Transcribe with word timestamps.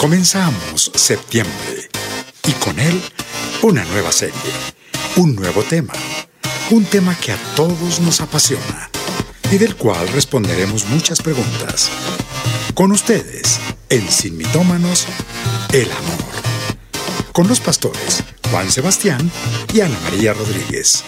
Comenzamos 0.00 0.90
septiembre 0.94 1.90
y 2.48 2.52
con 2.52 2.80
él 2.80 3.02
una 3.60 3.84
nueva 3.84 4.10
serie, 4.10 4.32
un 5.16 5.36
nuevo 5.36 5.62
tema, 5.62 5.92
un 6.70 6.86
tema 6.86 7.14
que 7.14 7.32
a 7.32 7.36
todos 7.54 8.00
nos 8.00 8.22
apasiona 8.22 8.88
y 9.52 9.58
del 9.58 9.76
cual 9.76 10.08
responderemos 10.08 10.86
muchas 10.86 11.20
preguntas. 11.20 11.90
Con 12.72 12.92
ustedes, 12.92 13.60
en 13.90 14.10
Sin 14.10 14.38
Mitómanos, 14.38 15.06
el 15.70 15.92
amor. 15.92 17.32
Con 17.32 17.46
los 17.46 17.60
pastores 17.60 18.24
Juan 18.50 18.70
Sebastián 18.70 19.30
y 19.74 19.82
Ana 19.82 19.98
María 20.04 20.32
Rodríguez. 20.32 21.04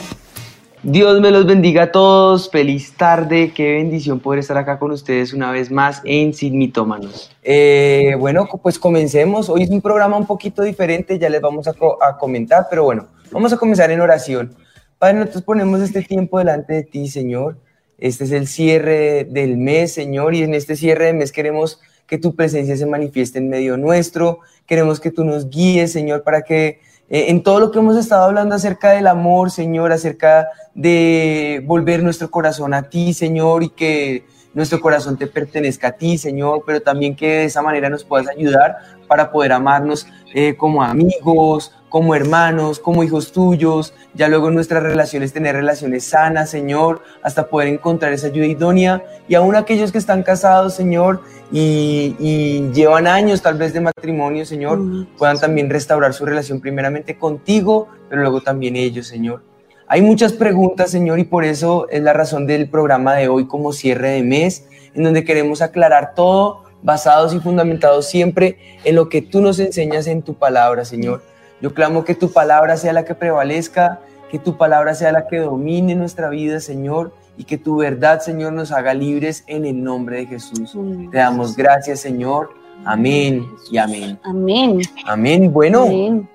Dios 0.85 1.21
me 1.21 1.31
los 1.31 1.47
bendiga 1.47 1.85
a 1.85 1.93
todos. 1.93 2.51
Feliz 2.51 2.95
tarde. 2.95 3.53
Qué 3.55 3.75
bendición 3.75 4.19
poder 4.19 4.41
estar 4.41 4.57
acá 4.57 4.81
con 4.81 4.91
ustedes 4.91 5.33
una 5.33 5.53
vez 5.53 5.71
más 5.71 6.03
en 6.05 6.35
Sin 6.35 6.59
Mitómanos. 6.59 7.31
Eh, 7.45 8.17
bueno, 8.19 8.49
pues 8.61 8.81
comencemos. 8.81 9.49
Hoy 9.49 9.63
es 9.63 9.71
un 9.71 9.81
programa 9.81 10.17
un 10.17 10.27
poquito 10.27 10.61
diferente, 10.63 11.21
ya 11.21 11.31
les 11.31 11.41
vamos 11.41 11.69
a, 11.69 11.71
a, 11.71 12.19
comentar, 12.19 12.67
pero 12.69 12.83
bueno, 12.83 13.07
vamos 13.31 13.53
a 13.53 13.59
comenzar 13.59 13.93
en 13.93 14.01
oración. 14.01 14.57
Padre, 14.99 15.21
nosotros 15.21 15.45
ponemos 15.45 15.81
este 15.81 16.03
tiempo 16.03 16.39
delante 16.39 16.73
de 16.73 16.83
ti, 16.83 17.09
Señor. 17.09 17.59
Este 17.99 18.25
es 18.25 18.33
el 18.33 18.49
cierre 18.49 19.23
del 19.23 19.59
mes, 19.59 19.93
Señor, 19.95 20.35
y 20.35 20.43
en 20.43 20.53
este 20.53 20.75
cierre 20.75 21.07
de 21.07 21.13
mes 21.13 21.31
queremos 21.31 21.81
que 22.09 22.19
tu 22.19 22.35
presencia 22.35 22.77
se 22.77 22.87
manifieste 22.87 23.39
en 23.39 23.49
medio 23.49 23.77
nuestro. 23.77 24.41
Queremos 24.67 24.99
que 24.99 25.13
tú 25.13 25.23
nos 25.23 25.49
guíes, 25.49 25.93
Señor, 25.93 26.25
para 26.25 26.43
que 26.43 26.81
eh, 27.13 27.27
en 27.29 27.43
todo 27.43 27.61
lo 27.61 27.71
que 27.71 27.79
hemos 27.79 27.99
estado 27.99 28.25
hablando 28.25 28.55
acerca 28.55 28.93
del 28.93 29.07
amor, 29.07 29.51
Señor, 29.51 29.93
acerca 29.93 30.49
de 30.75 31.63
volver 31.67 32.03
nuestro 32.03 32.31
corazón 32.31 32.73
a 32.73 32.89
ti, 32.89 33.13
Señor, 33.13 33.63
y 33.63 33.69
que 33.69 34.25
nuestro 34.55 34.81
corazón 34.81 35.19
te 35.19 35.27
pertenezca 35.27 35.89
a 35.89 35.93
ti, 35.93 36.17
Señor, 36.17 36.63
pero 36.67 36.81
también 36.81 37.15
que 37.15 37.27
de 37.29 37.45
esa 37.45 37.61
manera 37.61 37.91
nos 37.91 38.03
puedas 38.03 38.29
ayudar 38.29 38.79
para 39.07 39.31
poder 39.31 39.53
amarnos 39.53 40.07
eh, 40.35 40.57
como 40.57 40.83
amigos, 40.83 41.75
como 41.93 42.15
hermanos, 42.15 42.79
como 42.79 43.05
hijos 43.05 43.33
tuyos, 43.33 43.93
ya 44.15 44.27
luego 44.27 44.49
en 44.49 44.55
nuestras 44.55 44.83
relaciones 44.83 45.35
tener 45.35 45.55
relaciones 45.55 46.05
sanas, 46.05 46.49
Señor, 46.49 47.03
hasta 47.23 47.49
poder 47.49 47.69
encontrar 47.69 48.15
esa 48.15 48.29
ayuda 48.29 48.47
idónea. 48.47 49.05
Y 49.29 49.35
aún 49.35 49.55
aquellos 49.57 49.93
que 49.93 49.99
están 49.99 50.23
casados, 50.23 50.73
Señor, 50.73 51.21
y, 51.53 52.71
llevan 52.73 53.07
años 53.07 53.43
tal 53.43 53.59
vez 53.59 53.75
de 53.75 53.83
matrimonio, 53.83 54.47
Señor, 54.47 54.81
puedan 55.19 55.39
también 55.39 55.69
restaurar 55.69 56.15
su 56.15 56.25
relación 56.25 56.63
primeramente 56.63 57.19
contigo, 57.19 57.89
pero 58.09 58.23
luego 58.23 58.41
también 58.41 58.75
ellos, 58.75 59.07
Señor. 59.07 59.43
Hay 59.87 60.01
muchas 60.01 60.33
preguntas, 60.33 60.91
Señor, 60.91 61.19
y 61.19 61.25
por 61.25 61.45
eso 61.45 61.89
es 61.91 62.03
la 62.03 62.15
razón 62.15 62.47
del 62.47 62.71
programa 62.71 63.17
de 63.17 63.29
hoy 63.29 63.47
como 63.47 63.75
cierre 63.75 64.13
de 64.13 64.23
mes, 64.23 64.67
en 64.95 65.05
donde 65.05 65.25
queremos 65.25 65.61
aclarar 65.61 66.15
todo, 66.15 66.65
basados 66.83 67.35
y 67.35 67.41
fundamentados 67.41 68.07
siempre 68.07 68.57
en 68.83 68.95
lo 68.95 69.11
que 69.11 69.21
tú 69.21 69.43
nos 69.43 69.59
enseñas 69.59 70.07
en 70.07 70.23
tu 70.23 70.33
palabra, 70.33 70.87
Señor. 70.87 71.32
Yo 71.63 71.73
clamo 71.73 72.05
que 72.05 72.17
tu 72.17 72.33
palabra 72.33 72.77
sea 72.77 72.93
la 72.93 73.05
que 73.05 73.15
prevalezca, 73.15 74.01
que 74.33 74.41
tu 74.41 74.57
palabra 74.57 74.97
sea 74.97 75.13
la 75.13 75.29
que 75.29 75.39
domine 75.39 75.95
nuestra 75.95 76.29
vida, 76.29 76.59
Señor, 76.59 77.15
y 77.39 77.45
que 77.45 77.57
tu 77.57 77.77
verdad, 77.77 78.21
Señor, 78.21 78.53
nos 78.53 78.73
haga 78.73 78.95
libres 78.95 79.45
en 79.47 79.65
el 79.65 79.83
nombre 79.83 80.17
de 80.17 80.27
Jesús. 80.27 80.77
Te 81.13 81.19
damos 81.19 81.57
gracias, 81.57 82.01
Señor. 82.01 82.51
Amén 82.85 83.47
y 83.71 83.79
amén. 83.79 84.19
Amén. 84.25 84.81
Amén. 85.07 85.53
Bueno, 85.53 85.87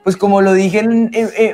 pues 0.06 0.16
como 0.16 0.40
lo 0.42 0.54
dije 0.54 0.88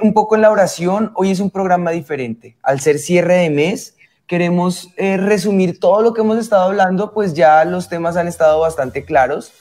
un 0.03 0.13
poco 0.13 0.35
en 0.35 0.41
la 0.41 0.51
oración, 0.51 1.11
hoy 1.15 1.31
es 1.31 1.39
un 1.39 1.49
programa 1.49 1.89
diferente. 1.89 2.55
Al 2.61 2.79
ser 2.79 2.99
cierre 2.99 3.37
de 3.37 3.49
mes, 3.49 3.95
queremos 4.27 4.89
eh, 4.97 5.17
resumir 5.17 5.79
todo 5.79 6.03
lo 6.03 6.13
que 6.13 6.21
hemos 6.21 6.37
estado 6.37 6.65
hablando, 6.65 7.11
pues 7.11 7.33
ya 7.33 7.65
los 7.65 7.89
temas 7.89 8.17
han 8.17 8.27
estado 8.27 8.59
bastante 8.59 9.03
claros 9.03 9.51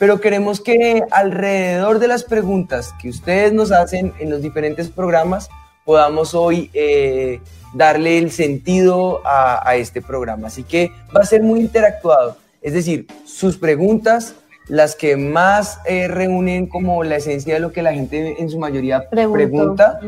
pero 0.00 0.18
queremos 0.18 0.62
que 0.62 1.04
alrededor 1.10 1.98
de 1.98 2.08
las 2.08 2.24
preguntas 2.24 2.94
que 2.98 3.10
ustedes 3.10 3.52
nos 3.52 3.70
hacen 3.70 4.14
en 4.18 4.30
los 4.30 4.40
diferentes 4.40 4.88
programas 4.88 5.50
podamos 5.84 6.34
hoy 6.34 6.70
eh, 6.72 7.40
darle 7.74 8.16
el 8.16 8.30
sentido 8.30 9.20
a, 9.26 9.76
este 9.76 10.00
programa. 10.00 10.48
Así 10.48 10.62
que 10.62 10.90
va 11.14 11.20
a 11.20 11.26
ser 11.26 11.42
muy 11.42 11.60
interactuado, 11.60 12.38
es 12.62 12.72
decir, 12.72 13.08
sus 13.26 13.58
preguntas, 13.58 14.36
las 14.68 14.96
que 14.96 15.18
más 15.18 15.80
eh, 15.84 16.08
reúnen 16.08 16.66
como 16.66 17.04
la 17.04 17.16
esencia 17.16 17.54
de 17.54 17.60
lo 17.60 17.70
que 17.70 17.82
la 17.82 17.92
gente 17.92 18.36
en 18.38 18.48
su 18.48 18.58
mayoría 18.58 19.06
pregunta. 19.10 20.00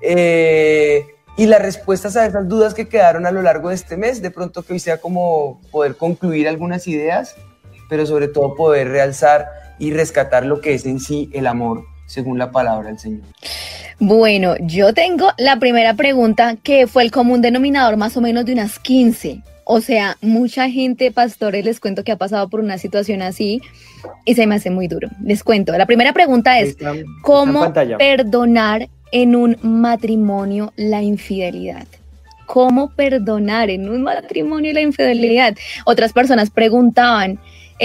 Eh, 0.00 1.04
y 1.36 1.46
las 1.46 1.60
respuestas 1.60 2.16
a 2.16 2.24
esas 2.24 2.48
dudas 2.48 2.72
que 2.72 2.88
quedaron 2.88 3.26
a 3.26 3.30
lo 3.30 3.42
largo 3.42 3.68
de 3.68 3.74
este 3.74 3.98
mes, 3.98 4.22
de 4.22 4.30
pronto 4.30 4.62
que 4.62 4.72
hoy 4.72 4.78
sea 4.78 4.98
como 4.98 5.60
poder 5.70 5.96
concluir 5.96 6.48
algunas 6.48 6.86
ideas 6.86 7.36
pero 7.94 8.06
sobre 8.06 8.26
todo 8.26 8.56
poder 8.56 8.88
realzar 8.88 9.46
y 9.78 9.92
rescatar 9.92 10.44
lo 10.44 10.60
que 10.60 10.74
es 10.74 10.84
en 10.84 10.98
sí 10.98 11.30
el 11.32 11.46
amor, 11.46 11.84
según 12.06 12.40
la 12.40 12.50
palabra 12.50 12.88
del 12.88 12.98
Señor. 12.98 13.20
Bueno, 14.00 14.56
yo 14.58 14.92
tengo 14.92 15.28
la 15.38 15.60
primera 15.60 15.94
pregunta 15.94 16.56
que 16.60 16.88
fue 16.88 17.04
el 17.04 17.12
común 17.12 17.40
denominador 17.40 17.96
más 17.96 18.16
o 18.16 18.20
menos 18.20 18.46
de 18.46 18.52
unas 18.54 18.80
15. 18.80 19.42
O 19.62 19.80
sea, 19.80 20.16
mucha 20.20 20.68
gente, 20.68 21.12
pastores, 21.12 21.64
les 21.64 21.78
cuento 21.78 22.02
que 22.02 22.10
ha 22.10 22.16
pasado 22.16 22.48
por 22.48 22.58
una 22.58 22.78
situación 22.78 23.22
así 23.22 23.62
y 24.24 24.34
se 24.34 24.48
me 24.48 24.56
hace 24.56 24.70
muy 24.70 24.88
duro. 24.88 25.08
Les 25.22 25.44
cuento. 25.44 25.78
La 25.78 25.86
primera 25.86 26.12
pregunta 26.12 26.58
es, 26.58 26.76
¿cómo 27.22 27.72
perdonar 27.96 28.88
en 29.12 29.36
un 29.36 29.56
matrimonio 29.62 30.72
la 30.74 31.00
infidelidad? 31.00 31.86
¿Cómo 32.46 32.90
perdonar 32.90 33.70
en 33.70 33.88
un 33.88 34.02
matrimonio 34.02 34.72
la 34.72 34.80
infidelidad? 34.80 35.54
Otras 35.86 36.12
personas 36.12 36.50
preguntaban, 36.50 37.38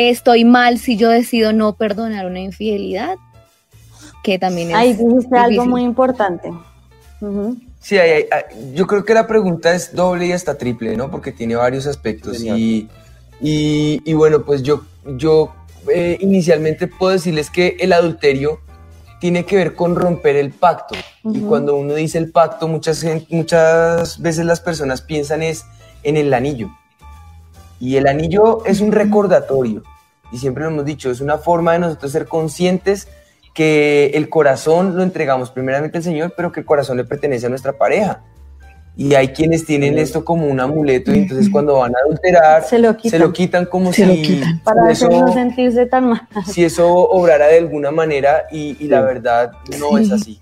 estoy 0.07 0.45
mal 0.45 0.79
si 0.79 0.95
yo 0.95 1.09
decido 1.09 1.51
no 1.51 1.73
perdonar 1.73 2.25
una 2.25 2.39
infidelidad, 2.39 3.17
que 4.23 4.39
también 4.39 4.69
es. 4.69 4.75
Ahí 4.75 4.93
dijiste 4.93 5.37
algo 5.37 5.65
muy 5.65 5.83
importante. 5.83 6.53
Sí, 7.81 7.97
yo 8.73 8.88
creo 8.88 9.03
que 9.03 9.13
la 9.13 9.27
pregunta 9.27 9.73
es 9.73 9.93
doble 9.93 10.27
y 10.27 10.31
hasta 10.31 10.57
triple, 10.57 10.95
¿no? 10.95 11.09
Porque 11.11 11.31
tiene 11.31 11.55
varios 11.55 11.88
aspectos. 11.88 12.41
Y, 12.41 12.88
y, 13.41 14.13
bueno, 14.13 14.43
pues 14.43 14.63
yo, 14.63 14.83
yo 15.17 15.53
eh, 15.93 16.17
inicialmente 16.19 16.88
puedo 16.88 17.13
decirles 17.13 17.49
que 17.49 17.77
el 17.79 17.93
adulterio 17.93 18.59
tiene 19.19 19.45
que 19.45 19.57
ver 19.57 19.75
con 19.75 19.95
romper 19.95 20.35
el 20.35 20.51
pacto. 20.51 20.95
Y 21.23 21.41
cuando 21.41 21.75
uno 21.75 21.93
dice 21.93 22.17
el 22.17 22.31
pacto, 22.31 22.67
muchas, 22.67 23.05
muchas 23.29 24.21
veces 24.21 24.45
las 24.45 24.61
personas 24.61 25.01
piensan 25.01 25.43
es 25.43 25.65
en 26.03 26.17
el 26.17 26.33
anillo. 26.33 26.69
Y 27.79 27.95
el 27.95 28.07
anillo 28.07 28.66
es 28.66 28.81
un 28.81 28.91
recordatorio, 28.91 29.84
y 30.31 30.38
siempre 30.38 30.63
lo 30.63 30.69
hemos 30.69 30.85
dicho, 30.85 31.09
es 31.09 31.22
una 31.22 31.38
forma 31.38 31.73
de 31.73 31.79
nosotros 31.79 32.12
ser 32.12 32.28
conscientes 32.28 33.07
que 33.53 34.12
el 34.13 34.29
corazón 34.29 34.95
lo 34.95 35.03
entregamos 35.03 35.50
primeramente 35.51 35.97
al 35.97 36.03
Señor, 36.03 36.34
pero 36.35 36.51
que 36.51 36.59
el 36.59 36.66
corazón 36.66 36.97
le 36.97 37.03
pertenece 37.03 37.47
a 37.47 37.50
nuestra 37.50 37.73
pareja. 37.73 38.22
Y 38.95 39.16
hay 39.16 39.29
quienes 39.29 39.66
tienen 39.66 39.97
esto 39.97 40.25
como 40.25 40.45
un 40.45 40.59
amuleto 40.59 41.13
y 41.13 41.19
entonces 41.19 41.50
cuando 41.50 41.78
van 41.78 41.95
a 41.95 42.00
adulterar 42.06 42.63
se 42.66 42.79
lo 42.79 42.97
quitan, 43.31 43.66
como 43.66 43.94
si 43.94 44.41
para 44.63 44.91
eso, 44.91 45.09
no 45.09 45.31
sentirse 45.31 45.85
tan 45.85 46.09
mal. 46.09 46.28
Si 46.45 46.66
eso 46.66 46.89
obrara 46.89 47.47
de 47.47 47.59
alguna 47.59 47.91
manera 47.91 48.47
y, 48.51 48.75
la 48.88 49.00
verdad 49.01 49.51
no 49.79 49.97
es 49.97 50.12
así 50.12 50.41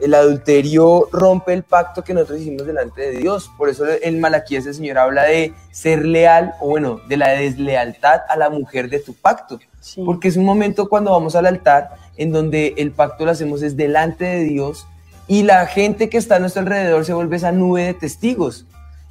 el 0.00 0.14
adulterio 0.14 1.08
rompe 1.12 1.52
el 1.52 1.62
pacto 1.62 2.02
que 2.02 2.14
nosotros 2.14 2.40
hicimos 2.40 2.66
delante 2.66 3.02
de 3.02 3.18
Dios. 3.18 3.50
Por 3.56 3.68
eso 3.68 3.84
en 3.86 4.20
Malaquías 4.20 4.66
el 4.66 4.74
Señor 4.74 4.98
habla 4.98 5.24
de 5.24 5.52
ser 5.70 6.04
leal, 6.04 6.54
o 6.60 6.68
bueno, 6.68 7.00
de 7.08 7.16
la 7.16 7.30
deslealtad 7.30 8.22
a 8.28 8.36
la 8.36 8.50
mujer 8.50 8.88
de 8.88 9.00
tu 9.00 9.14
pacto. 9.14 9.60
Porque 10.04 10.28
es 10.28 10.36
un 10.36 10.44
momento 10.44 10.88
cuando 10.88 11.10
vamos 11.10 11.36
al 11.36 11.46
altar 11.46 11.90
en 12.16 12.32
donde 12.32 12.74
el 12.76 12.92
pacto 12.92 13.24
lo 13.24 13.30
hacemos 13.30 13.62
es 13.62 13.76
delante 13.76 14.24
de 14.24 14.44
Dios 14.44 14.86
y 15.26 15.42
la 15.42 15.66
gente 15.66 16.08
que 16.08 16.18
está 16.18 16.36
a 16.36 16.38
nuestro 16.38 16.60
alrededor 16.62 17.04
se 17.04 17.14
vuelve 17.14 17.36
esa 17.36 17.52
nube 17.52 17.84
de 17.84 17.94
testigos. 17.94 18.66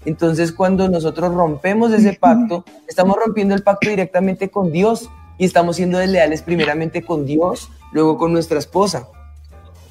Entonces 0.05 0.51
cuando 0.51 0.87
nosotros 0.89 1.33
rompemos 1.33 1.91
ese 1.91 2.13
pacto, 2.13 2.65
estamos 2.87 3.17
rompiendo 3.17 3.55
el 3.55 3.63
pacto 3.63 3.89
directamente 3.89 4.49
con 4.49 4.71
Dios 4.71 5.09
y 5.37 5.45
estamos 5.45 5.77
siendo 5.77 5.97
desleales 5.97 6.41
primeramente 6.41 7.03
con 7.03 7.25
Dios, 7.25 7.69
luego 7.91 8.17
con 8.17 8.33
nuestra 8.33 8.59
esposa. 8.59 9.07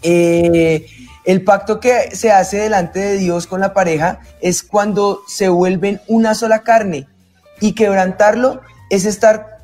Eh, 0.03 0.87
el 1.25 1.45
pacto 1.45 1.79
que 1.79 2.17
se 2.17 2.33
hace 2.33 2.59
delante 2.59 3.01
de 3.01 3.19
Dios 3.19 3.47
con 3.47 3.61
la 3.61 3.75
pareja 3.75 4.21
es 4.41 4.63
cuando 4.63 5.21
se 5.27 5.49
vuelven 5.49 6.01
una 6.07 6.35
sola 6.35 6.63
carne 6.63 7.07
y 7.61 7.75
quebrantarlo 7.75 8.63
es 8.89 9.05
estar 9.05 9.59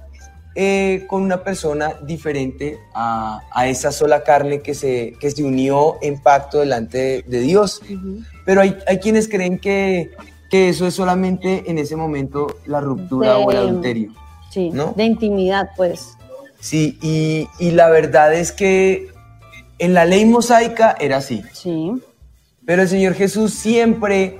eh, 0.56 1.06
con 1.08 1.22
una 1.22 1.42
persona 1.42 1.94
diferente 2.02 2.78
a, 2.94 3.40
esa 3.66 3.90
sola 3.90 4.22
carne 4.22 4.60
que 4.60 4.74
se, 4.74 5.14
que 5.18 5.30
se 5.30 5.42
unió 5.42 5.96
en 6.02 6.20
pacto 6.20 6.60
delante 6.60 7.24
de, 7.26 7.40
Dios. 7.40 7.80
Pero 8.44 8.60
hay, 8.60 8.76
hay, 8.86 8.98
quienes 8.98 9.26
creen 9.26 9.58
que, 9.58 10.12
que, 10.50 10.68
eso 10.68 10.86
es 10.86 10.94
solamente 10.94 11.64
en 11.66 11.78
ese 11.78 11.96
momento 11.96 12.58
la 12.66 12.80
ruptura 12.80 13.38
o 13.38 13.50
el 13.50 13.56
adulterio. 13.56 14.12
Sí, 14.50 14.70
de 14.94 15.04
intimidad, 15.04 15.70
pues. 15.76 16.10
Sí, 16.60 16.98
y, 17.02 17.48
y 17.58 17.72
la 17.72 17.88
verdad 17.88 18.32
es 18.32 18.52
que 18.52 19.13
en 19.84 19.92
la 19.92 20.04
ley 20.04 20.24
mosaica 20.24 20.96
era 20.98 21.18
así. 21.18 21.42
Sí. 21.52 21.92
Pero 22.64 22.82
el 22.82 22.88
Señor 22.88 23.14
Jesús 23.14 23.52
siempre 23.52 24.38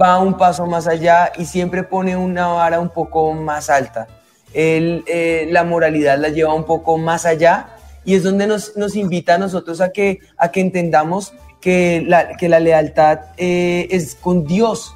va 0.00 0.18
un 0.18 0.36
paso 0.36 0.66
más 0.66 0.88
allá 0.88 1.32
y 1.38 1.44
siempre 1.44 1.84
pone 1.84 2.16
una 2.16 2.48
vara 2.48 2.80
un 2.80 2.90
poco 2.90 3.32
más 3.32 3.70
alta. 3.70 4.08
Él, 4.52 5.04
eh, 5.06 5.46
la 5.50 5.62
moralidad 5.62 6.18
la 6.18 6.30
lleva 6.30 6.54
un 6.54 6.64
poco 6.64 6.98
más 6.98 7.24
allá 7.24 7.76
y 8.04 8.14
es 8.14 8.24
donde 8.24 8.48
nos, 8.48 8.76
nos 8.76 8.96
invita 8.96 9.36
a 9.36 9.38
nosotros 9.38 9.80
a 9.80 9.92
que, 9.92 10.18
a 10.36 10.50
que 10.50 10.60
entendamos 10.60 11.32
que 11.60 12.02
la, 12.04 12.36
que 12.36 12.48
la 12.48 12.58
lealtad 12.58 13.20
eh, 13.36 13.86
es 13.90 14.16
con 14.16 14.44
Dios. 14.44 14.94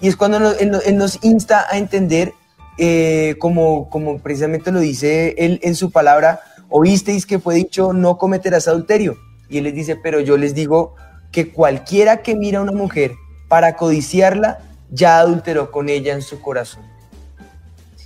Y 0.00 0.08
es 0.08 0.16
cuando 0.16 0.40
nos, 0.40 0.58
él, 0.60 0.70
nos 0.96 1.22
insta 1.22 1.66
a 1.68 1.76
entender, 1.76 2.32
eh, 2.78 3.36
como, 3.38 3.90
como 3.90 4.18
precisamente 4.18 4.72
lo 4.72 4.80
dice 4.80 5.34
él 5.36 5.60
en 5.62 5.74
su 5.74 5.90
palabra, 5.90 6.40
oísteis 6.70 7.26
que 7.26 7.38
fue 7.38 7.56
dicho, 7.56 7.92
no 7.92 8.16
cometerás 8.16 8.68
adulterio. 8.68 9.18
Y 9.48 9.58
él 9.58 9.64
les 9.64 9.74
dice, 9.74 9.96
pero 9.96 10.20
yo 10.20 10.36
les 10.36 10.54
digo 10.54 10.94
que 11.32 11.52
cualquiera 11.52 12.22
que 12.22 12.34
mira 12.34 12.58
a 12.58 12.62
una 12.62 12.72
mujer 12.72 13.12
para 13.48 13.76
codiciarla, 13.76 14.60
ya 14.90 15.18
adulteró 15.18 15.70
con 15.70 15.88
ella 15.88 16.14
en 16.14 16.22
su 16.22 16.40
corazón. 16.40 16.84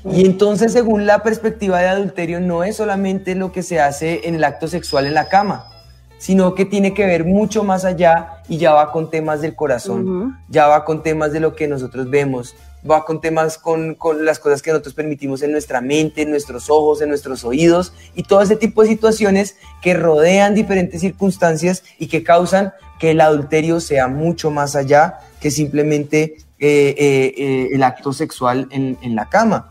Y 0.05 0.25
entonces, 0.25 0.73
según 0.73 1.07
la 1.07 1.23
perspectiva 1.23 1.81
de 1.81 1.89
adulterio, 1.89 2.41
no 2.41 2.65
es 2.65 2.77
solamente 2.77 3.35
lo 3.35 3.53
que 3.53 3.63
se 3.63 3.81
hace 3.81 4.29
en 4.29 4.35
el 4.35 4.45
acto 4.45 4.69
sexual 4.69 5.07
en 5.07 5.15
la 5.15 5.29
cama, 5.29 5.69
sino 6.19 6.55
que 6.55 6.65
tiene 6.65 6.95
que 6.95 7.07
ver 7.07 7.25
mucho 7.25 7.65
más 7.65 7.85
allá 7.85 8.43
y 8.49 8.59
ya 8.59 8.73
va 8.73 8.93
con 8.93 9.11
temas 9.11 9.41
del 9.41 9.55
corazón, 9.55 10.39
ya 10.49 10.67
va 10.67 10.85
con 10.85 11.03
temas 11.03 11.33
de 11.33 11.41
lo 11.41 11.55
que 11.55 11.69
nosotros 11.69 12.11
vemos, 12.11 12.55
va 12.89 13.05
con 13.05 13.21
temas 13.21 13.59
con, 13.59 13.95
con, 13.95 14.25
las 14.25 14.39
cosas 14.39 14.63
que 14.63 14.71
nosotros 14.71 14.95
permitimos 14.95 15.43
en 15.43 15.53
nuestra 15.53 15.81
mente, 15.81 16.23
en 16.23 16.31
nuestros 16.31 16.71
ojos, 16.71 17.01
en 17.01 17.09
nuestros 17.09 17.45
oídos 17.45 17.93
y 18.15 18.23
todo 18.23 18.43
ese 18.43 18.57
tipo 18.57 18.83
de 18.83 18.89
situaciones 18.89 19.57
que 19.83 19.95
rodean 19.95 20.55
diferentes 20.55 21.01
circunstancias 21.01 21.83
y 21.99 22.09
que 22.09 22.23
causan 22.23 22.73
que 22.99 23.13
el 23.13 23.21
adulterio 23.21 23.81
sea 23.81 24.09
mucho 24.09 24.51
más 24.51 24.77
allá 24.77 25.21
que 25.41 25.51
simplemente 25.51 26.37
eh, 26.61 26.95
eh, 26.99 27.35
eh, 27.37 27.69
el 27.73 27.83
acto 27.85 28.13
sexual 28.13 28.67
en, 28.73 29.15
la 29.15 29.29
cama. 29.29 29.71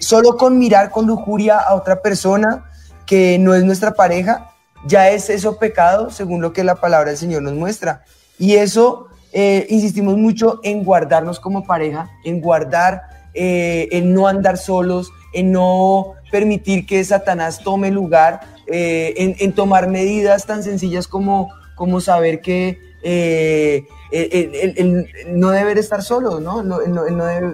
solo 0.00 0.36
con 0.38 0.58
mirar 0.58 0.90
con 0.90 1.06
lujuria 1.06 1.58
a 1.58 1.74
otra 1.74 2.00
persona 2.00 2.64
que 3.04 3.38
no 3.38 3.54
es 3.54 3.62
nuestra 3.62 3.92
pareja, 3.92 4.52
ya 4.86 5.10
es 5.10 5.30
eso 5.30 5.58
pecado, 5.58 6.10
según 6.10 6.40
lo 6.40 6.52
que 6.52 6.64
la 6.64 6.76
palabra 6.76 7.10
del 7.10 7.18
Señor 7.18 7.42
nos 7.42 7.54
muestra. 7.54 8.04
Y 8.38 8.54
eso, 8.54 9.08
insistimos 9.32 10.16
mucho 10.16 10.60
en 10.62 10.84
guardarnos 10.84 11.40
como 11.40 11.66
pareja, 11.66 12.10
en 12.24 12.40
guardar, 12.40 13.02
en 13.34 14.14
no 14.14 14.28
andar 14.28 14.56
solos, 14.56 15.10
en 15.32 15.52
no 15.52 16.14
permitir 16.30 16.86
que 16.86 17.04
Satanás 17.04 17.60
tome 17.62 17.90
lugar, 17.90 18.40
en, 18.66 19.36
en, 19.38 19.52
tomar 19.52 19.88
medidas 19.88 20.46
tan 20.46 20.62
sencillas 20.62 21.06
como, 21.06 21.50
como 21.74 22.00
saber 22.00 22.40
que 22.40 22.78
el, 23.06 25.06
no 25.28 25.50
deber 25.50 25.78
estar 25.78 26.02
solo, 26.02 26.40
¿no? 26.40 26.62
No, 26.62 26.80
no, 26.86 27.04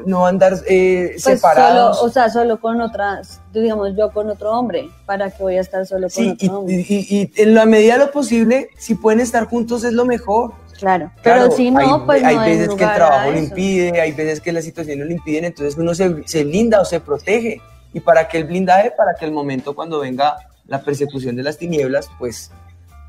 no, 0.06 0.26
andar 0.26 0.54
eh, 0.68 1.10
pues 1.12 1.22
separados. 1.22 2.02
o 2.02 2.08
sea, 2.08 2.30
solo 2.30 2.60
con 2.60 2.80
otras, 2.80 3.40
digamos, 3.52 3.94
yo 3.96 4.10
con 4.12 4.30
otro 4.30 4.52
hombre, 4.52 4.88
¿para 5.06 5.30
que 5.30 5.42
voy 5.42 5.56
a 5.56 5.60
estar 5.60 5.86
solo 5.86 6.08
con 6.08 6.30
otro 6.30 6.46
y, 6.46 6.48
hombre? 6.48 6.74
Y, 6.74 7.06
y, 7.10 7.32
en 7.36 7.54
la 7.54 7.66
medida 7.66 7.94
de 7.94 8.06
lo 8.06 8.10
posible, 8.10 8.70
si 8.78 8.94
pueden 8.94 9.20
estar 9.20 9.46
juntos 9.46 9.84
es 9.84 9.92
lo 9.92 10.04
mejor. 10.04 10.52
Claro, 10.78 11.12
pero 11.22 11.50
si 11.52 11.70
no, 11.70 12.04
pues 12.06 12.24
hay 12.24 12.38
veces 12.38 12.74
que 12.74 12.84
el 12.84 12.94
trabajo 12.94 13.30
lo 13.30 13.38
impide, 13.38 14.00
hay 14.00 14.12
veces 14.12 14.40
que 14.40 14.52
la 14.52 14.62
situación 14.62 14.98
no 14.98 15.04
lo 15.04 15.12
impiden, 15.12 15.44
entonces 15.44 15.78
uno 15.78 15.94
se, 15.94 16.26
se 16.26 16.44
blinda 16.44 16.80
o 16.80 16.84
se 16.84 16.98
protege. 16.98 17.60
¿Y 17.94 18.00
para 18.00 18.26
que 18.26 18.38
el 18.38 18.44
blindaje? 18.44 18.90
Para 18.90 19.14
que 19.14 19.26
el 19.26 19.32
momento 19.32 19.74
cuando 19.74 20.00
venga 20.00 20.34
la 20.66 20.82
persecución 20.82 21.36
de 21.36 21.42
las 21.42 21.58
tinieblas, 21.58 22.08
pues 22.18 22.50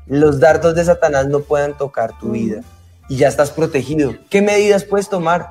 los 0.06 0.40
dardos 0.40 0.74
de 0.74 0.84
Satanás 0.84 1.26
no 1.28 1.40
puedan 1.40 1.76
tocar 1.76 2.18
tu 2.18 2.26
mm. 2.26 2.32
vida 2.32 2.60
y 3.08 3.16
ya 3.16 3.28
estás 3.28 3.50
protegido. 3.50 4.14
¿Qué 4.30 4.42
medidas 4.42 4.84
puedes 4.84 5.08
tomar? 5.08 5.50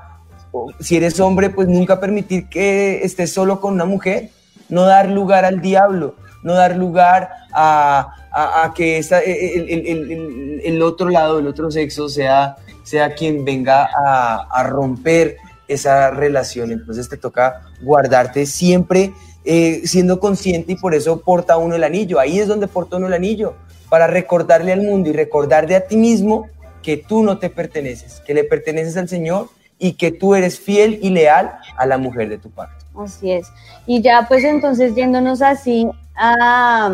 Si 0.79 0.97
eres 0.97 1.19
hombre, 1.19 1.50
pues 1.50 1.67
nunca 1.67 2.00
permitir 2.00 2.47
que 2.47 3.03
estés 3.03 3.31
solo 3.31 3.59
con 3.59 3.73
una 3.73 3.85
mujer, 3.85 4.29
no 4.69 4.83
dar 4.83 5.09
lugar 5.09 5.45
al 5.45 5.61
diablo, 5.61 6.15
no 6.44 6.53
dar 6.53 6.75
lugar 6.75 7.29
a, 7.53 8.73
que 8.75 8.97
esa, 8.97 9.19
el, 9.19 10.81
otro 10.81 11.09
lado, 11.09 11.39
el 11.39 11.47
otro 11.47 11.71
sexo 11.71 12.09
sea, 12.09 12.57
sea 12.83 13.13
quien 13.15 13.45
venga 13.45 13.89
a, 13.95 14.63
romper 14.63 15.38
esa 15.67 16.11
relación. 16.11 16.71
Entonces 16.71 17.09
te 17.09 17.17
toca 17.17 17.61
guardarte 17.81 18.45
siempre 18.45 19.13
eh, 19.45 19.81
siendo 19.85 20.19
consciente 20.19 20.73
y 20.73 20.75
por 20.75 20.94
eso 20.94 21.19
porta 21.21 21.57
uno 21.57 21.75
el 21.75 21.83
anillo. 21.83 22.19
Ahí 22.19 22.39
es 22.39 22.47
donde 22.47 22.67
porta 22.67 22.97
uno 22.97 23.07
el 23.07 23.13
anillo, 23.13 23.56
para 23.94 24.07
recordarle 24.07 24.74
al 24.74 24.81
mundo 24.81 25.12
y 25.12 25.13
recordarte 25.13 25.75
a 25.75 25.86
ti 25.86 25.98
mismo 25.98 26.48
que 26.81 26.98
tú 26.98 27.22
no 27.22 27.38
te 27.38 27.51
perteneces, 27.51 28.22
que 28.22 28.34
le 28.34 28.44
perteneces 28.44 28.98
al 28.98 29.07
Señor 29.07 29.50
y 29.78 29.94
que 29.94 30.10
tú 30.12 30.34
eres 30.34 30.60
fiel 30.60 30.98
y 31.04 31.12
leal 31.12 31.60
a 31.78 31.86
la 31.86 32.00
mujer 32.00 32.28
de 32.28 32.40
tu 32.40 32.50
parte. 32.50 32.74
Así 32.98 33.31
es. 33.31 33.50
Y 33.86 34.01
ya 34.01 34.25
pues 34.28 34.44
entonces 34.45 34.95
yéndonos 34.95 35.44
así 35.44 35.88
a, 36.16 36.90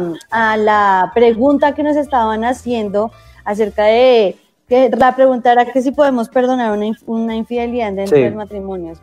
la 0.57 1.12
pregunta 1.16 1.74
que 1.74 1.84
nos 1.84 1.96
estaban 1.96 2.44
haciendo 2.44 3.13
acerca 3.46 3.86
de 3.86 4.36
que 4.69 4.89
la 4.95 5.16
pregunta 5.16 5.51
era 5.51 5.66
que 5.66 5.81
si 5.81 5.92
podemos 5.92 6.30
perdonar 6.30 6.77
una, 7.07 7.36
infidelidad 7.36 7.92
dentro 7.92 8.18
del 8.18 8.36
matrimonio. 8.36 8.94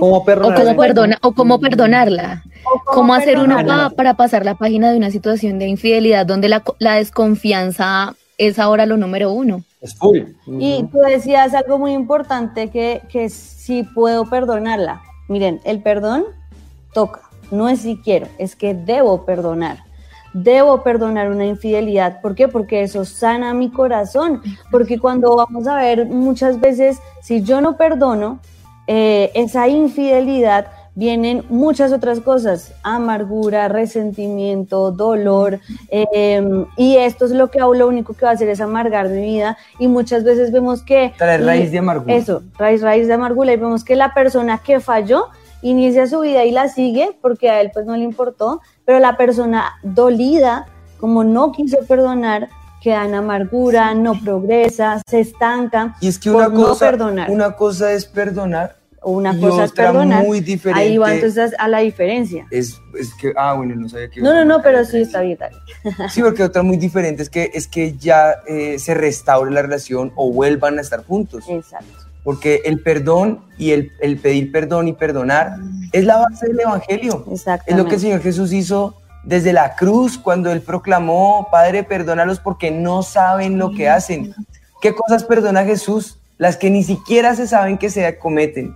¿Cómo 0.00 0.16
o 0.16 0.24
cómo, 0.24 0.76
perdona, 0.76 1.18
o 1.22 1.32
cómo 1.32 1.60
perdonarla. 1.60 2.42
cómo, 2.86 3.14
hacer 3.14 3.38
uno 3.38 3.58
para, 3.94 4.14
pasar 4.14 4.44
la 4.44 4.54
página 4.54 4.90
de 4.90 4.96
una 4.96 5.10
situación 5.10 5.58
de 5.58 5.68
infidelidad 5.68 6.24
donde 6.24 6.48
la, 6.48 6.64
la 6.78 6.94
desconfianza 6.96 8.16
es 8.38 8.58
ahora 8.58 8.86
lo 8.86 8.96
número 8.96 9.32
uno. 9.32 9.62
Y 10.46 10.82
tú 10.84 10.98
decías 10.98 11.54
algo 11.54 11.78
muy 11.78 11.92
importante 11.92 12.70
que, 12.70 13.02
que 13.10 13.28
si 13.28 13.82
puedo 13.82 14.28
perdonarla. 14.30 15.02
Miren, 15.28 15.60
el 15.64 15.82
perdón 15.82 16.24
toca, 16.94 17.20
no 17.50 17.68
es 17.68 17.80
si 17.80 17.98
quiero, 17.98 18.28
es 18.38 18.56
que 18.56 18.74
debo 18.74 19.24
perdonar. 19.24 19.84
Debo 20.32 20.82
perdonar 20.82 21.30
una 21.30 21.44
infidelidad. 21.44 22.20
¿Por 22.20 22.34
qué? 22.34 22.48
Porque 22.48 22.82
eso 22.82 23.04
sana 23.04 23.54
mi 23.54 23.70
corazón. 23.70 24.42
Porque 24.70 24.98
cuando 24.98 25.36
vamos 25.36 25.66
a 25.66 25.76
ver 25.76 26.06
muchas 26.06 26.60
veces, 26.60 26.98
si 27.22 27.42
yo 27.42 27.60
no 27.60 27.76
perdono, 27.76 28.40
eh, 28.86 29.30
esa 29.34 29.68
infidelidad 29.68 30.66
vienen 30.94 31.44
muchas 31.48 31.92
otras 31.92 32.20
cosas, 32.20 32.74
amargura, 32.82 33.68
resentimiento, 33.68 34.90
dolor, 34.90 35.58
em, 35.90 36.66
y 36.76 36.96
esto 36.96 37.24
es 37.24 37.30
lo 37.30 37.50
que 37.50 37.60
lo 37.60 37.88
único 37.88 38.12
que 38.12 38.24
va 38.24 38.32
a 38.32 38.34
hacer 38.34 38.48
es 38.48 38.60
amargar 38.60 39.08
mi 39.08 39.22
vida, 39.22 39.56
y 39.78 39.88
muchas 39.88 40.22
veces 40.22 40.52
vemos 40.52 40.82
que... 40.82 41.14
Trae 41.16 41.38
raíz 41.38 41.70
de 41.72 41.78
amargura. 41.78 42.14
Eso, 42.14 42.42
raíz, 42.58 42.82
raíz 42.82 43.08
de 43.08 43.14
amargura, 43.14 43.52
y 43.52 43.56
vemos 43.56 43.84
que 43.84 43.96
la 43.96 44.12
persona 44.12 44.58
que 44.58 44.80
falló 44.80 45.28
inicia 45.62 46.06
su 46.06 46.20
vida 46.20 46.44
y 46.44 46.50
la 46.50 46.68
sigue 46.68 47.16
porque 47.22 47.48
a 47.48 47.60
él 47.60 47.70
pues 47.72 47.86
no 47.86 47.96
le 47.96 48.02
importó, 48.02 48.60
pero 48.84 48.98
la 48.98 49.16
persona 49.16 49.72
dolida, 49.82 50.66
como 50.98 51.24
no 51.24 51.52
quiso 51.52 51.78
perdonar, 51.86 52.48
queda 52.80 53.04
en 53.04 53.14
amargura, 53.14 53.94
no 53.94 54.18
progresa, 54.20 55.00
se 55.06 55.20
estanca. 55.20 55.96
Y 56.00 56.08
es 56.08 56.18
que 56.18 56.30
una, 56.30 56.50
cosa, 56.50 56.92
una 57.28 57.56
cosa 57.56 57.92
es 57.92 58.06
perdonar 58.06 58.82
una 59.04 59.38
cosa 59.38 59.64
es 59.64 59.72
perdonar. 59.72 60.24
Muy 60.24 60.40
diferente. 60.40 60.82
Ahí 60.82 60.98
va 60.98 61.14
entonces 61.14 61.52
a 61.58 61.68
la 61.68 61.78
diferencia. 61.78 62.46
Es, 62.50 62.80
es 62.98 63.12
que, 63.14 63.32
ah, 63.36 63.54
bueno, 63.54 63.74
no 63.74 63.88
sabía 63.88 64.08
que. 64.08 64.20
No, 64.20 64.32
no, 64.32 64.44
no, 64.44 64.62
pero 64.62 64.84
sí 64.84 65.00
está 65.00 65.20
bien. 65.20 65.38
sí, 66.10 66.22
porque 66.22 66.42
otra 66.42 66.62
muy 66.62 66.76
diferente 66.76 67.22
es 67.22 67.30
que, 67.30 67.50
es 67.52 67.66
que 67.66 67.96
ya 67.96 68.36
eh, 68.46 68.78
se 68.78 68.94
restaure 68.94 69.50
la 69.50 69.62
relación 69.62 70.12
o 70.16 70.32
vuelvan 70.32 70.78
a 70.78 70.82
estar 70.82 71.04
juntos. 71.04 71.44
Exacto. 71.48 72.01
Porque 72.24 72.62
el 72.64 72.80
perdón 72.80 73.44
y 73.58 73.72
el, 73.72 73.92
el 74.00 74.18
pedir 74.18 74.52
perdón 74.52 74.88
y 74.88 74.92
perdonar 74.92 75.56
es 75.92 76.04
la 76.04 76.18
base 76.18 76.46
del 76.48 76.60
Evangelio. 76.60 77.24
Es 77.30 77.76
lo 77.76 77.86
que 77.86 77.94
el 77.96 78.00
Señor 78.00 78.20
Jesús 78.20 78.52
hizo 78.52 78.96
desde 79.24 79.52
la 79.52 79.74
cruz 79.76 80.18
cuando 80.18 80.50
Él 80.52 80.60
proclamó, 80.62 81.48
Padre, 81.50 81.84
perdónalos 81.84 82.40
porque 82.40 82.70
no 82.70 83.02
saben 83.02 83.58
lo 83.58 83.72
que 83.72 83.88
hacen. 83.88 84.34
¿Qué 84.80 84.94
cosas 84.94 85.24
perdona 85.24 85.64
Jesús? 85.64 86.18
Las 86.38 86.56
que 86.56 86.70
ni 86.70 86.82
siquiera 86.82 87.36
se 87.36 87.46
saben 87.46 87.78
que 87.78 87.90
se 87.90 88.18
cometen. 88.18 88.74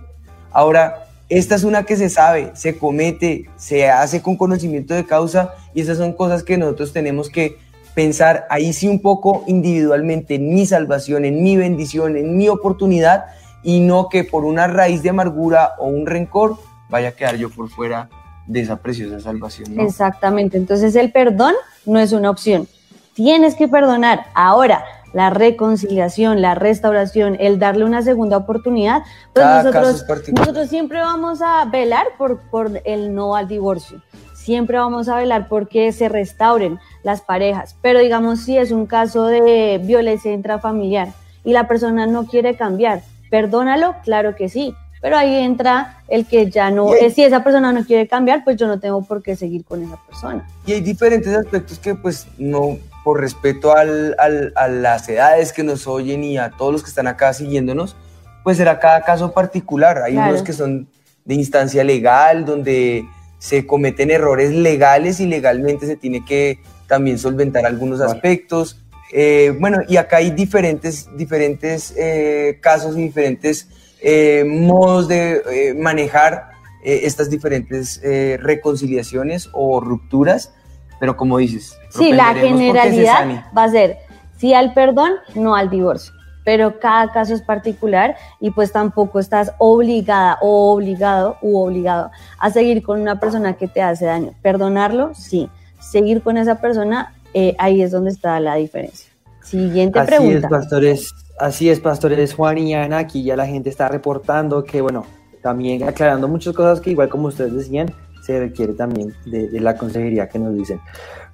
Ahora, 0.51 1.07
esta 1.29 1.55
es 1.55 1.65
una 1.65 1.83
que 1.83 1.97
se 1.97 2.09
sabe, 2.09 2.51
se 2.53 2.77
comete, 2.77 3.49
se 3.57 3.89
hace 3.89 4.21
con 4.21 4.37
conocimiento 4.37 4.93
de 4.93 5.05
causa 5.05 5.53
y 5.73 5.81
esas 5.81 5.97
son 5.97 6.13
cosas 6.13 6.43
que 6.43 6.57
nosotros 6.57 6.93
tenemos 6.93 7.29
que 7.29 7.57
pensar 7.97 8.45
ahí 8.51 8.73
sí 8.73 8.87
un 8.87 9.01
poco 9.01 9.43
individualmente 9.47 10.35
en 10.35 10.53
mi 10.53 10.67
salvación, 10.67 11.25
en 11.25 11.41
mi 11.41 11.57
bendición, 11.57 12.15
en 12.15 12.37
mi 12.37 12.47
oportunidad 12.47 13.25
y 13.63 13.79
no 13.79 14.07
que 14.07 14.23
por 14.23 14.45
una 14.45 14.67
raíz 14.67 15.01
de 15.01 15.09
amargura 15.09 15.71
o 15.79 15.87
un 15.87 16.05
rencor 16.05 16.57
vaya 16.89 17.09
a 17.09 17.11
quedar 17.13 17.37
yo 17.37 17.49
por 17.49 17.71
fuera 17.71 18.07
de 18.45 18.59
esa 18.59 18.75
preciosa 18.75 19.19
salvación. 19.19 19.79
Exactamente, 19.79 20.57
entonces 20.57 20.95
el 20.95 21.11
perdón 21.11 21.55
no 21.87 21.97
es 21.97 22.11
una 22.11 22.29
opción, 22.29 22.67
tienes 23.15 23.55
que 23.55 23.67
perdonar. 23.67 24.27
Ahora, 24.35 24.85
la 25.13 25.31
reconciliación, 25.31 26.39
la 26.39 26.53
restauración, 26.53 27.35
el 27.39 27.57
darle 27.57 27.83
una 27.83 28.03
segunda 28.03 28.37
oportunidad, 28.37 29.01
pues 29.33 29.43
nosotros, 29.43 30.05
nosotros 30.35 30.69
siempre 30.69 30.99
vamos 30.99 31.41
a 31.41 31.65
velar 31.65 32.05
por, 32.19 32.41
por 32.51 32.79
el 32.85 33.15
no 33.15 33.35
al 33.35 33.47
divorcio. 33.47 34.03
Siempre 34.47 34.77
vamos 34.77 35.09
a 35.09 35.17
velar 35.17 35.49
porque 35.49 35.91
se 35.91 36.07
restauren 36.07 36.79
las 37.03 37.19
parejas. 37.19 37.75
Pero 37.81 37.99
digamos, 37.99 38.45
si 38.45 38.57
es 38.57 38.71
un 38.71 38.85
caso 38.85 39.25
de 39.25 39.77
violencia 39.83 40.31
intrafamiliar 40.31 41.09
y 41.43 41.51
la 41.51 41.67
persona 41.67 42.07
no 42.07 42.25
quiere 42.27 42.55
cambiar, 42.55 43.01
perdónalo, 43.29 43.95
claro 44.05 44.37
que 44.37 44.47
sí, 44.47 44.73
Pero 45.01 45.15
ahí 45.17 45.35
entra 45.35 45.97
el 46.07 46.25
que 46.25 46.49
ya 46.49 46.71
no, 46.71 46.91
hay- 46.93 47.11
si 47.11 47.23
esa 47.23 47.43
persona 47.43 47.71
no 47.73 47.83
quiere 47.85 48.07
cambiar, 48.07 48.43
pues 48.45 48.55
yo 48.57 48.65
no 48.67 48.79
tengo 48.79 49.03
por 49.03 49.21
qué 49.21 49.35
seguir 49.35 49.63
con 49.65 49.83
esa 49.83 49.97
persona. 50.07 50.47
Y 50.65 50.71
hay 50.73 50.81
diferentes 50.81 51.35
aspectos 51.35 51.77
que 51.77 51.93
pues 51.93 52.25
no, 52.39 52.77
por 53.03 53.19
respeto 53.19 53.75
al- 53.75 54.15
al- 54.17 54.53
a 54.55 54.67
las 54.69 55.07
edades 55.09 55.51
que 55.53 55.61
nos 55.63 55.85
oyen 55.87 56.23
y 56.23 56.37
a 56.39 56.49
todos 56.49 56.71
los 56.71 56.83
que 56.83 56.89
están 56.89 57.05
acá 57.05 57.31
siguiéndonos, 57.33 57.95
pues 58.43 58.57
será 58.57 58.79
cada 58.79 59.01
caso 59.03 59.33
particular. 59.33 60.01
Hay 60.03 60.13
Claro. 60.13 60.31
unos 60.31 60.41
que 60.41 60.53
son 60.53 60.87
de 61.25 61.35
instancia 61.35 61.83
legal, 61.83 62.43
donde 62.45 63.05
se 63.39 63.65
cometen 63.65 64.11
errores 64.11 64.51
legales 64.51 65.19
y 65.19 65.25
legalmente 65.27 65.85
se 65.85 65.95
tiene 65.95 66.25
que 66.25 66.59
también 66.87 67.19
solventar 67.19 67.65
algunos 67.65 67.99
Vale. 67.99 68.11
aspectos. 68.13 68.81
Eh, 69.13 69.55
bueno, 69.59 69.79
y 69.87 69.97
acá 69.97 70.17
hay 70.17 70.31
diferentes, 70.31 71.09
diferentes 71.15 71.93
eh, 71.97 72.57
casos 72.61 72.97
y 72.97 73.03
diferentes 73.03 73.69
eh, 74.01 74.43
modos 74.45 75.07
de 75.07 75.41
eh, 75.51 75.73
manejar 75.73 76.49
eh, 76.83 77.01
estas 77.03 77.29
diferentes 77.29 78.01
eh, 78.03 78.37
reconciliaciones 78.41 79.49
o 79.53 79.79
rupturas, 79.79 80.53
pero 80.99 81.15
como 81.17 81.37
dices, 81.37 81.77
Sí, 81.89 82.11
la 82.13 82.33
generalidad 82.33 83.45
va 83.57 83.63
a 83.63 83.69
ser 83.71 83.97
sí 84.37 84.53
al 84.53 84.73
perdón, 84.73 85.13
no 85.35 85.55
al 85.55 85.69
divorcio. 85.69 86.13
Pero 86.47 86.79
cada 86.79 87.11
caso 87.11 87.33
es 87.33 87.41
particular 87.41 88.15
y 88.39 88.51
pues 88.51 88.71
tampoco 88.71 89.19
estás 89.19 89.51
obligada 89.57 90.37
o 90.41 90.71
obligado 90.71 91.35
u 91.41 91.57
obligado 91.57 92.09
a 92.39 92.49
seguir 92.49 92.83
con 92.83 93.01
una 93.01 93.19
persona 93.19 93.57
que 93.57 93.67
te 93.67 93.81
hace 93.81 94.05
daño. 94.05 94.31
Perdonarlo, 94.41 95.13
sí. 95.13 95.49
Seguir 95.81 96.21
con 96.21 96.37
esa 96.37 96.61
persona, 96.61 97.13
eh, 97.33 97.53
ahí 97.59 97.81
es 97.81 97.91
donde 97.91 98.11
está 98.11 98.39
la 98.39 98.55
diferencia. 98.55 99.11
Siguiente 99.43 99.99
Así 99.99 100.07
pregunta. 100.07 100.37
es, 100.37 100.47
pastores. 100.47 101.13
Así 101.37 101.69
es, 101.69 101.81
pastores 101.81 102.33
Juan 102.33 102.59
y 102.59 102.73
Ana. 102.73 102.99
Aquí 102.99 103.23
ya 103.23 103.35
la 103.35 103.45
gente 103.45 103.69
está 103.69 103.89
reportando 103.89 104.63
que, 104.63 104.79
bueno, 104.79 105.05
también 105.41 105.83
aclarando 105.83 106.29
muchas 106.29 106.53
cosas 106.53 106.79
que, 106.79 106.91
igual 106.91 107.09
como 107.09 107.27
ustedes 107.27 107.51
decían, 107.51 107.93
se 108.21 108.39
requiere 108.39 108.71
también 108.71 109.13
de, 109.25 109.49
de 109.49 109.59
la 109.59 109.75
consejería 109.75 110.29
que 110.29 110.39
nos 110.39 110.55
dicen. 110.55 110.79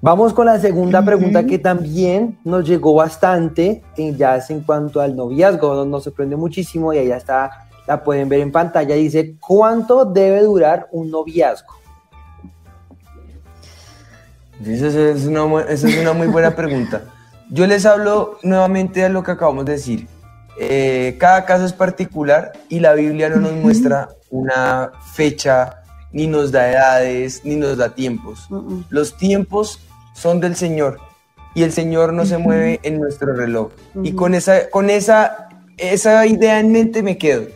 Vamos 0.03 0.33
con 0.33 0.47
la 0.47 0.59
segunda 0.59 1.01
pregunta 1.01 1.45
que 1.45 1.57
también 1.57 2.37
nos 2.43 2.67
llegó 2.67 2.93
bastante, 2.93 3.81
eh, 3.95 4.13
ya 4.17 4.35
es 4.35 4.49
en 4.49 4.59
cuanto 4.59 4.99
al 4.99 5.15
noviazgo, 5.15 5.85
nos, 5.85 6.03
sorprende 6.03 6.35
muchísimo 6.35 6.91
y 6.91 6.97
ahí 6.97 7.07
ya 7.07 7.15
está, 7.15 7.69
la 7.87 8.03
pueden 8.03 8.27
ver 8.27 8.41
en 8.41 8.51
pantalla. 8.51 8.95
Dice, 8.95 9.37
¿cuánto 9.39 10.03
debe 10.03 10.41
durar 10.41 10.89
un 10.91 11.09
noviazgo? 11.09 11.73
Esa 14.61 14.87
es, 14.87 15.25
una, 15.25 15.61
esa 15.69 15.87
es 15.87 15.97
una 15.97 16.11
muy 16.11 16.27
buena 16.27 16.51
pregunta. 16.55 17.03
Yo 17.49 17.65
les 17.65 17.85
hablo 17.85 18.39
nuevamente 18.43 19.03
de 19.03 19.07
lo 19.07 19.23
que 19.23 19.31
acabamos 19.31 19.63
de 19.63 19.71
decir. 19.71 20.09
Eh, 20.59 21.15
cada 21.17 21.45
caso 21.45 21.63
es 21.63 21.71
particular 21.71 22.51
y 22.67 22.81
la 22.81 22.91
Biblia 22.91 23.29
no 23.29 23.37
nos 23.37 23.53
muestra 23.53 24.09
una 24.29 24.91
fecha, 25.13 25.81
ni 26.11 26.27
nos 26.27 26.51
da 26.51 26.69
edades, 26.69 27.39
ni 27.45 27.55
nos 27.55 27.77
da 27.77 27.95
tiempos. 27.95 28.49
Los 28.89 29.15
tiempos 29.15 29.79
son 30.13 30.39
del 30.39 30.55
Señor 30.55 30.99
y 31.55 31.63
el 31.63 31.71
Señor 31.71 32.13
no 32.13 32.25
se 32.25 32.37
mueve 32.37 32.79
en 32.83 32.99
nuestro 32.99 33.33
reloj. 33.33 33.71
Y 34.01 34.13
con 34.13 34.33
esa, 34.33 34.69
con 34.69 34.89
esa, 34.89 35.49
esa 35.77 36.25
idea 36.25 36.59
en 36.59 36.71
mente 36.71 37.03
me 37.03 37.17
quedo. 37.17 37.47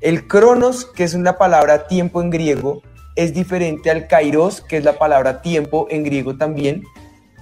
El 0.00 0.26
cronos, 0.26 0.84
que 0.84 1.04
es 1.04 1.14
una 1.14 1.38
palabra 1.38 1.86
tiempo 1.88 2.20
en 2.20 2.30
griego, 2.30 2.82
es 3.16 3.32
diferente 3.32 3.90
al 3.90 4.06
kairos, 4.06 4.60
que 4.60 4.76
es 4.76 4.84
la 4.84 4.98
palabra 4.98 5.42
tiempo 5.42 5.86
en 5.90 6.04
griego 6.04 6.36
también. 6.36 6.84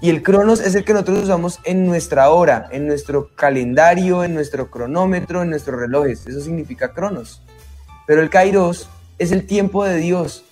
Y 0.01 0.11
el 0.11 0.23
cronos 0.23 0.61
es 0.61 0.75
el 0.75 0.85
que 0.85 0.93
nosotros 0.93 1.25
usamos 1.25 1.61
en 1.65 1.87
nuestra 1.87 2.31
hora, 2.31 2.69
en 2.73 2.87
nuestro 2.87 3.31
calendario, 3.37 4.25
en 4.25 4.35
nuestro 4.35 4.71
cronómetro, 4.71 5.43
en 5.43 5.51
nuestros 5.51 5.79
relojes. 5.79 6.27
Eso 6.27 6.41
significa 6.41 6.93
cronos. 6.93 7.43
Pero 8.07 8.21
el 8.21 8.31
kairos 8.31 8.89
es 9.19 9.33
el 9.33 9.47
tiempo 9.47 9.85
de 9.85 9.97
Dios. 9.97 10.45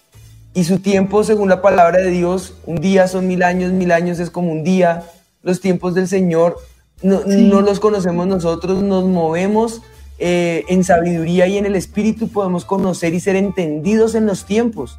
Y 0.53 0.65
su 0.65 0.81
tiempo, 0.81 1.23
según 1.23 1.49
la 1.49 1.63
palabra 1.63 1.99
de 2.01 2.11
Dios, 2.11 2.55
un 2.67 2.81
día 2.81 3.07
son 3.07 3.29
mil 3.29 3.43
años, 3.43 3.73
mil 3.73 3.93
años 3.93 4.19
es 4.19 4.31
como 4.31 4.51
un 4.51 4.65
día. 4.65 5.05
Los 5.43 5.61
tiempos 5.61 5.95
del 5.95 6.09
Señor 6.09 6.57
no, 7.03 7.23
no 7.25 7.61
los 7.61 7.79
conocemos 7.79 8.27
nosotros, 8.27 8.83
nos 8.83 9.05
movemos 9.05 9.81
eh, 10.19 10.65
en 10.69 10.85
sabiduría 10.85 11.47
y 11.47 11.57
en 11.57 11.67
el 11.67 11.77
Espíritu 11.77 12.29
podemos 12.29 12.65
conocer 12.65 13.15
y 13.15 13.21
ser 13.21 13.37
entendidos 13.37 14.15
en 14.15 14.27
los 14.27 14.45
tiempos. 14.45 14.99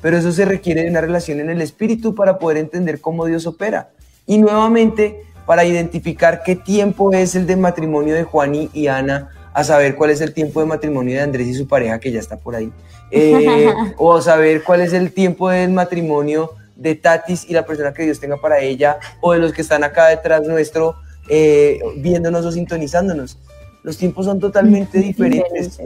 Pero 0.00 0.16
eso 0.16 0.32
se 0.32 0.44
requiere 0.44 0.84
de 0.84 0.90
una 0.90 1.00
relación 1.00 1.40
en 1.40 1.50
el 1.50 1.60
Espíritu 1.60 2.14
para 2.14 2.38
poder 2.38 2.58
entender 2.58 3.00
cómo 3.00 3.26
Dios 3.26 3.46
opera. 3.46 3.90
Y 4.26 4.38
nuevamente, 4.38 5.24
para 5.46 5.64
identificar 5.64 6.42
qué 6.44 6.54
tiempo 6.56 7.12
es 7.12 7.34
el 7.34 7.46
de 7.46 7.56
matrimonio 7.56 8.14
de 8.14 8.22
Juan 8.22 8.70
y 8.72 8.86
Ana, 8.86 9.30
a 9.54 9.64
saber 9.64 9.96
cuál 9.96 10.10
es 10.10 10.20
el 10.20 10.32
tiempo 10.32 10.60
de 10.60 10.66
matrimonio 10.66 11.16
de 11.16 11.22
Andrés 11.22 11.46
y 11.48 11.54
su 11.54 11.66
pareja, 11.68 11.98
que 12.00 12.10
ya 12.12 12.20
está 12.20 12.36
por 12.36 12.54
ahí. 12.56 12.72
Eh, 13.10 13.72
o 13.98 14.16
a 14.16 14.22
saber 14.22 14.62
cuál 14.64 14.80
es 14.80 14.92
el 14.92 15.12
tiempo 15.12 15.50
del 15.50 15.70
matrimonio 15.70 16.52
de 16.76 16.94
Tatis 16.94 17.44
y 17.48 17.52
la 17.52 17.64
persona 17.66 17.92
que 17.92 18.02
Dios 18.04 18.18
tenga 18.18 18.38
para 18.38 18.58
ella, 18.60 18.98
o 19.20 19.32
de 19.32 19.38
los 19.38 19.52
que 19.52 19.62
están 19.62 19.84
acá 19.84 20.06
detrás 20.08 20.42
nuestro, 20.42 20.96
eh, 21.28 21.78
viéndonos 21.98 22.44
o 22.46 22.52
sintonizándonos. 22.52 23.38
Los 23.82 23.96
tiempos 23.98 24.26
son 24.26 24.40
totalmente 24.40 24.98
diferentes. 25.00 25.78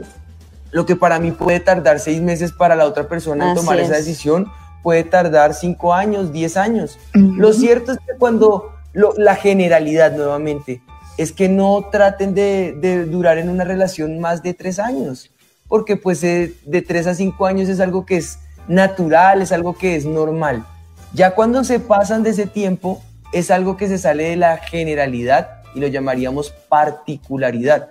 Lo 0.71 0.85
que 0.85 0.95
para 0.95 1.19
mí 1.19 1.31
puede 1.31 1.59
tardar 1.59 1.99
seis 1.99 2.21
meses 2.21 2.51
para 2.51 2.75
la 2.75 2.85
otra 2.85 3.07
persona 3.07 3.45
en 3.45 3.51
Así 3.51 3.59
tomar 3.59 3.79
esa 3.79 3.97
es. 3.97 4.05
decisión 4.05 4.47
puede 4.83 5.03
tardar 5.03 5.53
cinco 5.53 5.93
años, 5.93 6.31
diez 6.31 6.55
años. 6.55 6.97
Lo 7.13 7.51
cierto 7.53 7.91
es 7.93 7.97
que 7.99 8.13
cuando 8.17 8.71
lo- 8.93 9.13
la 9.17 9.35
generalidad 9.35 10.13
nuevamente 10.15 10.81
es 11.17 11.31
que 11.31 11.49
no 11.49 11.89
traten 11.91 12.33
de, 12.33 12.73
de 12.79 13.05
durar 13.05 13.37
en 13.37 13.49
una 13.49 13.63
relación 13.63 14.19
más 14.19 14.43
de 14.43 14.53
tres 14.53 14.79
años, 14.79 15.31
porque 15.67 15.97
pues 15.97 16.23
eh, 16.23 16.53
de 16.65 16.81
tres 16.81 17.07
a 17.07 17.15
cinco 17.15 17.45
años 17.45 17.69
es 17.69 17.79
algo 17.79 18.05
que 18.05 18.17
es 18.17 18.39
natural, 18.67 19.41
es 19.41 19.51
algo 19.51 19.75
que 19.75 19.95
es 19.95 20.05
normal. 20.05 20.65
Ya 21.13 21.31
cuando 21.31 21.63
se 21.63 21.79
pasan 21.79 22.23
de 22.23 22.31
ese 22.31 22.47
tiempo 22.47 23.01
es 23.33 23.51
algo 23.51 23.77
que 23.77 23.87
se 23.87 23.97
sale 23.97 24.29
de 24.29 24.35
la 24.35 24.57
generalidad 24.57 25.63
y 25.73 25.79
lo 25.79 25.87
llamaríamos 25.87 26.51
particularidad. 26.69 27.89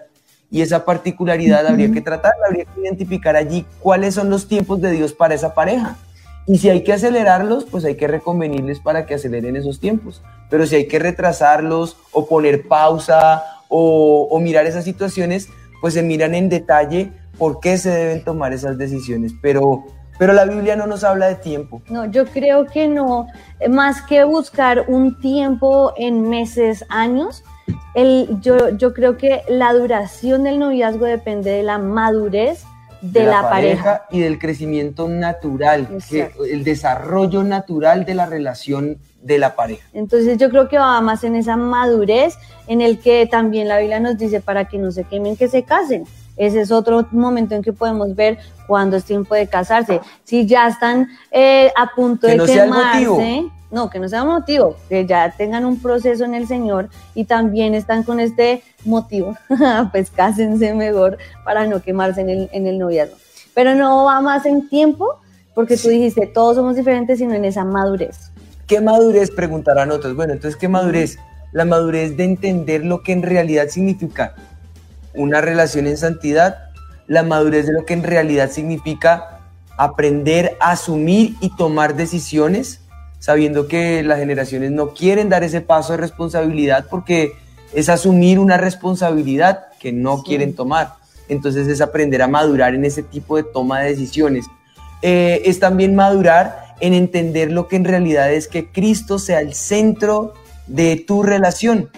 Y 0.50 0.62
esa 0.62 0.84
particularidad 0.84 1.66
habría 1.66 1.90
que 1.90 2.00
tratarla, 2.00 2.46
habría 2.46 2.64
que 2.66 2.80
identificar 2.80 3.34
allí 3.34 3.66
cuáles 3.80 4.14
son 4.14 4.30
los 4.30 4.46
tiempos 4.46 4.80
de 4.80 4.92
Dios 4.92 5.12
para 5.12 5.34
esa 5.34 5.54
pareja. 5.54 5.96
Y 6.46 6.58
si 6.58 6.70
hay 6.70 6.84
que 6.84 6.92
acelerarlos, 6.92 7.64
pues 7.64 7.84
hay 7.84 7.96
que 7.96 8.06
reconvenirles 8.06 8.78
para 8.78 9.04
que 9.04 9.14
aceleren 9.14 9.56
esos 9.56 9.80
tiempos. 9.80 10.22
Pero 10.48 10.64
si 10.64 10.76
hay 10.76 10.86
que 10.86 11.00
retrasarlos 11.00 11.96
o 12.12 12.26
poner 12.26 12.68
pausa 12.68 13.42
o, 13.68 14.38
mirar 14.40 14.64
esas 14.66 14.84
situaciones, 14.84 15.48
pues 15.80 15.94
se 15.94 16.02
miran 16.02 16.34
en 16.36 16.48
detalle 16.48 17.10
por 17.36 17.58
qué 17.58 17.76
se 17.78 17.90
deben 17.90 18.24
tomar 18.24 18.52
esas 18.52 18.78
decisiones. 18.78 19.32
Pero, 19.42 19.84
pero 20.20 20.32
la 20.32 20.44
Biblia 20.44 20.76
no 20.76 20.86
nos 20.86 21.02
habla 21.02 21.26
de 21.26 21.34
tiempo. 21.34 21.82
No, 21.90 22.04
yo 22.04 22.26
creo 22.26 22.66
que 22.66 22.86
no, 22.86 23.26
más 23.68 24.02
que 24.02 24.22
buscar 24.22 24.84
un 24.86 25.18
tiempo 25.18 25.94
en 25.96 26.28
meses, 26.28 26.84
años, 26.88 27.42
el, 27.94 28.40
yo, 28.40 28.68
yo 28.76 28.94
creo 28.94 29.16
que 29.16 29.42
la 29.48 29.72
duración 29.72 30.44
del 30.44 30.60
noviazgo 30.60 31.06
depende 31.06 31.50
de 31.50 31.64
la 31.64 31.78
madurez 31.78 32.64
de, 33.00 33.24
la, 33.24 33.42
pareja. 33.48 34.04
y 34.10 34.20
del 34.20 34.38
crecimiento 34.38 35.08
natural, 35.08 35.88
que- 36.08 36.30
el 36.50 36.64
desarrollo 36.64 37.42
natural 37.44 38.04
de 38.04 38.14
la 38.14 38.26
relación 38.26 38.98
de 39.22 39.38
la 39.38 39.54
pareja. 39.56 39.86
Entonces 39.92 40.38
yo 40.38 40.48
creo 40.50 40.68
que 40.68 40.78
va 40.78 41.00
más 41.00 41.24
en 41.24 41.34
esa 41.36 41.56
madurez 41.56 42.34
en 42.68 42.80
el 42.80 42.98
que 43.00 43.26
también 43.26 43.68
la 43.68 43.78
Biblia 43.78 44.00
nos 44.00 44.16
dice 44.18 44.40
para 44.40 44.66
que 44.66 44.78
no 44.78 44.90
se 44.92 45.04
quemen, 45.04 45.36
que 45.36 45.48
se 45.48 45.62
casen. 45.64 46.04
Ese 46.36 46.60
es 46.60 46.70
otro 46.70 47.06
momento 47.12 47.54
en 47.54 47.62
que 47.62 47.72
podemos 47.72 48.14
ver 48.14 48.38
cuándo 48.66 48.96
es 48.96 49.04
tiempo 49.04 49.34
de 49.34 49.46
casarse. 49.46 50.00
Si 50.24 50.46
ya 50.46 50.68
están 50.68 51.08
eh, 51.30 51.72
a 51.76 51.94
punto 51.94 52.26
Que 52.26 52.32
de 52.32 52.36
no 52.38 52.46
sea 52.46 52.64
el 52.64 52.70
quemarse, 52.70 53.00
motivo. 53.08 53.50
No, 53.76 53.90
que 53.90 53.98
no 53.98 54.08
sea 54.08 54.24
motivo, 54.24 54.74
que 54.88 55.04
ya 55.04 55.34
tengan 55.36 55.66
un 55.66 55.78
proceso 55.82 56.24
en 56.24 56.34
el 56.34 56.48
Señor 56.48 56.88
y 57.14 57.24
también 57.24 57.74
están 57.74 58.04
con 58.04 58.20
este 58.20 58.62
motivo, 58.86 59.36
pues 59.92 60.10
cásense 60.10 60.72
mejor 60.72 61.18
para 61.44 61.66
no 61.66 61.82
quemarse 61.82 62.22
en 62.22 62.30
el, 62.30 62.48
en 62.52 62.66
el 62.66 62.78
noviazgo. 62.78 63.16
Pero 63.54 63.74
no 63.74 64.06
va 64.06 64.22
más 64.22 64.46
en 64.46 64.70
tiempo, 64.70 65.20
porque 65.54 65.76
tú 65.76 65.88
dijiste, 65.88 66.26
todos 66.26 66.56
somos 66.56 66.74
diferentes, 66.74 67.18
sino 67.18 67.34
en 67.34 67.44
esa 67.44 67.64
madurez. 67.64 68.30
¿Qué 68.66 68.80
madurez? 68.80 69.30
Preguntarán 69.30 69.90
otros. 69.90 70.16
Bueno, 70.16 70.32
entonces, 70.32 70.58
¿qué 70.58 70.68
madurez? 70.68 71.18
La 71.52 71.66
madurez 71.66 72.16
de 72.16 72.24
entender 72.24 72.82
lo 72.82 73.02
que 73.02 73.12
en 73.12 73.22
realidad 73.22 73.68
significa 73.68 74.34
una 75.14 75.42
relación 75.42 75.86
en 75.86 75.98
santidad, 75.98 76.70
la 77.06 77.22
madurez 77.22 77.66
de 77.66 77.74
lo 77.74 77.84
que 77.84 77.92
en 77.92 78.04
realidad 78.04 78.50
significa 78.50 79.40
aprender 79.76 80.56
a 80.60 80.70
asumir 80.70 81.36
y 81.40 81.54
tomar 81.56 81.94
decisiones, 81.94 82.80
sabiendo 83.26 83.66
que 83.66 84.04
las 84.04 84.20
generaciones 84.20 84.70
no 84.70 84.94
quieren 84.94 85.28
dar 85.28 85.42
ese 85.42 85.60
paso 85.60 85.94
de 85.94 85.96
responsabilidad 85.96 86.86
porque 86.88 87.32
es 87.74 87.88
asumir 87.88 88.38
una 88.38 88.56
responsabilidad 88.56 89.64
que 89.80 89.90
no 89.92 90.18
Sí. 90.18 90.22
quieren 90.26 90.54
tomar. 90.54 90.92
Entonces 91.28 91.66
es 91.66 91.80
aprender 91.80 92.22
a 92.22 92.28
madurar 92.28 92.76
en 92.76 92.84
ese 92.84 93.02
tipo 93.02 93.36
de 93.36 93.42
toma 93.42 93.80
de 93.80 93.88
decisiones. 93.90 94.46
Eh, 95.02 95.42
es 95.44 95.58
también 95.58 95.96
madurar 95.96 96.76
en 96.78 96.94
entender 96.94 97.50
lo 97.50 97.66
que 97.66 97.74
en 97.74 97.84
realidad 97.84 98.32
es 98.32 98.46
que 98.46 98.70
Cristo 98.70 99.18
sea 99.18 99.40
el 99.40 99.54
centro 99.54 100.32
de 100.68 100.94
tu 100.94 101.24
relación. 101.24 101.90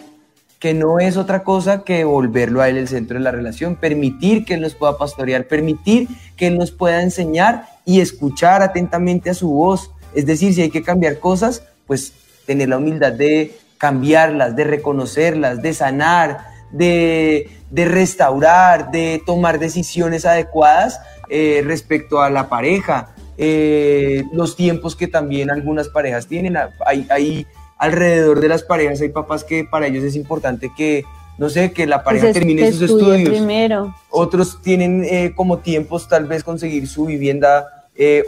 que 0.59 0.75
no 0.75 0.99
es 0.99 1.17
otra 1.17 1.45
cosa 1.45 1.85
que 1.85 2.03
volverlo 2.03 2.61
a 2.63 2.69
Él 2.69 2.79
el 2.79 2.89
centro 2.89 3.17
de 3.17 3.23
la 3.23 3.31
relación, 3.31 3.77
permitir 3.77 4.45
que 4.45 4.55
Él 4.55 4.61
nos 4.63 4.75
pueda 4.75 4.99
pastorear, 4.99 5.47
permitir 5.47 6.09
que 6.37 6.49
Él 6.49 6.59
nos 6.59 6.73
pueda 6.73 7.01
enseñar 7.01 7.67
y 7.85 8.01
escuchar 8.01 8.61
atentamente 8.63 9.31
a 9.31 9.35
su 9.35 9.51
voz. 9.51 9.93
Es 10.15 10.27
decir, 10.27 10.55
si 10.55 10.63
hay 10.63 10.71
que 10.71 10.83
cambiar 10.83 11.19
cosas, 11.19 11.63
pues 11.87 12.13
tener 12.47 12.69
la 12.69 12.79
humildad 12.79 13.13
de 13.13 13.57
cambiarlas, 13.79 14.57
de 14.57 14.65
reconocerlas, 14.65 15.63
de 15.63 15.73
sanar, 15.73 16.39
de, 16.73 17.49
restaurar, 17.71 18.91
de 18.91 19.23
tomar 19.25 19.59
decisiones 19.59 20.27
adecuadas 20.27 21.01
eh, 21.29 21.63
respecto 21.65 22.21
a 22.21 22.31
la 22.31 22.49
pareja, 22.49 23.15
eh, 23.37 24.25
los 24.33 24.57
tiempos 24.57 24.97
que 24.97 25.07
también 25.07 25.51
algunas 25.51 25.89
parejas 25.89 26.27
tienen. 26.27 26.57
Hay, 26.85 27.07
hay, 27.11 27.47
alrededor 27.79 28.41
de 28.41 28.49
las 28.49 28.65
parejas 28.65 29.01
hay 29.01 29.11
papás 29.11 29.45
que 29.45 29.65
para 29.65 29.87
ellos 29.87 30.03
es 30.03 30.17
importante 30.17 30.73
que, 30.77 31.05
no 31.39 31.49
sé, 31.49 31.73
que 31.73 31.87
la 31.87 32.03
pareja 32.03 32.33
termine 32.33 32.71
sus 32.73 32.83
estudios. 32.83 33.29
Primero. 33.29 33.95
Otros 34.11 34.61
tienen 34.61 35.05
eh, 35.05 35.33
como 35.37 35.59
tiempos 35.59 36.09
tal 36.09 36.27
vez 36.27 36.43
conseguir 36.43 36.89
su 36.89 37.05
vivienda 37.05 37.78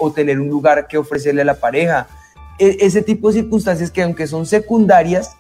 o 0.01 0.13
tener 0.13 0.41
un 0.41 0.49
lugar 0.49 0.89
que 0.89 0.99
ofrecerle 0.99 1.43
a 1.43 1.45
la 1.45 1.55
pareja. 1.55 2.09
E, 2.59 2.79
ese 2.81 3.03
tipo 3.03 3.29
de 3.29 3.41
circunstancias 3.41 3.91
que 3.91 4.03
aunque 4.03 4.27
son 4.27 4.47
secundarias, 4.47 5.37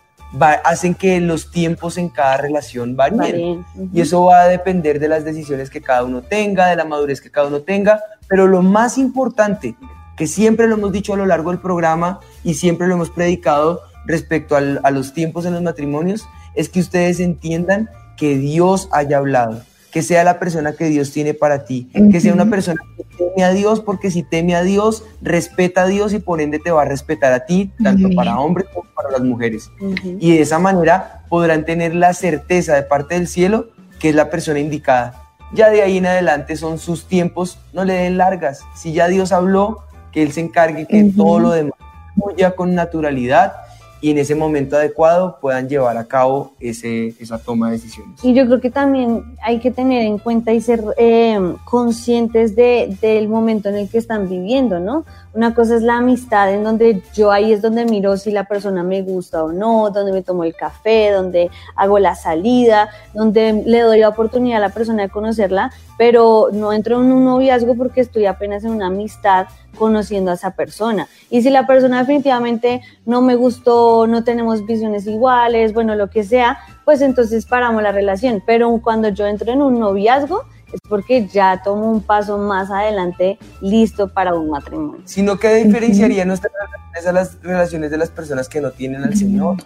hacen 0.65 0.95
que 0.95 1.21
los 1.21 1.51
tiempos 1.51 1.99
en 1.99 2.09
cada 2.09 2.37
relación 2.37 2.97
varíen. 2.97 3.65
Y 3.93 4.01
eso 4.01 4.25
va 4.25 4.43
a 4.43 4.49
depender 4.49 5.01
de 5.01 5.09
las 5.09 5.25
decisiones 5.25 5.71
que 5.71 5.81
cada 5.81 6.05
uno 6.05 6.23
tenga, 6.23 6.69
de 6.69 6.77
la 6.77 6.85
madurez 6.85 7.21
que 7.21 7.31
cada 7.31 7.49
uno 7.49 7.63
tenga. 7.63 8.01
Pero 8.29 8.47
lo 8.47 8.63
más 8.63 8.97
importante, 8.99 9.75
que 10.17 10.27
siempre 10.27 10.69
lo 10.69 10.77
hemos 10.77 10.93
dicho 10.93 11.15
a 11.15 11.17
lo 11.17 11.27
largo 11.27 11.51
del 11.51 11.61
programa 11.61 12.21
y 12.45 12.55
siempre 12.55 12.87
lo 12.87 12.95
hemos 12.95 13.11
predicado 13.11 13.81
respecto 14.07 14.57
a 14.57 14.91
los 14.91 15.13
tiempos 15.13 15.45
en 15.47 15.55
los 15.55 15.63
matrimonios, 15.63 16.27
es 16.55 16.69
que 16.69 16.81
ustedes 16.81 17.21
entiendan 17.21 17.89
que 18.17 18.37
Dios 18.37 18.89
haya 18.93 19.19
hablado, 19.19 19.63
que 19.91 20.03
sea 20.03 20.25
la 20.25 20.39
persona 20.39 20.73
que 20.73 20.87
Dios 20.87 21.13
tiene 21.13 21.35
para 21.35 21.65
ti, 21.65 21.91
que 22.13 22.21
sea 22.21 22.33
una 22.33 22.49
persona 22.49 22.81
que 22.97 23.05
teme 23.05 23.45
a 23.45 23.51
Dios, 23.53 23.81
porque 23.81 24.11
si 24.11 24.23
teme 24.23 24.55
a 24.55 24.63
Dios, 24.63 25.05
respeta 25.21 25.83
a 25.83 25.87
Dios 25.87 26.13
y 26.13 26.19
por 26.19 26.41
ende 26.41 26.59
te 26.59 26.71
va 26.71 26.83
a 26.83 26.85
respetar 26.85 27.33
a 27.33 27.47
ti, 27.47 27.73
tanto 27.83 28.09
para 28.15 28.39
hombres 28.39 28.67
como 28.73 28.89
para 28.95 29.11
las 29.11 29.23
mujeres. 29.23 29.71
Y 30.19 30.35
de 30.35 30.43
esa 30.43 30.59
manera 30.59 31.25
podrán 31.29 31.65
tener 31.65 31.95
la 31.95 32.15
certeza 32.15 32.75
de 32.75 32.83
parte 32.83 33.15
del 33.15 33.27
cielo 33.27 33.69
que 33.99 34.09
es 34.09 34.15
la 34.15 34.31
persona 34.31 34.59
indicada. 34.59 35.23
Ya 35.53 35.69
de 35.69 35.83
ahí 35.83 35.99
en 35.99 36.07
adelante 36.07 36.57
son 36.57 36.79
sus 36.79 37.07
tiempos, 37.07 37.59
no 37.73 37.85
le 37.85 37.95
den 37.95 38.17
largas. 38.17 38.61
Si 38.77 38.93
ya 38.93 39.09
Dios 39.09 39.33
habló, 39.33 39.85
que 40.13 40.23
Él 40.23 40.33
se 40.33 40.41
encargue 40.41 40.87
que 40.87 41.13
todo 41.17 41.39
lo 41.39 41.51
demás 41.51 41.75
fluya 42.15 42.53
con 42.57 42.75
naturalidad 42.75 43.53
y 44.01 44.11
en 44.11 44.19
ese 44.19 44.35
momento 44.35 44.77
adecuado 44.77 45.39
puedan 45.41 45.69
llevar 45.69 45.97
a 45.97 46.05
cabo 46.05 46.53
ese, 46.61 47.15
esa 47.21 47.39
toma 47.39 47.67
de 47.67 47.73
decisiones. 47.73 48.25
Y 48.25 48.35
yo 48.35 48.47
creo 48.47 48.61
que 48.61 48.71
también 48.71 49.37
hay 49.43 49.59
que 49.59 49.71
tener 49.71 50.03
en 50.03 50.19
cuenta 50.19 50.53
y 50.53 50.61
ser 50.61 50.83
eh, 50.97 51.39
conscientes 51.65 52.57
de, 52.57 52.97
del 53.01 53.29
momento 53.29 53.69
en 53.69 53.77
el 53.77 53.89
que 53.89 53.99
están 53.99 54.29
viviendo, 54.29 54.81
¿no? 54.81 55.05
Una 55.33 55.55
cosa 55.55 55.77
es 55.77 55.83
la 55.83 55.99
amistad, 55.99 56.53
en 56.53 56.65
donde 56.65 57.03
yo 57.15 57.31
ahí 57.31 57.53
es 57.53 57.63
donde 57.63 57.85
miro 57.85 58.17
si 58.17 58.33
la 58.33 58.45
persona 58.45 58.83
me 58.83 59.03
gusta 59.03 59.45
o 59.45 59.53
no, 59.53 59.91
donde 59.91 60.13
me 60.13 60.23
tomo 60.23 60.45
el 60.45 60.57
café, 60.57 61.11
donde 61.11 61.51
hago 61.77 61.99
la 61.99 62.15
salida, 62.15 62.89
donde 63.15 63.63
le 63.65 63.81
doy 63.81 64.01
la 64.01 64.09
oportunidad 64.09 64.59
a 64.59 64.61
la 64.69 64.75
persona 64.75 65.03
de 65.03 65.09
conocerla, 65.09 65.73
pero 66.01 66.49
no 66.51 66.73
entro 66.73 67.05
en 67.05 67.13
un 67.13 67.27
noviazgo 67.27 67.75
porque 67.75 68.01
estoy 68.01 68.25
apenas 68.25 68.65
en 68.65 68.71
una 68.71 68.87
amistad 68.87 69.49
conociendo 69.77 70.31
a 70.31 70.35
esa 70.35 70.53
persona. 70.53 71.07
Y 71.29 71.43
si 71.43 71.51
la 71.51 71.67
persona 71.67 71.99
definitivamente 71.99 72.81
no 73.05 73.21
me 73.21 73.35
gustó, 73.35 74.07
no 74.07 74.25
tenemos 74.25 74.65
visiones 74.65 75.07
iguales, 75.07 75.75
bueno, 75.75 75.95
lo 75.97 76.09
que 76.09 76.25
sea, 76.25 76.59
pues 76.87 77.03
entonces 77.03 77.45
paramos 77.45 77.83
la 77.83 77.93
relación. 77.93 78.43
Pero 78.47 78.81
cuando 78.83 79.11
yo 79.11 79.27
entro 79.27 79.53
en 79.53 79.61
un 79.61 79.79
noviazgo, 79.79 80.47
es 80.73 80.81
porque 80.89 81.27
ya 81.27 81.61
tomo 81.63 81.91
un 81.91 82.01
paso 82.01 82.39
más 82.39 82.71
adelante 82.71 83.39
listo 83.61 84.09
para 84.09 84.33
un 84.33 84.49
matrimonio. 84.49 85.03
Sino 85.05 85.39
que 85.39 85.55
diferenciaría 85.57 86.25
nuestras 86.25 86.55
relaciones 86.55 87.07
a 87.07 87.13
las 87.13 87.43
relaciones 87.43 87.91
de 87.91 87.99
las 87.99 88.11
personas 88.11 88.49
que 88.49 88.63
no 88.63 88.71
tienen 88.71 89.05
al 89.05 89.15
Señor, 89.15 89.59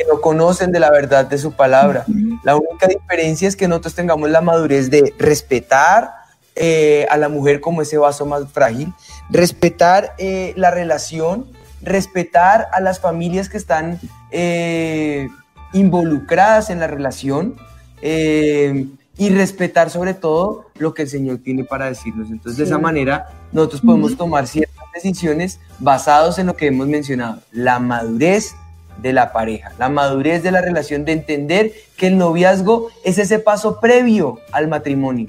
que 0.00 0.06
no 0.10 0.22
conocen 0.22 0.72
de 0.72 0.80
la 0.80 0.90
verdad 0.90 1.26
de 1.26 1.36
su 1.36 1.52
palabra. 1.52 2.06
La 2.42 2.56
única 2.56 2.86
diferencia 2.86 3.46
es 3.46 3.54
que 3.54 3.68
nosotros 3.68 3.94
tengamos 3.94 4.30
la 4.30 4.40
madurez 4.40 4.88
de 4.88 5.14
respetar 5.18 6.10
eh, 6.56 7.06
a 7.10 7.18
la 7.18 7.28
mujer 7.28 7.60
como 7.60 7.82
ese 7.82 7.98
vaso 7.98 8.24
más 8.24 8.50
frágil, 8.50 8.94
respetar 9.28 10.14
eh, 10.16 10.54
la 10.56 10.70
relación, 10.70 11.52
respetar 11.82 12.68
a 12.72 12.80
las 12.80 12.98
familias 12.98 13.50
que 13.50 13.58
están 13.58 14.00
eh, 14.30 15.28
involucradas 15.74 16.70
en 16.70 16.80
la 16.80 16.86
relación 16.86 17.56
y 18.02 19.28
respetar 19.28 19.90
sobre 19.90 20.14
todo 20.14 20.70
lo 20.78 20.94
que 20.94 21.02
el 21.02 21.08
Señor 21.10 21.40
tiene 21.44 21.64
para 21.64 21.84
decirnos. 21.90 22.30
Entonces, 22.30 22.56
de 22.56 22.64
esa 22.64 22.78
manera, 22.78 23.28
nosotros 23.52 23.82
podemos 23.82 24.16
tomar 24.16 24.46
ciertas 24.46 24.86
decisiones 24.94 25.60
basados 25.78 26.38
en 26.38 26.46
lo 26.46 26.56
que 26.56 26.68
hemos 26.68 26.88
mencionado, 26.88 27.42
la 27.52 27.78
madurez 27.78 28.54
de 28.98 29.12
la 29.12 29.32
pareja, 29.32 29.72
la 29.78 29.88
madurez 29.88 30.42
de 30.42 30.50
la 30.50 30.60
relación, 30.60 31.04
de 31.04 31.12
entender 31.12 31.72
que 31.96 32.08
el 32.08 32.18
noviazgo 32.18 32.88
es 33.04 33.18
ese 33.18 33.38
paso 33.38 33.80
previo 33.80 34.38
al 34.52 34.68
matrimonio, 34.68 35.28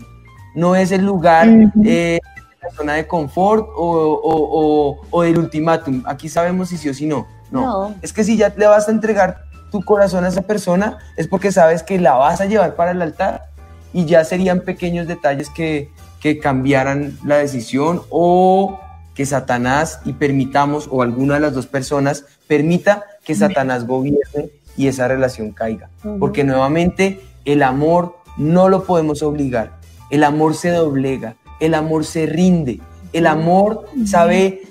no 0.55 0.75
es 0.75 0.91
el 0.91 1.05
lugar, 1.05 1.47
eh, 1.85 2.19
la 2.61 2.69
zona 2.71 2.93
de 2.93 3.07
confort 3.07 3.67
o, 3.75 4.99
o, 5.09 5.21
del 5.23 5.37
ultimátum. 5.37 6.03
Aquí 6.05 6.29
sabemos 6.29 6.69
si 6.69 6.77
sí 6.77 6.89
o 6.89 6.93
si 6.93 7.05
no. 7.05 7.27
no. 7.49 7.61
No, 7.61 7.95
es 8.01 8.13
que 8.13 8.23
si 8.23 8.37
ya 8.37 8.53
le 8.55 8.67
vas 8.67 8.87
a 8.87 8.91
entregar 8.91 9.45
tu 9.71 9.81
corazón 9.83 10.25
a 10.25 10.27
esa 10.27 10.41
persona, 10.41 10.99
es 11.17 11.27
porque 11.27 11.51
sabes 11.51 11.81
que 11.81 11.99
la 11.99 12.13
vas 12.13 12.41
a 12.41 12.45
llevar 12.45 12.75
para 12.75 12.91
el 12.91 13.01
altar 13.01 13.45
y 13.93 14.05
ya 14.05 14.23
serían 14.23 14.61
pequeños 14.61 15.07
detalles 15.07 15.49
que, 15.49 15.89
que 16.19 16.39
cambiaran 16.39 17.17
la 17.25 17.37
decisión 17.37 18.01
o 18.09 18.79
que 19.15 19.25
Satanás 19.25 19.99
y 20.05 20.13
permitamos, 20.13 20.87
o 20.89 21.01
alguna 21.01 21.35
de 21.35 21.41
las 21.41 21.53
dos 21.53 21.67
personas 21.67 22.25
permita 22.47 23.03
que 23.31 23.35
Satanás 23.35 23.87
gobierne 23.87 24.49
y 24.75 24.87
esa 24.87 25.07
relación 25.07 25.51
caiga. 25.51 25.89
Porque 26.19 26.43
nuevamente 26.43 27.21
el 27.45 27.63
amor 27.63 28.17
no 28.37 28.69
lo 28.69 28.83
podemos 28.83 29.23
obligar, 29.23 29.79
el 30.09 30.23
amor 30.23 30.55
se 30.55 30.69
doblega, 30.69 31.35
el 31.59 31.73
amor 31.73 32.05
se 32.05 32.25
rinde, 32.25 32.79
el 33.13 33.27
amor 33.27 33.85
sabe 34.05 34.63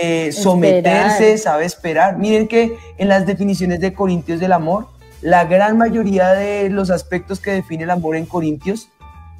eh, 0.00 0.30
someterse, 0.32 1.36
sabe 1.38 1.64
esperar. 1.64 2.18
Miren 2.18 2.46
que 2.46 2.76
en 2.98 3.08
las 3.08 3.26
definiciones 3.26 3.80
de 3.80 3.92
Corintios 3.92 4.38
del 4.38 4.52
amor, 4.52 4.88
la 5.20 5.44
gran 5.44 5.76
mayoría 5.76 6.32
de 6.32 6.70
los 6.70 6.90
aspectos 6.90 7.40
que 7.40 7.52
define 7.52 7.84
el 7.84 7.90
amor 7.90 8.16
en 8.16 8.26
Corintios 8.26 8.88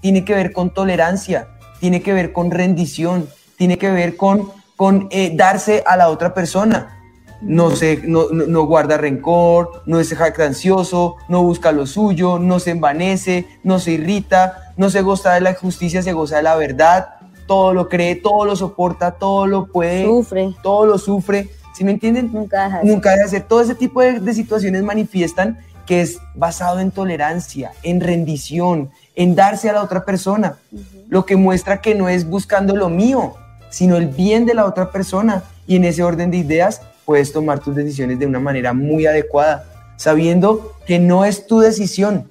tiene 0.01 0.25
que 0.25 0.35
ver 0.35 0.53
con 0.53 0.71
tolerancia, 0.71 1.49
tiene 1.81 2.03
que 2.03 2.13
ver 2.13 2.33
con 2.33 2.51
rendición, 2.51 3.29
tiene 3.57 3.79
que 3.79 3.91
ver 3.91 4.17
con, 4.17 4.51
con 4.77 5.09
eh, 5.11 5.33
darse 5.37 5.85
a 5.87 5.97
la 5.97 6.09
otra 6.09 6.35
persona. 6.35 6.96
No, 7.47 7.71
se, 7.75 8.03
no, 8.05 8.29
no, 8.31 8.67
guarda 8.67 8.97
rencor, 8.97 9.83
no 9.87 10.01
es 10.01 10.13
jactancioso, 10.13 11.17
no 11.29 11.43
busca 11.43 11.73
lo 11.73 11.87
suyo, 11.87 12.39
no 12.39 12.59
se 12.59 12.73
envanece, 12.73 13.47
no 13.63 13.79
se 13.79 13.93
irrita, 13.93 14.73
no 14.77 14.91
se 14.91 15.03
goza 15.03 15.35
de 15.35 15.41
la 15.41 15.55
justicia, 15.55 16.03
se 16.03 16.13
goza 16.13 16.37
de 16.37 16.43
la 16.43 16.57
verdad, 16.57 17.17
todo 17.47 17.73
lo 17.73 17.89
cree, 17.89 18.17
todo 18.17 18.45
lo 18.45 18.57
soporta, 18.57 19.13
todo 19.13 19.47
lo 19.47 19.67
puede, 19.67 20.05
sufre. 20.05 20.55
todo 20.63 20.87
lo 20.87 20.99
sufre. 20.99 21.51
¿Sí 21.75 21.85
me 21.85 21.93
entienden? 21.93 22.31
Nunca 22.33 22.65
deja 22.65 22.79
de, 22.81 22.85
Nunca 22.85 23.11
deja 23.11 23.23
de 23.23 23.27
hacer. 23.27 23.43
Todo 23.43 23.61
ese 23.61 23.75
tipo 23.75 24.01
de, 24.01 24.19
de 24.19 24.35
situaciones 24.35 24.83
manifiestan 24.83 25.59
que 25.87 26.01
es 26.01 26.19
basado 26.35 26.81
en 26.81 26.91
tolerancia, 26.91 27.73
en 27.83 28.01
rendición, 28.01 28.91
en 29.15 29.35
darse 29.35 29.71
a 29.71 29.73
la 29.73 29.83
otra 29.83 30.05
persona, 30.05 30.57
lo 31.09 31.25
que 31.25 31.37
muestra 31.37 31.81
que 31.81 31.95
no 31.95 32.09
es 32.09 32.29
buscando 32.29 32.75
lo 32.75 32.89
mío, 32.89 33.35
sino 33.71 33.97
el 33.97 34.09
bien 34.09 34.47
de 34.47 34.55
la 34.55 34.65
otra 34.65 34.91
persona. 34.91 35.45
Y 35.69 35.77
en 35.77 35.85
ese 35.85 36.03
orden 36.03 36.31
de 36.31 36.37
ideas 36.39 36.83
puedes 37.07 37.33
tomar 37.33 37.61
tus 37.61 37.75
decisiones 37.75 38.19
de 38.19 38.27
una 38.27 38.41
manera 38.41 38.75
muy 38.75 39.07
adecuada, 39.07 39.65
sabiendo 39.97 40.75
que 40.87 40.99
no 40.99 41.25
es 41.25 41.47
tu 41.47 41.61
decisión, 41.61 42.29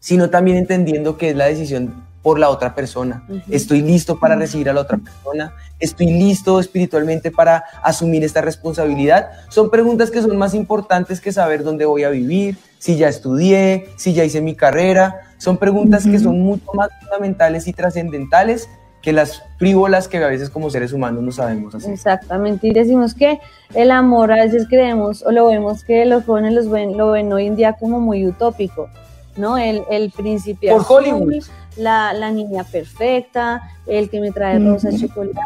sino 0.00 0.30
también 0.30 0.56
entendiendo 0.56 1.18
que 1.18 1.30
es 1.30 1.36
la 1.36 1.46
decisión 1.46 2.06
por 2.22 2.38
la 2.38 2.48
otra 2.48 2.74
persona. 2.74 3.24
Estoy 3.50 3.82
listo 3.82 4.18
para 4.18 4.36
recibir 4.36 4.70
a 4.70 4.72
la 4.72 4.80
otra 4.80 4.98
persona. 4.98 5.54
Estoy 5.80 6.06
listo 6.06 6.60
espiritualmente 6.60 7.30
para 7.30 7.64
asumir 7.82 8.24
esta 8.24 8.40
responsabilidad. 8.40 9.30
Son 9.48 9.70
preguntas 9.70 10.10
que 10.10 10.22
son 10.22 10.36
más 10.36 10.54
importantes 10.54 11.20
que 11.20 11.32
saber 11.32 11.62
dónde 11.62 11.84
voy 11.84 12.04
a 12.04 12.10
vivir, 12.10 12.56
si 12.78 12.96
ya 12.96 13.08
estudié, 13.08 13.88
si 13.96 14.14
ya 14.14 14.24
hice 14.24 14.40
mi 14.40 14.54
carrera. 14.54 15.32
Son 15.38 15.56
preguntas 15.56 16.04
que 16.04 16.18
son 16.18 16.40
mucho 16.40 16.72
más 16.74 16.88
fundamentales 17.00 17.66
y 17.66 17.72
trascendentales 17.72 18.68
que 19.02 19.12
las 19.12 19.42
frívolas 19.58 20.08
que 20.08 20.18
a 20.18 20.28
veces 20.28 20.50
como 20.50 20.70
seres 20.70 20.92
humanos 20.92 21.22
no 21.22 21.32
sabemos 21.32 21.74
hacer. 21.74 21.92
Exactamente, 21.92 22.66
y 22.68 22.72
decimos 22.72 23.14
que 23.14 23.40
el 23.74 23.90
amor 23.90 24.32
a 24.32 24.36
veces 24.36 24.66
creemos 24.68 25.22
o 25.22 25.30
lo 25.30 25.46
vemos 25.46 25.84
que 25.84 26.04
los 26.04 26.24
jóvenes 26.24 26.52
los 26.52 26.68
ven, 26.68 26.96
lo 26.96 27.12
ven 27.12 27.32
hoy 27.32 27.46
en 27.46 27.56
día 27.56 27.74
como 27.74 28.00
muy 28.00 28.26
utópico, 28.26 28.88
¿no? 29.36 29.56
El, 29.56 29.82
el 29.90 30.10
principio 30.10 30.76
Por 30.76 30.84
Hollywood 30.88 31.44
la, 31.78 32.12
la, 32.12 32.30
niña 32.30 32.64
perfecta, 32.64 33.62
el 33.86 34.10
que 34.10 34.20
me 34.20 34.32
trae 34.32 34.58
rosas, 34.58 35.00
chocolate, 35.00 35.40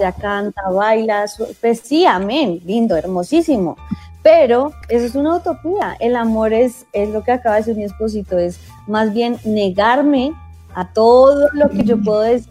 ya 0.00 0.12
canta, 0.12 0.70
baila, 0.70 1.26
pues 1.60 1.80
sí, 1.80 2.06
amén, 2.06 2.60
lindo, 2.64 2.96
hermosísimo. 2.96 3.76
Pero 4.22 4.72
eso 4.88 5.04
es 5.04 5.16
una 5.16 5.36
utopía. 5.36 5.96
El 5.98 6.14
amor 6.14 6.52
es, 6.52 6.86
es 6.92 7.08
lo 7.08 7.24
que 7.24 7.32
acaba 7.32 7.56
de 7.56 7.62
decir 7.62 7.76
mi 7.76 7.82
esposito, 7.82 8.38
es 8.38 8.60
más 8.86 9.12
bien 9.12 9.36
negarme 9.44 10.32
a 10.74 10.92
todo 10.92 11.48
lo 11.52 11.68
que 11.68 11.82
yo 11.84 12.00
puedo 12.00 12.20
decir, 12.20 12.48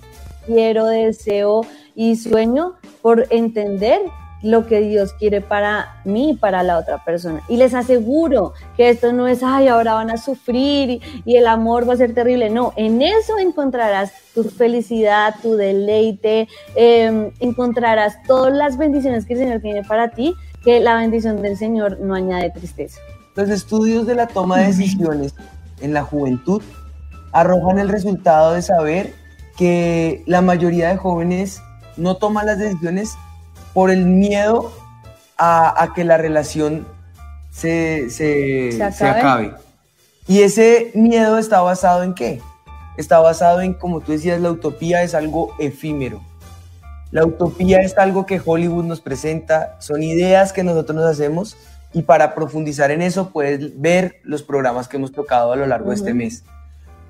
quiero, 0.52 0.86
deseo 0.86 1.62
y 1.96 2.16
sueño 2.16 2.74
por 3.02 3.28
entender 3.30 4.02
lo 4.42 4.66
que 4.66 4.82
Dios 4.82 5.14
quiere 5.14 5.42
para 5.42 6.02
mí 6.04 6.32
y 6.32 6.36
para 6.36 6.64
la 6.64 6.78
otra 6.78 7.04
persona. 7.04 7.42
Y 7.48 7.58
les 7.58 7.74
aseguro 7.74 8.54
que 8.76 8.90
esto 8.90 9.14
no 9.14 9.28
es, 9.28 9.44
ay, 9.44 9.68
ahora 9.68 9.94
van 9.94 10.10
a 10.10 10.18
sufrir 10.18 11.02
y, 11.26 11.36
el 11.36 11.48
amor 11.48 11.88
va 11.88 11.94
a 11.94 11.98
ser 11.98 12.14
terrible. 12.14 12.50
No, 12.50 12.74
en 12.76 13.02
eso 13.02 13.38
encontrarás 13.38 14.12
tu 14.34 14.44
felicidad, 14.44 15.36
tu 15.42 15.56
deleite, 15.56 16.48
em, 16.76 17.32
encontrarás 17.40 18.22
todas 18.24 18.54
las 18.54 18.78
bendiciones 18.78 19.26
que 19.26 19.34
el 19.34 19.40
Señor 19.40 19.62
tiene 19.62 19.84
para 19.84 20.12
ti, 20.12 20.34
que 20.64 20.80
la 20.80 20.96
bendición 20.96 21.42
del 21.42 21.58
Señor 21.58 22.00
no 22.00 22.16
añade 22.16 22.50
tristeza. 22.50 23.00
Los 23.36 23.50
estudios 23.50 24.06
de 24.08 24.16
la 24.16 24.28
toma 24.28 24.60
de 24.60 24.68
decisiones 24.68 25.34
en 25.82 25.94
la 25.94 26.04
juventud 26.04 26.62
arrojan 27.32 27.80
el 27.80 27.90
resultado 27.90 28.54
de 28.54 28.62
saber 28.62 29.21
que 29.58 30.24
la 30.26 30.42
mayoría 30.42 30.90
de 30.90 30.98
jóvenes 30.98 31.62
no 31.98 32.18
toman 32.18 32.46
las 32.46 32.60
decisiones 32.60 33.16
por 33.74 33.92
el 33.92 34.06
miedo 34.06 34.72
a, 35.38 35.92
que 35.96 36.04
la 36.04 36.18
relación 36.18 36.88
se, 37.52 38.10
se, 38.10 38.82
acabe. 38.84 39.54
Y 40.28 40.42
ese 40.42 40.92
miedo 40.94 41.38
está 41.38 41.62
basado 41.62 42.04
en 42.04 42.14
qué? 42.14 42.42
Está 42.98 43.20
basado 43.20 43.62
en, 43.62 43.74
como 43.74 44.02
tú 44.02 44.12
decías, 44.12 44.40
la 44.40 44.52
utopía 44.52 45.02
es 45.02 45.16
algo 45.16 45.54
efímero. 45.60 46.22
La 47.12 47.26
utopía 47.26 47.80
es 47.80 47.98
algo 47.98 48.26
que 48.26 48.42
Hollywood 48.44 48.86
nos 48.86 49.02
presenta, 49.02 49.76
son 49.80 50.02
ideas 50.04 50.54
que 50.54 50.64
nosotros 50.64 50.96
nos 50.96 51.06
hacemos 51.06 51.58
y 51.94 52.04
para 52.04 52.34
profundizar 52.34 52.92
en 52.92 53.02
eso 53.02 53.32
puedes 53.32 53.82
ver 53.82 54.22
los 54.24 54.44
programas 54.44 54.88
que 54.88 54.98
hemos 54.98 55.12
tocado 55.12 55.52
a 55.52 55.56
lo 55.56 55.66
largo 55.66 55.90
de 55.90 55.96
este 55.96 56.14
mes. 56.14 56.44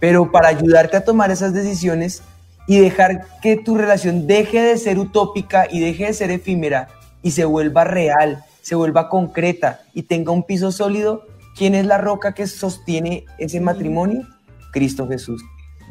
Pero 0.01 0.29
para 0.31 0.49
ayudarte 0.49 0.97
a 0.97 1.05
tomar 1.05 1.31
esas 1.31 1.53
decisiones 1.53 2.23
y 2.67 2.79
dejar 2.79 3.27
que 3.41 3.55
tu 3.55 3.77
relación 3.77 4.27
deje 4.27 4.61
de 4.61 4.77
ser 4.77 4.99
utópica 4.99 5.67
y 5.71 5.79
deje 5.79 6.07
de 6.07 6.13
ser 6.13 6.31
efímera 6.31 6.89
y 7.21 7.31
se 7.31 7.45
vuelva 7.45 7.85
real, 7.85 8.43
se 8.61 8.75
vuelva 8.75 9.07
concreta 9.07 9.81
y 9.93 10.03
tenga 10.03 10.31
un 10.33 10.43
piso 10.43 10.71
sólido, 10.73 11.25
¿quién 11.55 11.75
es 11.75 11.85
la 11.85 11.97
roca 11.97 12.33
que 12.33 12.47
sostiene 12.47 13.25
ese 13.37 13.61
matrimonio? 13.61 14.27
Cristo 14.73 15.07
Jesús. 15.07 15.41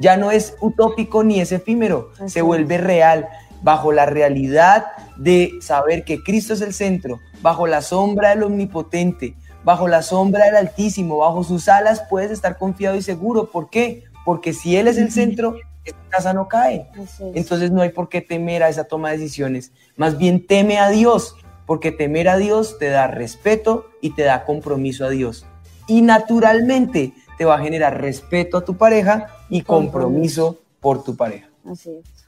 Ya 0.00 0.16
no 0.16 0.30
es 0.30 0.54
utópico 0.60 1.22
ni 1.22 1.40
es 1.40 1.52
efímero, 1.52 2.10
se 2.26 2.42
vuelve 2.42 2.78
real 2.78 3.28
bajo 3.62 3.92
la 3.92 4.06
realidad 4.06 4.86
de 5.16 5.52
saber 5.60 6.04
que 6.04 6.22
Cristo 6.22 6.54
es 6.54 6.62
el 6.62 6.72
centro, 6.72 7.20
bajo 7.42 7.66
la 7.66 7.82
sombra 7.82 8.30
del 8.30 8.42
omnipotente, 8.42 9.34
bajo 9.64 9.88
la 9.88 10.02
sombra 10.02 10.46
del 10.46 10.56
Altísimo, 10.56 11.18
bajo 11.18 11.44
sus 11.44 11.68
alas 11.68 12.02
puedes 12.08 12.30
estar 12.30 12.58
confiado 12.58 12.96
y 12.96 13.02
seguro. 13.02 13.50
¿Por 13.50 13.70
qué? 13.70 14.04
Porque 14.24 14.52
si 14.52 14.76
Él 14.76 14.88
es 14.88 14.98
el 14.98 15.12
centro, 15.12 15.56
esta 15.84 16.00
casa 16.08 16.32
no 16.32 16.48
cae. 16.48 16.88
Entonces 17.34 17.70
no 17.70 17.82
hay 17.82 17.90
por 17.90 18.08
qué 18.08 18.20
temer 18.20 18.62
a 18.62 18.68
esa 18.68 18.84
toma 18.84 19.10
de 19.10 19.18
decisiones. 19.18 19.72
Más 19.96 20.18
bien 20.18 20.46
teme 20.46 20.78
a 20.78 20.88
Dios, 20.88 21.36
porque 21.66 21.92
temer 21.92 22.28
a 22.28 22.36
Dios 22.36 22.78
te 22.78 22.88
da 22.88 23.06
respeto 23.06 23.86
y 24.00 24.10
te 24.14 24.22
da 24.22 24.44
compromiso 24.44 25.04
a 25.04 25.10
Dios. 25.10 25.46
Y 25.86 26.02
naturalmente 26.02 27.12
te 27.38 27.44
va 27.44 27.56
a 27.56 27.60
generar 27.60 28.00
respeto 28.00 28.58
a 28.58 28.64
tu 28.64 28.76
pareja 28.76 29.28
y 29.48 29.62
compromiso 29.62 30.58
por 30.80 31.02
tu 31.02 31.16
pareja. 31.16 31.48
Así 31.64 31.90
es. 31.90 32.19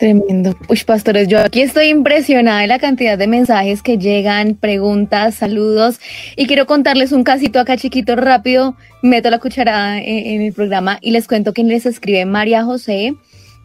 Tremendo. 0.00 0.56
Uy, 0.70 0.80
pastores, 0.86 1.28
yo 1.28 1.40
aquí 1.40 1.60
estoy 1.60 1.88
impresionada 1.88 2.62
de 2.62 2.66
la 2.66 2.78
cantidad 2.78 3.18
de 3.18 3.26
mensajes 3.26 3.82
que 3.82 3.98
llegan, 3.98 4.54
preguntas, 4.54 5.34
saludos. 5.34 6.00
Y 6.36 6.46
quiero 6.46 6.64
contarles 6.64 7.12
un 7.12 7.22
casito 7.22 7.60
acá 7.60 7.76
chiquito, 7.76 8.16
rápido. 8.16 8.76
Meto 9.02 9.28
la 9.28 9.38
cucharada 9.38 9.98
en, 9.98 10.40
el 10.40 10.54
programa 10.54 10.96
y 11.02 11.10
les 11.10 11.28
cuento 11.28 11.52
que 11.52 11.64
les 11.64 11.84
escribe 11.84 12.24
María 12.24 12.64
José. 12.64 13.14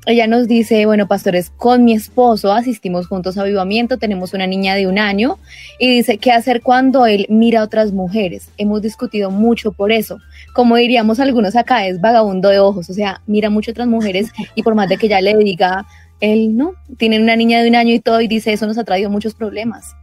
Ella 0.08 0.28
nos 0.28 0.50
dice, 0.50 0.86
bueno, 0.86 1.08
pastores, 1.08 1.52
con 1.52 1.86
mi 1.86 1.94
esposo 1.94 2.52
asistimos 2.52 3.08
juntos 3.08 3.38
a 3.38 3.42
avivamiento, 3.42 3.98
tenemos 3.98 4.34
una 4.34 4.46
niña 4.46 4.76
de 4.76 4.88
un 4.88 5.00
año 5.00 5.40
y 5.80 5.90
dice, 5.90 6.18
¿qué 6.18 6.32
hacer 6.32 6.62
cuando 6.62 7.06
él 7.06 7.26
mira 7.30 7.62
a 7.62 7.64
otras 7.64 7.94
mujeres? 7.94 8.50
Hemos 8.58 8.82
discutido 8.82 9.32
mucho 9.32 9.72
por 9.72 9.92
eso. 9.92 10.20
Como 10.54 10.76
diríamos 10.76 11.20
algunos 11.20 11.56
acá, 11.56 11.88
es 11.88 12.02
vagabundo 12.02 12.50
de 12.50 12.60
ojos, 12.60 12.90
o 12.90 12.94
sea, 12.94 13.22
mira 13.26 13.50
mucho 13.50 13.72
a 13.72 13.74
otras 13.74 13.88
mujeres 13.88 14.32
y 14.54 14.62
por 14.62 14.76
más 14.76 14.90
de 14.90 14.98
que 14.98 15.08
ella 15.08 15.22
le 15.22 15.36
diga, 15.38 15.88
él 16.20 16.56
no, 16.56 16.74
tiene 16.98 17.22
una 17.22 17.36
niña 17.36 17.62
de 17.62 17.70
un 17.70 17.76
año 17.76 17.94
y 17.94 18.00
todo 18.00 18.22
y 18.22 18.28
dice 18.28 18.54
eso 18.54 18.68
nos 18.68 18.78
ha 18.78 18.84
traído 18.84 19.10
muchos 19.10 19.34
problemas. 19.34 19.96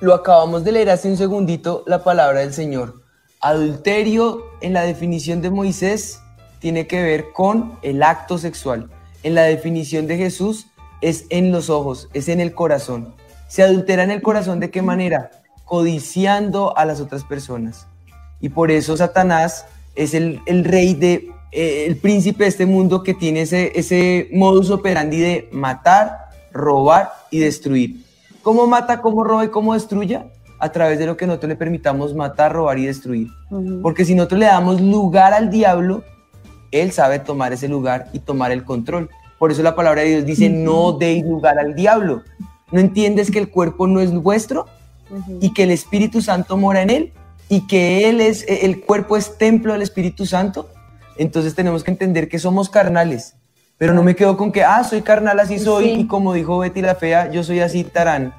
Lo 0.00 0.14
acabamos 0.14 0.64
de 0.64 0.72
leer 0.72 0.90
hace 0.90 1.08
un 1.08 1.16
segundito, 1.16 1.82
la 1.86 2.04
palabra 2.04 2.40
del 2.40 2.52
Señor. 2.52 3.02
Adulterio 3.40 4.44
en 4.60 4.72
la 4.72 4.82
definición 4.82 5.40
de 5.40 5.50
Moisés 5.50 6.20
tiene 6.58 6.86
que 6.86 7.02
ver 7.02 7.32
con 7.32 7.78
el 7.82 8.02
acto 8.02 8.38
sexual. 8.38 8.90
En 9.22 9.34
la 9.34 9.42
definición 9.42 10.06
de 10.06 10.16
Jesús 10.16 10.66
es 11.00 11.26
en 11.30 11.52
los 11.52 11.70
ojos, 11.70 12.08
es 12.12 12.28
en 12.28 12.40
el 12.40 12.54
corazón. 12.54 13.14
Se 13.48 13.62
adultera 13.62 14.02
en 14.02 14.10
el 14.10 14.22
corazón 14.22 14.60
de 14.60 14.70
qué 14.70 14.82
manera? 14.82 15.30
Codiciando 15.64 16.76
a 16.76 16.84
las 16.84 17.00
otras 17.00 17.24
personas. 17.24 17.86
Y 18.40 18.50
por 18.50 18.70
eso 18.70 18.96
Satanás 18.96 19.66
es 19.94 20.14
el, 20.14 20.40
el 20.46 20.64
rey 20.64 20.94
de 20.94 21.30
eh, 21.52 21.84
el 21.86 21.96
príncipe 21.96 22.44
de 22.44 22.48
este 22.50 22.66
mundo 22.66 23.02
que 23.02 23.14
tiene 23.14 23.42
ese, 23.42 23.72
ese 23.78 24.28
modus 24.32 24.70
operandi 24.70 25.18
de 25.18 25.48
matar, 25.52 26.28
robar 26.52 27.12
y 27.30 27.38
destruir. 27.38 28.04
¿Cómo 28.42 28.66
mata, 28.66 29.00
cómo 29.00 29.24
roba 29.24 29.44
y 29.44 29.48
cómo 29.48 29.74
destruye? 29.74 30.20
A 30.58 30.70
través 30.70 30.98
de 30.98 31.06
lo 31.06 31.16
que 31.16 31.26
nosotros 31.26 31.48
le 31.48 31.56
permitamos 31.56 32.14
matar, 32.14 32.52
robar 32.52 32.78
y 32.78 32.86
destruir. 32.86 33.28
Porque 33.82 34.04
si 34.04 34.14
nosotros 34.14 34.40
le 34.40 34.46
damos 34.46 34.80
lugar 34.80 35.34
al 35.34 35.50
diablo, 35.50 36.04
él 36.70 36.92
sabe 36.92 37.18
tomar 37.18 37.52
ese 37.52 37.68
lugar 37.68 38.08
y 38.12 38.20
tomar 38.20 38.52
el 38.52 38.64
control. 38.64 39.10
Por 39.38 39.50
eso 39.50 39.62
la 39.62 39.74
palabra 39.74 40.02
de 40.02 40.08
Dios 40.08 40.26
dice, 40.26 40.48
no 40.48 40.92
deis 40.92 41.24
lugar 41.24 41.58
al 41.58 41.74
diablo. 41.74 42.22
¿No 42.72 42.80
entiendes 42.80 43.30
que 43.30 43.38
el 43.38 43.50
cuerpo 43.50 43.86
no 43.86 44.00
es 44.00 44.12
vuestro 44.12 44.66
y 45.40 45.52
que 45.52 45.64
el 45.64 45.70
Espíritu 45.70 46.22
Santo 46.22 46.56
mora 46.56 46.82
en 46.82 46.90
él 46.90 47.12
y 47.48 47.66
que 47.66 48.08
él 48.08 48.20
es 48.20 48.44
el 48.48 48.80
cuerpo 48.80 49.16
es 49.16 49.38
templo 49.38 49.72
del 49.72 49.82
Espíritu 49.82 50.26
Santo? 50.26 50.68
Entonces 51.18 51.54
tenemos 51.54 51.82
que 51.82 51.90
entender 51.90 52.28
que 52.28 52.38
somos 52.38 52.68
carnales, 52.68 53.34
pero 53.78 53.94
no 53.94 54.02
me 54.02 54.16
quedo 54.16 54.36
con 54.36 54.52
que, 54.52 54.64
ah, 54.64 54.84
soy 54.84 55.02
carnal, 55.02 55.38
así 55.40 55.58
soy, 55.58 55.90
y 55.90 56.06
como 56.06 56.32
dijo 56.32 56.58
Betty 56.58 56.82
la 56.82 56.94
Fea, 56.94 57.30
yo 57.30 57.42
soy 57.42 57.60
así 57.60 57.84
tarán. 57.84 58.34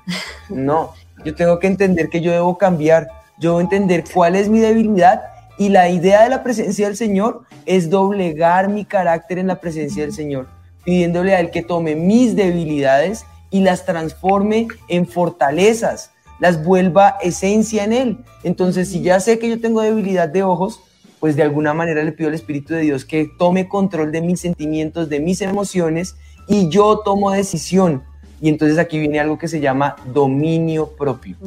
No, 0.49 0.93
yo 1.23 1.35
tengo 1.35 1.59
que 1.59 1.67
entender 1.67 2.09
que 2.09 2.21
yo 2.21 2.31
debo 2.31 2.57
cambiar, 2.57 3.07
yo 3.39 3.51
debo 3.51 3.61
entender 3.61 4.03
cuál 4.13 4.35
es 4.35 4.49
mi 4.49 4.59
debilidad 4.59 5.21
y 5.57 5.69
la 5.69 5.89
idea 5.89 6.23
de 6.23 6.29
la 6.29 6.43
presencia 6.43 6.87
del 6.87 6.95
Señor 6.95 7.43
es 7.65 7.89
doblegar 7.89 8.69
mi 8.69 8.85
carácter 8.85 9.39
en 9.39 9.47
la 9.47 9.59
presencia 9.59 10.03
del 10.03 10.13
Señor, 10.13 10.47
pidiéndole 10.83 11.35
a 11.35 11.39
Él 11.39 11.51
que 11.51 11.63
tome 11.63 11.95
mis 11.95 12.35
debilidades 12.35 13.25
y 13.49 13.61
las 13.61 13.85
transforme 13.85 14.67
en 14.87 15.07
fortalezas, 15.07 16.11
las 16.39 16.63
vuelva 16.63 17.17
esencia 17.21 17.83
en 17.83 17.93
Él. 17.93 18.17
Entonces, 18.43 18.89
si 18.89 19.01
ya 19.01 19.19
sé 19.19 19.39
que 19.39 19.49
yo 19.49 19.59
tengo 19.59 19.81
debilidad 19.81 20.29
de 20.29 20.43
ojos, 20.43 20.81
pues 21.19 21.35
de 21.35 21.43
alguna 21.43 21.73
manera 21.73 22.03
le 22.03 22.11
pido 22.11 22.29
al 22.29 22.35
Espíritu 22.35 22.73
de 22.73 22.81
Dios 22.81 23.05
que 23.05 23.29
tome 23.37 23.67
control 23.67 24.11
de 24.11 24.21
mis 24.21 24.39
sentimientos, 24.39 25.09
de 25.09 25.19
mis 25.19 25.41
emociones 25.41 26.15
y 26.47 26.69
yo 26.69 26.99
tomo 26.99 27.31
decisión. 27.31 28.03
Y 28.39 28.49
entonces 28.49 28.77
aquí 28.77 28.99
viene 28.99 29.19
algo 29.19 29.37
que 29.37 29.47
se 29.47 29.59
llama 29.59 29.95
dominio 30.13 30.95
propio. 30.95 31.37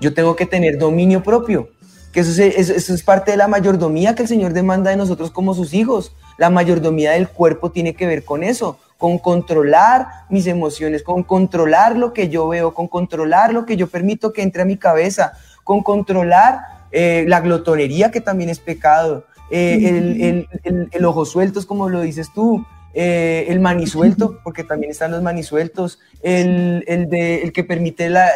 Yo 0.00 0.14
tengo 0.14 0.34
que 0.34 0.46
tener 0.46 0.78
dominio 0.78 1.22
propio, 1.22 1.68
que 2.12 2.20
eso 2.20 2.42
es, 2.42 2.70
eso 2.70 2.94
es 2.94 3.02
parte 3.02 3.30
de 3.30 3.36
la 3.36 3.46
mayordomía 3.46 4.14
que 4.14 4.22
el 4.22 4.28
Señor 4.28 4.52
demanda 4.52 4.90
de 4.90 4.96
nosotros 4.96 5.30
como 5.30 5.54
sus 5.54 5.74
hijos. 5.74 6.14
La 6.36 6.50
mayordomía 6.50 7.12
del 7.12 7.28
cuerpo 7.28 7.70
tiene 7.70 7.94
que 7.94 8.06
ver 8.06 8.24
con 8.24 8.42
eso, 8.42 8.78
con 8.98 9.18
controlar 9.18 10.08
mis 10.28 10.48
emociones, 10.48 11.04
con 11.04 11.22
controlar 11.22 11.96
lo 11.96 12.12
que 12.12 12.28
yo 12.28 12.48
veo, 12.48 12.74
con 12.74 12.88
controlar 12.88 13.52
lo 13.52 13.64
que 13.64 13.76
yo 13.76 13.86
permito 13.86 14.32
que 14.32 14.42
entre 14.42 14.62
a 14.62 14.64
mi 14.64 14.76
cabeza, 14.76 15.34
con 15.62 15.82
controlar 15.82 16.73
eh, 16.96 17.24
la 17.26 17.40
glotonería 17.40 18.12
que 18.12 18.20
también 18.20 18.50
es 18.50 18.60
pecado, 18.60 19.26
eh, 19.50 20.46
el, 20.62 21.04
ojo 21.04 21.24
suelto 21.24 21.58
es 21.58 21.66
como 21.66 21.88
lo 21.88 22.02
dices 22.02 22.28
tú, 22.32 22.64
eh, 22.94 23.46
el 23.48 23.58
manisuelto, 23.58 24.38
porque 24.44 24.62
también 24.62 24.92
están 24.92 25.10
los 25.10 25.20
manisueltos, 25.20 25.98
el, 26.22 26.84
de, 26.86 27.42
el 27.42 27.52
que 27.52 27.64
permite 27.64 28.08
la, 28.10 28.30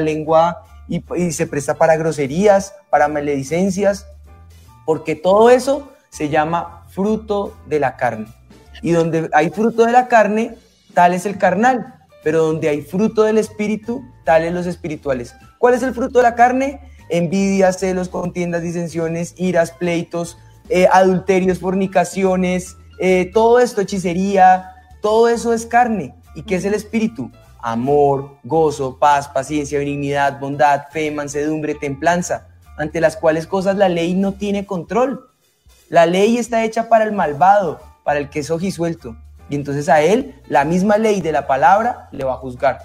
lengua 0.00 0.64
y, 0.86 1.02
y, 1.16 1.32
se 1.32 1.46
presta 1.46 1.74
para 1.76 1.96
groserías, 1.96 2.74
para 2.90 3.08
maledicencias, 3.08 4.06
porque 4.84 5.16
todo 5.16 5.48
eso 5.48 5.92
se 6.10 6.28
llama 6.28 6.84
fruto 6.90 7.56
de 7.70 7.80
la 7.80 7.96
carne. 7.96 8.26
Y 8.82 8.90
donde 8.90 9.30
hay 9.32 9.48
fruto 9.48 9.86
de 9.86 9.92
la 9.92 10.08
carne, 10.08 10.56
tal 10.92 11.14
es 11.14 11.24
el 11.24 11.38
carnal, 11.38 11.94
pero 12.22 12.42
donde 12.42 12.68
hay 12.68 12.82
fruto 12.82 13.22
del 13.22 13.38
espíritu, 13.38 14.04
tales 14.26 14.52
los 14.52 14.66
espirituales. 14.66 15.34
¿Cuál 15.58 15.74
es 15.74 15.82
el 15.82 15.94
fruto 15.94 16.18
de 16.18 16.24
la 16.24 16.34
carne? 16.34 16.80
Envidias, 17.08 17.78
celos, 17.78 18.08
contiendas, 18.08 18.62
disensiones, 18.62 19.34
iras, 19.36 19.70
pleitos, 19.72 20.38
eh, 20.68 20.88
adulterios, 20.92 21.58
fornicaciones, 21.58 22.76
eh, 22.98 23.30
todo 23.32 23.60
esto, 23.60 23.80
hechicería, 23.80 24.72
todo 25.00 25.28
eso 25.28 25.52
es 25.52 25.66
carne. 25.66 26.14
¿Y 26.34 26.42
qué 26.42 26.56
es 26.56 26.64
el 26.64 26.74
espíritu? 26.74 27.30
amor, 27.62 28.38
gozo, 28.42 28.98
paz, 28.98 29.28
paciencia, 29.28 29.78
benignidad, 29.78 30.40
bondad, 30.40 30.88
fe, 30.90 31.10
mansedumbre, 31.10 31.76
templanza, 31.76 32.48
ante 32.76 33.00
las 33.00 33.16
cuales 33.16 33.46
cosas 33.46 33.76
la 33.76 33.88
ley 33.88 34.14
no 34.14 34.32
tiene 34.32 34.66
control. 34.66 35.30
La 35.88 36.06
ley 36.06 36.38
está 36.38 36.64
hecha 36.64 36.88
para 36.88 37.04
el 37.04 37.12
malvado, 37.12 37.80
para 38.02 38.18
el 38.18 38.28
que 38.28 38.40
es 38.40 38.50
ojisuelto, 38.50 39.16
y 39.48 39.54
entonces 39.54 39.88
a 39.88 40.02
él 40.02 40.40
la 40.48 40.64
misma 40.64 40.98
ley 40.98 41.20
de 41.20 41.32
la 41.32 41.46
palabra 41.46 42.08
le 42.10 42.24
va 42.24 42.34
a 42.34 42.38
juzgar. 42.38 42.80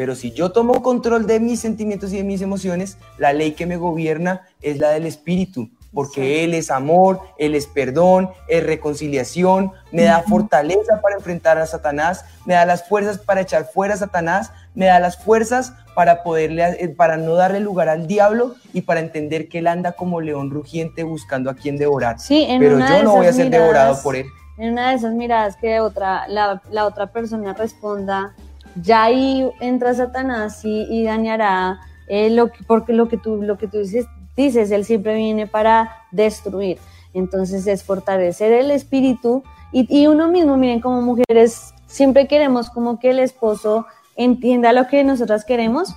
Pero 0.00 0.14
si 0.14 0.32
yo 0.32 0.50
tomo 0.50 0.80
control 0.82 1.26
de 1.26 1.40
mis 1.40 1.60
sentimientos 1.60 2.10
y 2.14 2.16
de 2.16 2.24
mis 2.24 2.40
emociones, 2.40 2.96
la 3.18 3.34
ley 3.34 3.52
que 3.52 3.66
me 3.66 3.76
gobierna 3.76 4.46
es 4.62 4.78
la 4.78 4.88
del 4.92 5.04
espíritu, 5.04 5.68
porque 5.92 6.42
Él 6.42 6.54
es 6.54 6.70
amor, 6.70 7.20
Él 7.36 7.54
es 7.54 7.66
perdón, 7.66 8.30
es 8.48 8.64
reconciliación, 8.64 9.72
me 9.92 10.04
da 10.04 10.22
fortaleza 10.22 11.02
para 11.02 11.16
enfrentar 11.16 11.58
a 11.58 11.66
Satanás, 11.66 12.24
me 12.46 12.54
da 12.54 12.64
las 12.64 12.88
fuerzas 12.88 13.18
para 13.18 13.42
echar 13.42 13.66
fuera 13.66 13.92
a 13.92 13.96
Satanás, 13.98 14.52
me 14.74 14.86
da 14.86 15.00
las 15.00 15.22
fuerzas 15.22 15.74
para 15.94 16.22
poderle, 16.22 16.64
eh, 16.82 16.88
para 16.88 17.18
no 17.18 17.34
darle 17.34 17.60
lugar 17.60 17.90
al 17.90 18.06
diablo 18.06 18.54
y 18.72 18.80
para 18.80 19.00
entender 19.00 19.50
que 19.50 19.58
Él 19.58 19.66
anda 19.66 19.92
como 19.92 20.22
león 20.22 20.50
rugiente 20.50 21.02
buscando 21.02 21.50
a 21.50 21.54
quien 21.56 21.76
devorar. 21.76 22.18
Sí, 22.18 22.46
en 22.48 22.58
Pero 22.58 22.78
yo 22.78 23.02
no 23.02 23.16
voy 23.16 23.26
a 23.26 23.34
ser 23.34 23.48
miradas- 23.50 23.50
devorado 23.66 24.02
por 24.02 24.16
Él. 24.16 24.24
En 24.56 24.72
una 24.72 24.90
de 24.90 24.96
esas 24.96 25.12
miradas 25.12 25.56
que 25.56 25.80
otra, 25.80 26.26
la, 26.26 26.62
la 26.70 26.86
otra 26.86 27.08
persona 27.12 27.52
responda, 27.52 28.34
ya 28.76 29.04
ahí 29.04 29.48
entra 29.60 29.94
Satanás 29.94 30.60
y, 30.64 31.04
dañará 31.04 31.80
eh, 32.08 32.30
lo 32.30 32.50
que, 32.50 32.64
porque 32.64 32.92
lo 32.92 33.08
que 33.08 33.16
tú, 33.16 33.42
lo 33.42 33.58
que 33.58 33.68
tú 33.68 33.78
dices, 33.78 34.06
dices, 34.36 34.70
él 34.70 34.84
siempre 34.84 35.14
viene 35.14 35.46
para 35.46 35.96
destruir. 36.10 36.78
Entonces 37.12 37.66
es 37.66 37.82
fortalecer 37.82 38.52
el 38.52 38.70
espíritu 38.70 39.42
y, 39.72 39.86
y 39.88 40.06
uno 40.06 40.28
mismo, 40.28 40.56
miren, 40.56 40.80
como 40.80 41.00
mujeres 41.02 41.74
siempre 41.86 42.28
queremos 42.28 42.70
como 42.70 42.98
que 42.98 43.10
el 43.10 43.18
esposo 43.18 43.86
entienda 44.16 44.72
lo 44.72 44.86
que 44.86 45.02
nosotras 45.02 45.44
queremos 45.44 45.94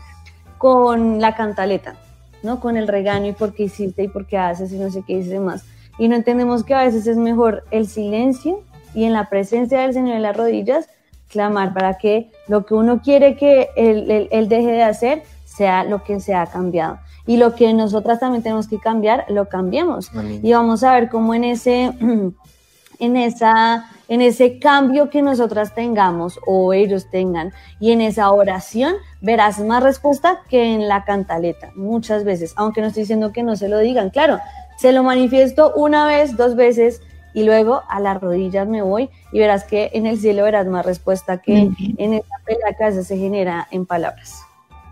con 0.58 1.22
la 1.22 1.36
cantaleta, 1.36 1.96
¿no? 2.42 2.60
Con 2.60 2.78
el 2.78 2.88
regaño 2.88 3.30
y 3.30 3.34
por 3.34 3.54
qué 3.54 3.64
hiciste 3.64 4.04
y 4.04 4.08
por 4.08 4.26
qué 4.26 4.38
haces 4.38 4.72
y 4.72 4.78
no 4.78 4.90
sé 4.90 5.04
qué 5.06 5.18
dice 5.18 5.40
más. 5.40 5.64
Y 6.00 6.08
no 6.08 6.16
entendemos 6.16 6.64
que 6.64 6.74
a 6.74 6.84
veces 6.84 7.06
es 7.06 7.18
mejor 7.18 7.64
el 7.70 7.88
silencio 7.88 8.64
y 8.96 9.04
en 9.04 9.14
la 9.14 9.30
presencia 9.30 9.82
del 9.82 9.94
Señor 9.94 10.16
en 10.16 10.24
las 10.24 10.36
rodillas 10.36 10.88
clamar 11.34 11.74
para 11.74 11.98
que 11.98 12.32
lo 12.48 12.66
que 12.66 12.74
uno 12.76 13.02
quiere 13.02 13.36
que 13.36 13.68
él, 13.76 14.10
él- 14.10 14.28
él 14.32 14.48
deje 14.48 14.72
de 14.72 14.84
hacer 14.84 15.24
sea 15.44 15.84
lo 15.84 16.04
que 16.04 16.20
se 16.20 16.34
ha 16.34 16.46
cambiado. 16.48 16.98
Y 17.28 17.38
lo 17.38 17.54
que 17.56 17.74
nosotras 17.74 18.20
también 18.20 18.42
tenemos 18.44 18.68
que 18.68 18.80
cambiar, 18.80 19.26
lo 19.30 19.48
cambiemos. 19.50 20.10
Amén. 20.16 20.40
Y 20.44 20.52
vamos 20.54 20.84
a 20.84 20.94
ver 20.94 21.10
cómo 21.10 21.34
en 21.34 21.44
ese, 21.44 21.92
en 23.00 23.18
esa, 23.18 23.86
en 24.08 24.22
ese 24.22 24.60
cambio 24.60 25.10
que 25.10 25.22
nosotras 25.22 25.74
tengamos 25.74 26.40
o 26.46 26.74
ellos 26.74 27.10
tengan 27.10 27.52
y 27.80 27.92
en 27.92 28.02
esa 28.02 28.32
oración 28.32 28.96
verás 29.22 29.60
más 29.60 29.82
respuesta 29.84 30.40
que 30.50 30.74
en 30.74 30.88
la 30.88 31.04
cantaleta, 31.06 31.72
muchas 31.76 32.24
veces, 32.24 32.54
aunque 32.56 32.82
no 32.82 32.88
estoy 32.88 33.04
diciendo 33.04 33.32
que 33.32 33.44
no 33.44 33.56
se 33.56 33.68
lo 33.70 33.80
digan, 33.80 34.10
claro, 34.10 34.40
se 34.78 34.92
lo 34.92 35.04
manifiesto 35.04 35.72
una 35.76 36.06
vez, 36.08 36.36
dos 36.36 36.56
veces 36.56 37.02
y 37.34 37.44
luego 37.44 37.84
a 37.90 38.00
las 38.00 38.22
rodillas 38.22 38.68
me 38.68 38.82
voy 38.82 39.10
y 39.32 39.40
verás 39.40 39.64
que 39.64 39.92
en 39.94 40.06
el 40.06 40.20
cielo 40.20 40.44
verás 40.44 40.68
más 40.68 40.86
respuesta 40.86 41.42
que 41.42 41.70
en 41.78 42.14
esa 42.14 42.36
pelea 42.46 42.76
que 42.78 43.04
se 43.04 43.18
genera 43.18 43.68
en 43.72 43.86
palabras. 43.86 44.44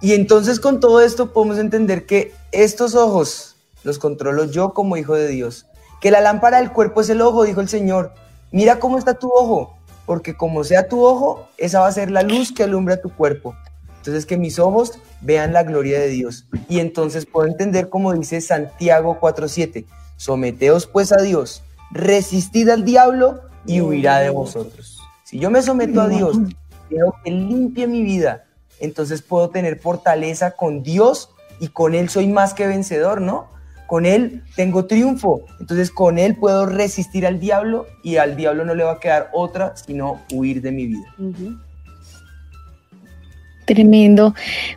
Y 0.01 0.13
entonces 0.13 0.59
con 0.59 0.79
todo 0.79 1.01
esto 1.01 1.31
podemos 1.31 1.59
entender 1.59 2.05
que 2.05 2.33
estos 2.51 2.95
ojos 2.95 3.55
los 3.83 3.99
controlo 3.99 4.45
yo 4.45 4.73
como 4.73 4.97
hijo 4.97 5.15
de 5.15 5.27
Dios. 5.27 5.67
Que 6.01 6.11
la 6.11 6.21
lámpara 6.21 6.57
del 6.57 6.71
cuerpo 6.71 7.01
es 7.01 7.09
el 7.09 7.21
ojo, 7.21 7.43
dijo 7.43 7.61
el 7.61 7.69
Señor. 7.69 8.13
Mira 8.51 8.79
cómo 8.79 8.97
está 8.97 9.13
tu 9.13 9.29
ojo, 9.29 9.77
porque 10.07 10.35
como 10.35 10.63
sea 10.63 10.87
tu 10.87 11.05
ojo, 11.05 11.47
esa 11.57 11.81
va 11.81 11.87
a 11.87 11.91
ser 11.91 12.09
la 12.09 12.23
luz 12.23 12.51
que 12.51 12.63
alumbra 12.63 13.01
tu 13.01 13.15
cuerpo. 13.15 13.55
Entonces 13.97 14.25
que 14.25 14.37
mis 14.37 14.57
ojos 14.57 14.97
vean 15.21 15.53
la 15.53 15.61
gloria 15.61 15.99
de 15.99 16.07
Dios. 16.07 16.47
Y 16.67 16.79
entonces 16.79 17.27
puedo 17.27 17.47
entender 17.47 17.89
como 17.89 18.13
dice 18.13 18.41
Santiago 18.41 19.19
4.7. 19.21 19.85
Someteos 20.17 20.87
pues 20.87 21.11
a 21.11 21.21
Dios, 21.21 21.63
resistid 21.91 22.69
al 22.69 22.85
diablo 22.85 23.41
y 23.65 23.81
huirá 23.81 24.19
de 24.19 24.29
vosotros. 24.29 24.99
Si 25.23 25.39
yo 25.39 25.49
me 25.49 25.61
someto 25.61 26.01
a 26.01 26.07
Dios, 26.07 26.37
quiero 26.89 27.15
que 27.23 27.31
limpie 27.31 27.87
mi 27.87 28.03
vida, 28.03 28.45
entonces 28.79 29.21
puedo 29.21 29.49
tener 29.49 29.79
fortaleza 29.79 30.51
con 30.51 30.83
Dios 30.83 31.29
y 31.59 31.67
con 31.69 31.95
Él 31.95 32.09
soy 32.09 32.27
más 32.27 32.53
que 32.53 32.67
vencedor, 32.67 33.21
¿no? 33.21 33.47
Con 33.87 34.05
Él 34.05 34.43
tengo 34.55 34.85
triunfo, 34.85 35.41
entonces 35.59 35.91
con 35.91 36.17
Él 36.17 36.35
puedo 36.35 36.65
resistir 36.65 37.27
al 37.27 37.39
diablo 37.39 37.85
y 38.03 38.17
al 38.17 38.35
diablo 38.35 38.65
no 38.65 38.73
le 38.73 38.83
va 38.83 38.93
a 38.93 38.99
quedar 38.99 39.29
otra 39.33 39.75
sino 39.75 40.21
huir 40.31 40.61
de 40.61 40.71
mi 40.71 40.87
vida. 40.87 41.13
Tremendo. 43.65 44.33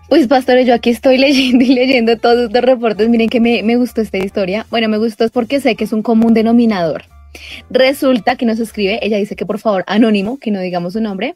Pues, 0.08 0.26
pastores, 0.26 0.66
yo 0.66 0.74
aquí 0.74 0.90
estoy 0.90 1.18
leyendo 1.18 1.64
y 1.64 1.74
leyendo 1.74 2.16
todos 2.18 2.46
estos 2.46 2.62
reportes. 2.62 3.08
Miren 3.08 3.28
que 3.28 3.40
me, 3.40 3.62
me 3.62 3.76
gustó 3.76 4.00
esta 4.00 4.18
historia. 4.18 4.66
Bueno, 4.70 4.88
me 4.88 4.98
gustó 4.98 5.28
porque 5.30 5.60
sé 5.60 5.74
que 5.76 5.84
es 5.84 5.92
un 5.92 6.02
común 6.02 6.34
denominador. 6.34 7.04
Resulta 7.70 8.36
que 8.36 8.46
nos 8.46 8.60
escribe, 8.60 9.00
ella 9.02 9.16
dice 9.16 9.36
que 9.36 9.46
por 9.46 9.58
favor, 9.58 9.84
anónimo, 9.86 10.38
que 10.38 10.50
no 10.50 10.60
digamos 10.60 10.92
su 10.92 11.00
nombre. 11.00 11.34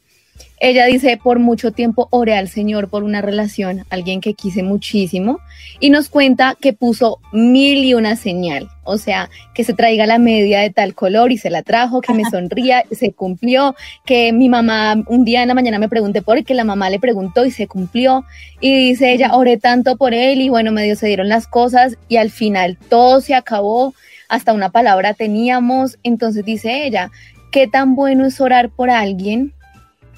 Ella 0.61 0.87
dice, 0.87 1.21
por 1.23 1.39
mucho 1.39 1.71
tiempo 1.71 2.09
oré 2.11 2.37
al 2.37 2.49
Señor 2.49 2.89
por 2.89 3.05
una 3.05 3.21
relación, 3.21 3.85
alguien 3.91 4.21
que 4.21 4.35
quise 4.35 4.65
muchísimo, 4.65 5.39
y 5.79 5.91
nos 5.91 6.09
cuenta 6.09 6.57
que 6.61 6.73
puso 6.73 7.21
mil 7.33 7.85
y 7.85 7.95
una 7.95 8.17
señal, 8.17 8.69
o 8.83 8.99
sea, 8.99 9.31
que 9.55 9.63
se 9.63 9.75
traiga 9.75 10.05
la 10.07 10.19
media 10.19 10.59
de 10.59 10.71
tal 10.71 10.95
color 10.95 11.31
y 11.31 11.39
se 11.39 11.51
la 11.51 11.63
trajo, 11.63 12.01
que 12.01 12.13
me 12.13 12.25
sonría, 12.25 12.83
se 12.91 13.13
cumplió, 13.13 13.77
que 14.05 14.33
mi 14.33 14.49
mamá 14.49 14.97
un 15.07 15.25
día 15.25 15.43
en 15.43 15.49
la 15.49 15.55
mañana 15.55 15.79
me 15.79 15.89
pregunté 15.89 16.23
por 16.23 16.43
qué 16.43 16.55
la 16.55 16.65
mamá 16.65 16.91
le 16.91 16.99
preguntó 16.99 17.45
y 17.45 17.53
se 17.53 17.69
cumplió, 17.69 18.25
y 18.61 18.77
dice 18.89 19.13
ella, 19.13 19.37
oré 19.37 19.59
tanto 19.59 19.97
por 19.97 20.13
él 20.13 20.41
y 20.41 20.49
bueno, 20.49 20.73
medio 20.73 20.97
se 20.97 21.07
dieron 21.07 21.29
las 21.29 21.47
cosas 21.47 21.97
y 22.09 22.17
al 22.17 22.31
final 22.31 22.79
todo 22.89 23.21
se 23.21 23.37
acabó, 23.37 23.95
hasta 24.29 24.53
una 24.53 24.71
palabra 24.71 25.15
teníamos, 25.15 25.99
entonces 26.03 26.45
dice 26.45 26.85
ella, 26.85 27.13
qué 27.53 27.69
tan 27.69 27.95
bueno 27.95 28.27
es 28.27 28.41
orar 28.41 28.71
por 28.71 28.91
alguien 28.91 29.55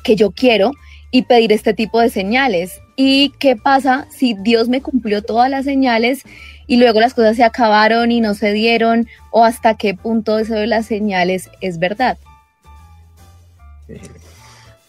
que 0.02 0.16
yo 0.16 0.30
quiero 0.30 0.72
y 1.10 1.22
pedir 1.22 1.52
este 1.52 1.74
tipo 1.74 2.00
de 2.00 2.10
señales. 2.10 2.80
¿Y 2.96 3.30
qué 3.38 3.56
pasa 3.56 4.06
si 4.10 4.34
Dios 4.34 4.68
me 4.68 4.82
cumplió 4.82 5.22
todas 5.22 5.50
las 5.50 5.64
señales 5.64 6.22
y 6.66 6.76
luego 6.76 7.00
las 7.00 7.14
cosas 7.14 7.36
se 7.36 7.44
acabaron 7.44 8.12
y 8.12 8.20
no 8.20 8.34
se 8.34 8.52
dieron? 8.52 9.08
¿O 9.30 9.44
hasta 9.44 9.76
qué 9.76 9.94
punto 9.94 10.38
eso 10.38 10.54
de 10.54 10.66
las 10.66 10.86
señales 10.86 11.50
es 11.60 11.78
verdad? 11.78 12.18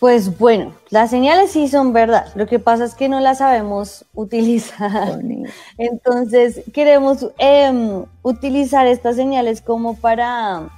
Pues 0.01 0.39
bueno, 0.39 0.73
las 0.89 1.11
señales 1.11 1.51
sí 1.51 1.67
son 1.67 1.93
verdad. 1.93 2.25
Lo 2.33 2.47
que 2.47 2.57
pasa 2.57 2.85
es 2.85 2.95
que 2.95 3.07
no 3.07 3.19
las 3.19 3.37
sabemos 3.37 4.05
utilizar. 4.15 5.19
Entonces 5.77 6.61
queremos 6.73 7.27
em, 7.37 8.05
utilizar 8.23 8.87
estas 8.87 9.15
señales 9.15 9.61
como 9.61 9.95
para 9.95 10.69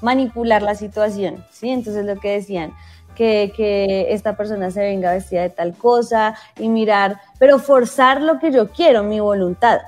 manipular 0.00 0.62
la 0.62 0.74
situación, 0.74 1.44
¿sí? 1.52 1.68
Entonces 1.68 2.06
lo 2.06 2.18
que 2.18 2.30
decían, 2.30 2.72
que, 3.14 4.06
esta 4.10 4.36
persona 4.36 4.70
se 4.70 4.80
venga 4.80 5.12
vestida 5.12 5.42
de 5.42 5.50
tal 5.50 5.74
cosa 5.74 6.34
y 6.58 6.68
mirar, 6.68 7.20
pero 7.38 7.58
forzar 7.58 8.20
lo 8.22 8.38
que 8.38 8.50
yo 8.50 8.70
quiero, 8.70 9.02
mi 9.02 9.20
voluntad. 9.20 9.80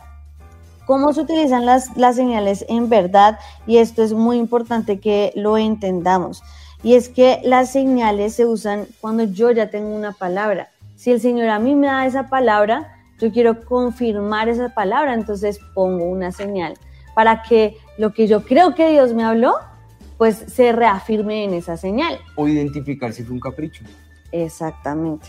¿Cómo 0.86 1.12
se 1.12 1.20
utilizan 1.20 1.64
las, 1.64 1.96
las 1.96 2.16
señales 2.16 2.64
en 2.68 2.88
verdad? 2.88 3.38
Y 3.66 3.78
esto 3.78 4.02
es 4.02 4.12
muy 4.12 4.36
importante 4.36 5.00
que 5.00 5.32
lo 5.36 5.56
entendamos. 5.56 6.42
Y 6.82 6.94
es 6.94 7.08
que 7.08 7.40
las 7.44 7.70
señales 7.70 8.34
se 8.34 8.44
usan 8.44 8.86
cuando 9.00 9.22
yo 9.24 9.50
ya 9.52 9.70
tengo 9.70 9.94
una 9.94 10.12
palabra. 10.12 10.68
Si 10.96 11.12
el 11.12 11.20
Señor 11.20 11.48
a 11.48 11.58
mí 11.58 11.76
me 11.76 11.86
da 11.86 12.06
esa 12.06 12.28
palabra, 12.28 12.92
yo 13.20 13.30
quiero 13.30 13.64
confirmar 13.64 14.48
esa 14.48 14.70
palabra, 14.70 15.14
entonces 15.14 15.60
pongo 15.74 16.04
una 16.04 16.32
señal 16.32 16.74
para 17.14 17.42
que 17.42 17.76
lo 17.98 18.12
que 18.12 18.26
yo 18.26 18.44
creo 18.44 18.74
que 18.74 18.90
Dios 18.90 19.12
me 19.14 19.24
habló, 19.24 19.54
pues 20.22 20.44
se 20.46 20.70
reafirme 20.70 21.42
en 21.42 21.52
esa 21.52 21.76
señal. 21.76 22.16
O 22.36 22.46
identificar 22.46 23.12
si 23.12 23.24
fue 23.24 23.34
un 23.34 23.40
capricho. 23.40 23.82
Exactamente. 24.30 25.26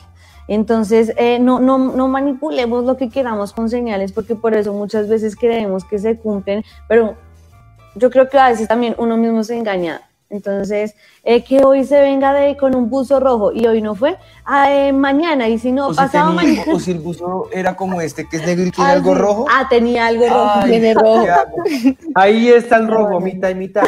Entonces, 0.48 1.14
eh, 1.18 1.40
no, 1.40 1.60
no, 1.60 1.80
no 1.80 2.08
manipulemos 2.08 2.84
lo 2.84 2.96
que 2.96 3.10
queramos 3.10 3.54
con 3.54 3.72
señales, 3.72 4.12
porque 4.12 4.36
por 4.36 4.54
eso 4.54 4.72
muchas 4.72 5.10
veces 5.10 5.36
creemos 5.36 5.84
que 5.84 5.98
se 5.98 6.20
cumplen, 6.20 6.64
pero 6.88 7.16
yo 7.96 8.12
creo 8.12 8.30
que 8.30 8.38
a 8.38 8.50
veces 8.50 8.68
también 8.68 8.94
uno 9.00 9.18
mismo 9.18 9.44
se 9.44 9.58
engaña. 9.58 10.00
Entonces, 10.34 10.96
eh, 11.24 11.44
que 11.44 11.64
hoy 11.64 11.84
se 11.84 12.02
venga 12.02 12.34
de 12.34 12.58
con 12.58 12.76
un 12.76 12.90
buzo 12.90 13.20
rojo 13.20 13.52
y 13.54 13.68
hoy 13.68 13.84
no 13.84 13.94
fue, 13.94 14.18
ah, 14.46 14.74
eh, 14.74 14.92
mañana, 14.92 15.48
y 15.48 15.60
si 15.60 15.72
no, 15.72 15.90
O 15.90 15.92
si, 15.92 15.98
pasado 15.98 16.36
tenía- 16.36 16.44
mañana. 16.56 16.74
o 16.76 16.80
si 16.80 16.90
el 16.90 16.98
buzo 17.00 17.50
era 17.54 17.76
como 17.76 18.02
este, 18.02 18.28
que 18.28 18.38
es 18.38 18.46
negro 18.48 18.66
y 18.66 18.72
tiene 18.72 18.90
Ah, 18.90 18.94
algo 18.94 19.14
sí. 19.14 19.22
rojo. 19.22 19.46
Ah, 19.48 19.68
tenía 19.70 20.08
algo 20.08 20.28
rojo. 20.28 20.52
Ay, 20.56 20.70
tiene 20.72 20.94
rojo. 20.96 21.26
Ahí 22.16 22.50
está 22.50 22.78
el 22.78 22.88
rojo, 22.88 23.20
mitad 23.20 23.50
y 23.50 23.56
mitad. 23.56 23.84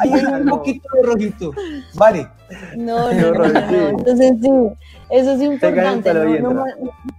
Ahí 0.00 0.12
hay 0.12 0.24
un 0.42 0.48
poquito 0.50 0.86
de 0.94 1.02
rojito. 1.02 1.52
Vale. 1.94 2.28
No, 2.76 3.10
no, 3.14 3.32
no, 3.32 3.48
no. 3.48 3.88
Entonces, 3.88 4.32
sí, 4.42 4.50
eso 5.08 5.32
es 5.32 5.40
importante. 5.42 6.12
No, 6.12 6.52
no 6.52 6.64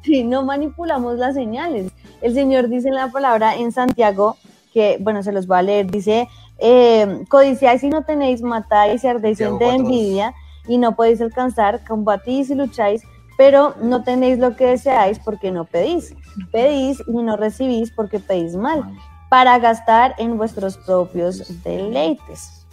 sí, 0.04 0.24
no 0.24 0.44
manipulamos 0.44 1.18
las 1.18 1.34
señales. 1.34 1.92
El 2.22 2.36
Señor 2.36 2.70
dice 2.70 2.90
en 2.90 2.96
la 2.96 3.08
palabra 3.08 3.56
en 3.56 3.72
Santiago, 3.72 4.38
que, 4.72 4.98
bueno, 5.00 5.24
se 5.24 5.32
los 5.32 5.48
voy 5.48 5.58
a 5.58 5.62
leer, 5.62 5.90
dice, 5.90 6.28
eh, 6.60 7.24
codiciáis 7.30 7.84
y 7.84 7.90
no 7.90 8.04
tenéis, 8.04 8.42
matáis 8.42 9.04
y 9.04 9.08
ardéis 9.08 9.38
de 9.38 9.50
4:2. 9.50 9.76
envidia 9.76 10.34
y 10.68 10.78
no 10.78 10.96
podéis 10.96 11.22
alcanzar, 11.22 11.84
combatís 11.86 12.50
y 12.50 12.56
lucháis 12.56 13.04
pero 13.38 13.76
no 13.82 14.04
tenéis 14.04 14.40
lo 14.40 14.56
que 14.56 14.68
deseáis 14.68 15.20
porque 15.20 15.52
no 15.52 15.66
pedís. 15.66 16.16
Pedís 16.52 17.02
y 17.08 17.12
no 17.12 17.38
recibís 17.38 17.92
porque 17.92 18.20
pedís 18.20 18.56
mal, 18.56 18.84
para 19.30 19.58
gastar 19.60 20.16
en 20.18 20.38
vuestros 20.38 20.78
propios 20.78 21.64
deleites. 21.64 22.66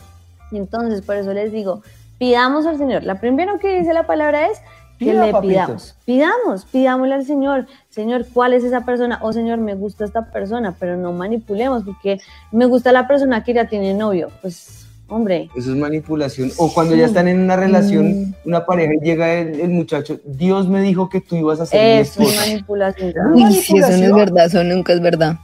Entonces, 0.50 1.02
por 1.02 1.16
eso 1.16 1.32
les 1.32 1.52
digo, 1.52 1.82
pidamos 2.18 2.66
al 2.66 2.78
Señor. 2.78 3.04
La 3.04 3.20
primera 3.20 3.58
que 3.58 3.78
dice 3.78 3.92
la 3.92 4.06
palabra 4.06 4.48
es 4.48 4.60
que 5.04 5.14
le 5.14 5.34
pidamos. 5.40 5.94
Pidamos, 6.04 6.64
pidámosle 6.66 7.14
al 7.14 7.24
Señor, 7.24 7.66
Señor, 7.90 8.26
¿cuál 8.32 8.52
es 8.54 8.64
esa 8.64 8.84
persona? 8.84 9.18
Oh 9.22 9.32
Señor, 9.32 9.58
me 9.58 9.74
gusta 9.74 10.04
esta 10.04 10.30
persona, 10.30 10.74
pero 10.78 10.96
no 10.96 11.12
manipulemos, 11.12 11.84
porque 11.84 12.20
me 12.50 12.66
gusta 12.66 12.92
la 12.92 13.06
persona 13.06 13.44
que 13.44 13.54
ya 13.54 13.68
tiene 13.68 13.94
novio. 13.94 14.30
Pues, 14.40 14.86
hombre. 15.08 15.48
Eso 15.56 15.70
es 15.70 15.76
manipulación. 15.76 16.50
O 16.56 16.72
cuando 16.72 16.94
ya 16.94 17.06
están 17.06 17.28
en 17.28 17.40
una 17.40 17.56
relación, 17.56 18.22
mm. 18.22 18.34
una 18.46 18.64
pareja 18.64 18.94
y 18.94 19.04
llega 19.04 19.32
el, 19.34 19.70
muchacho, 19.70 20.18
Dios 20.24 20.68
me 20.68 20.80
dijo 20.80 21.08
que 21.08 21.20
tú 21.20 21.36
ibas 21.36 21.60
a 21.60 21.66
ser 21.66 22.00
eso 22.00 22.22
es 22.22 22.36
manipulación. 22.36 23.14
Uy, 23.34 23.52
si 23.52 23.78
eso 23.78 23.90
no 23.90 24.04
es 24.04 24.14
verdad, 24.14 24.46
eso 24.46 24.64
nunca 24.64 24.92
es 24.92 25.00
verdad. 25.00 25.36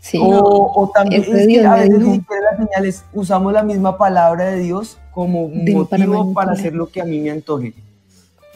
Sí. 0.00 0.18
O, 0.22 0.90
también 0.94 1.22
es 1.22 1.46
que 1.46 1.66
a 1.66 1.74
veces 1.74 1.98
ni 1.98 2.14
siquiera 2.14 2.42
las 2.52 2.56
señales 2.56 3.04
usamos 3.12 3.52
la 3.52 3.62
misma 3.62 3.98
palabra 3.98 4.46
de 4.46 4.60
Dios 4.60 4.96
como 5.12 5.48
motivo 5.48 6.32
para 6.32 6.52
hacer 6.52 6.72
lo 6.72 6.88
que 6.88 7.00
a 7.00 7.04
mí 7.04 7.18
me 7.20 7.30
antoje. 7.30 7.74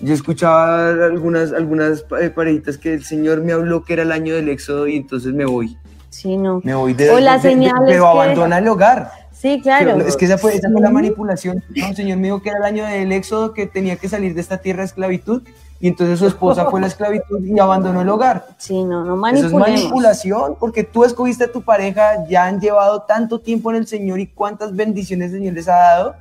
Yo 0.03 0.12
escuchaba 0.12 0.88
algunas, 0.88 1.53
algunas 1.53 2.05
eh, 2.21 2.29
parejitas 2.29 2.77
que 2.77 2.93
el 2.93 3.05
Señor 3.05 3.41
me 3.43 3.53
habló 3.53 3.85
que 3.85 3.93
era 3.93 4.03
el 4.03 4.12
año 4.12 4.35
del 4.35 4.49
éxodo 4.49 4.88
y 4.88 4.97
entonces 4.97 5.33
me 5.33 5.45
voy. 5.45 5.79
Sí, 6.11 6.37
no. 6.37 6.61
Me 6.65 6.75
voy 6.75 6.93
de, 6.93 7.11
o 7.11 7.21
la 7.21 7.41
pero 7.41 8.09
abandona 8.09 8.59
el 8.59 8.69
hogar. 8.69 9.11
Sí, 9.33 9.61
claro. 9.62 9.97
es 10.01 10.17
que 10.17 10.27
esa 10.27 10.38
fue, 10.38 10.55
esa 10.55 10.71
fue 10.71 10.81
la 10.81 10.91
manipulación. 10.91 11.65
el 11.75 11.97
Señor 11.97 12.19
me 12.19 12.25
dijo 12.25 12.43
que 12.43 12.51
era 12.51 12.59
el 12.59 12.65
año 12.65 12.85
del 12.85 13.11
éxodo, 13.12 13.55
que 13.55 13.67
tenía 13.67 13.97
que 13.97 14.09
salir 14.09 14.35
de 14.35 14.41
esta 14.41 14.59
tierra 14.59 14.81
de 14.81 14.87
esclavitud 14.87 15.43
y 15.83 15.88
entonces 15.88 16.21
su 16.21 16.29
esposa 16.29 16.67
fue 16.71 16.81
la 16.81 16.87
esclavitud 16.87 17.45
y 17.45 17.59
abandonó 17.59 18.03
el 18.03 18.09
hogar. 18.09 18.47
Sí, 18.57 18.85
no, 18.85 19.05
no 19.05 19.17
manipulemos. 19.17 19.67
Eso 19.67 19.73
es 19.73 19.81
manipulación, 19.83 20.57
porque 20.61 20.85
tú 20.85 21.03
escogiste 21.03 21.45
a 21.45 21.51
tu 21.51 21.62
pareja, 21.62 22.25
ya 22.29 22.45
han 22.45 22.61
llevado 22.61 23.03
tanto 23.03 23.41
tiempo 23.41 23.73
en 23.73 23.79
el 23.79 23.87
Señor 23.88 24.21
y 24.21 24.29
cuántas 24.29 24.77
bendiciones 24.77 25.33
el 25.33 25.38
Señor 25.38 25.55
les 25.55 25.67
ha 25.67 25.75
dado, 25.75 26.15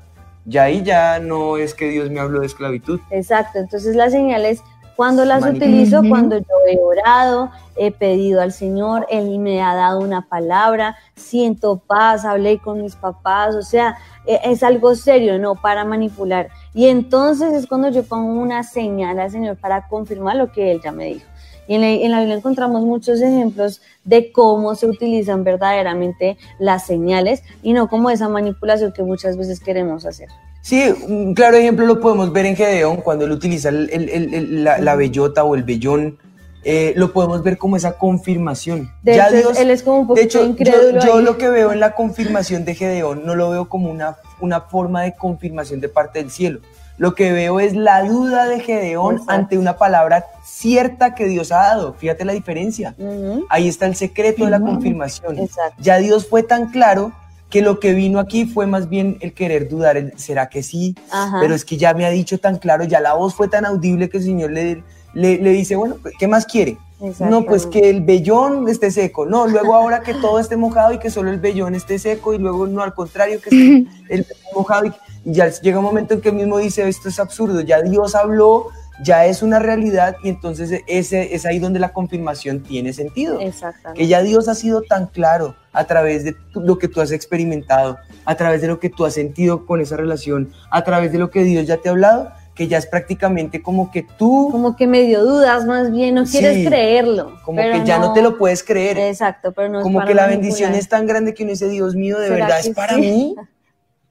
ya 0.45 0.63
ahí 0.63 0.83
ya 0.83 1.19
no 1.19 1.57
es 1.57 1.73
que 1.73 1.89
Dios 1.89 2.09
me 2.09 2.19
habló 2.19 2.41
de 2.41 2.47
esclavitud. 2.47 2.99
Exacto, 3.09 3.59
entonces 3.59 3.95
las 3.95 4.11
señales, 4.11 4.61
cuando 4.95 5.25
las 5.25 5.43
utilizo, 5.43 6.01
cuando 6.07 6.37
yo 6.37 6.45
he 6.69 6.77
orado, 6.77 7.49
he 7.75 7.91
pedido 7.91 8.41
al 8.41 8.51
Señor, 8.51 9.07
Él 9.09 9.39
me 9.39 9.61
ha 9.61 9.73
dado 9.73 9.99
una 9.99 10.27
palabra, 10.27 10.95
siento 11.15 11.77
paz, 11.77 12.25
hablé 12.25 12.59
con 12.59 12.81
mis 12.81 12.95
papás, 12.95 13.55
o 13.55 13.61
sea, 13.61 13.97
e, 14.25 14.39
es 14.43 14.61
algo 14.61 14.93
serio, 14.95 15.39
no 15.39 15.55
para 15.55 15.85
manipular. 15.85 16.49
Y 16.73 16.87
entonces 16.87 17.53
es 17.53 17.65
cuando 17.67 17.89
yo 17.89 18.03
pongo 18.03 18.39
una 18.39 18.63
señal 18.63 19.19
al 19.19 19.31
Señor 19.31 19.57
para 19.57 19.87
confirmar 19.87 20.35
lo 20.35 20.51
que 20.51 20.71
Él 20.71 20.81
ya 20.83 20.91
me 20.91 21.05
dijo. 21.05 21.30
Y 21.67 21.75
en 21.75 21.81
la, 21.81 21.87
en 21.87 22.11
la, 22.11 22.19
Biblia 22.19 22.37
encontramos 22.37 22.83
muchos 22.83 23.21
ejemplos 23.21 23.81
de 24.03 24.31
cómo 24.31 24.75
se 24.75 24.87
utilizan 24.87 25.43
verdaderamente 25.43 26.37
las 26.59 26.85
señales 26.85 27.43
y 27.61 27.73
no 27.73 27.87
como 27.87 28.09
esa 28.09 28.29
manipulación 28.29 28.91
que 28.91 29.03
muchas 29.03 29.37
veces 29.37 29.59
queremos 29.59 30.05
hacer. 30.05 30.29
Sí, 30.61 30.93
un 31.07 31.33
claro 31.33 31.57
ejemplo 31.57 31.85
lo 31.85 31.99
podemos 31.99 32.31
ver 32.31 32.45
en 32.45 32.55
Gedeón 32.55 32.97
cuando 32.97 33.25
él 33.25 33.31
utiliza 33.31 33.69
el, 33.69 34.63
la, 34.63 34.95
bellota 34.95 35.43
o 35.43 35.55
el 35.55 35.63
vellón. 35.63 36.19
Eh, 36.63 36.93
lo 36.95 37.11
podemos 37.11 37.41
ver 37.41 37.57
como 37.57 37.75
esa 37.75 37.93
confirmación. 37.93 38.91
De 39.01 39.15
hecho, 39.15 39.51
él 39.57 39.71
es 39.71 39.81
como 39.81 40.01
un 40.01 40.07
poco 40.07 40.21
incrédulo. 40.21 41.01
Yo, 41.01 41.07
yo, 41.07 41.21
lo 41.21 41.39
que 41.39 41.49
veo 41.49 41.71
en 41.71 41.79
la 41.79 41.95
confirmación 41.95 42.65
de 42.65 42.75
Gedeón 42.75 43.25
no 43.25 43.35
lo 43.35 43.49
veo 43.49 43.67
como 43.67 43.89
una, 43.89 44.17
una 44.39 44.61
forma 44.61 45.01
de 45.01 45.15
confirmación 45.15 45.79
de 45.81 45.89
parte 45.89 46.19
del 46.19 46.29
cielo. 46.29 46.59
Lo 47.01 47.15
que 47.15 47.31
veo 47.31 47.59
es 47.59 47.75
la 47.75 48.03
duda 48.03 48.45
de 48.45 48.59
Gedeón 48.59 49.23
ante 49.25 49.57
una 49.57 49.75
palabra 49.75 50.27
cierta 50.45 51.15
que 51.15 51.25
Dios 51.25 51.51
ha 51.51 51.55
dado. 51.55 51.95
Fíjate 51.95 52.25
la 52.25 52.33
diferencia. 52.33 52.93
Ahí 53.49 53.67
está 53.67 53.87
el 53.87 53.95
secreto 53.95 54.45
de 54.45 54.51
la 54.51 54.59
confirmación. 54.59 55.49
Ya 55.79 55.97
Dios 55.97 56.27
fue 56.29 56.43
tan 56.43 56.69
claro 56.69 57.11
que 57.49 57.63
lo 57.63 57.79
que 57.79 57.95
vino 57.95 58.19
aquí 58.19 58.45
fue 58.45 58.67
más 58.67 58.87
bien 58.87 59.17
el 59.21 59.33
querer 59.33 59.67
dudar, 59.67 60.13
¿será 60.15 60.47
que 60.47 60.61
sí? 60.61 60.93
Pero 61.39 61.55
es 61.55 61.65
que 61.65 61.75
ya 61.75 61.95
me 61.95 62.05
ha 62.05 62.11
dicho 62.11 62.37
tan 62.37 62.59
claro, 62.59 62.83
ya 62.83 62.99
la 62.99 63.15
voz 63.15 63.33
fue 63.33 63.47
tan 63.47 63.65
audible 63.65 64.07
que 64.07 64.17
el 64.17 64.23
Señor 64.23 64.51
le, 64.51 64.83
le, 65.15 65.37
dice, 65.49 65.75
bueno, 65.75 65.95
pues, 65.99 66.13
¿qué 66.19 66.27
más 66.27 66.45
quiere? 66.45 66.77
No, 67.19 67.43
pues 67.45 67.65
que 67.65 67.89
el 67.89 68.01
vellón 68.01 68.69
esté 68.69 68.91
seco. 68.91 69.25
No, 69.25 69.47
luego 69.47 69.73
ahora 69.73 70.01
que 70.01 70.13
todo 70.13 70.37
esté 70.37 70.55
mojado 70.55 70.93
y 70.93 70.99
que 70.99 71.09
solo 71.09 71.31
el 71.31 71.39
vellón 71.39 71.73
esté 71.73 71.97
seco 71.97 72.35
y 72.35 72.37
luego 72.37 72.67
no, 72.67 72.83
al 72.83 72.93
contrario, 72.93 73.41
que 73.41 73.49
esté 73.49 73.91
el 74.13 74.27
mojado 74.53 74.85
y 74.85 74.93
ya 75.23 75.49
llega 75.49 75.79
un 75.79 75.85
momento 75.85 76.13
en 76.13 76.21
que 76.21 76.29
él 76.29 76.35
mismo 76.35 76.57
dice, 76.57 76.87
esto 76.87 77.09
es 77.09 77.19
absurdo, 77.19 77.61
ya 77.61 77.81
Dios 77.81 78.15
habló, 78.15 78.67
ya 79.03 79.25
es 79.25 79.41
una 79.41 79.59
realidad 79.59 80.15
y 80.23 80.29
entonces 80.29 80.81
ese, 80.87 81.33
es 81.33 81.45
ahí 81.45 81.59
donde 81.59 81.79
la 81.79 81.93
confirmación 81.93 82.61
tiene 82.61 82.93
sentido. 82.93 83.39
Exactamente. 83.39 84.01
Que 84.01 84.07
ya 84.07 84.21
Dios 84.21 84.47
ha 84.47 84.55
sido 84.55 84.81
tan 84.81 85.07
claro 85.07 85.55
a 85.73 85.85
través 85.85 86.23
de 86.23 86.35
lo 86.53 86.77
que 86.77 86.87
tú 86.87 87.01
has 87.01 87.11
experimentado, 87.11 87.97
a 88.25 88.35
través 88.35 88.61
de 88.61 88.67
lo 88.67 88.79
que 88.79 88.89
tú 88.89 89.05
has 89.05 89.13
sentido 89.13 89.65
con 89.65 89.81
esa 89.81 89.97
relación, 89.97 90.51
a 90.69 90.83
través 90.83 91.11
de 91.11 91.17
lo 91.17 91.29
que 91.31 91.43
Dios 91.43 91.65
ya 91.65 91.77
te 91.77 91.89
ha 91.89 91.91
hablado, 91.91 92.31
que 92.53 92.67
ya 92.67 92.77
es 92.77 92.85
prácticamente 92.85 93.61
como 93.61 93.91
que 93.91 94.05
tú... 94.17 94.49
Como 94.51 94.75
que 94.75 94.85
medio 94.85 95.23
dudas 95.23 95.65
más 95.65 95.91
bien, 95.91 96.15
no 96.15 96.25
quieres 96.25 96.67
creerlo. 96.67 97.39
Como 97.43 97.61
que 97.61 97.83
ya 97.85 97.97
no, 97.97 98.13
te 98.13 98.21
lo 98.21 98.37
puedes 98.37 98.63
creer. 98.63 98.97
Exacto, 98.97 99.51
pero 99.53 99.69
no 99.69 99.81
Como 99.81 100.03
que 100.05 100.13
la 100.13 100.27
bendición 100.27 100.73
es 100.73 100.89
tan 100.89 101.07
grande 101.07 101.33
que 101.33 101.43
uno 101.43 101.51
dice, 101.51 101.69
Dios 101.69 101.95
mío, 101.95 102.19
de 102.19 102.29
verdad 102.29 102.59
es 102.59 102.69
para 102.71 102.97
mí. 102.97 103.35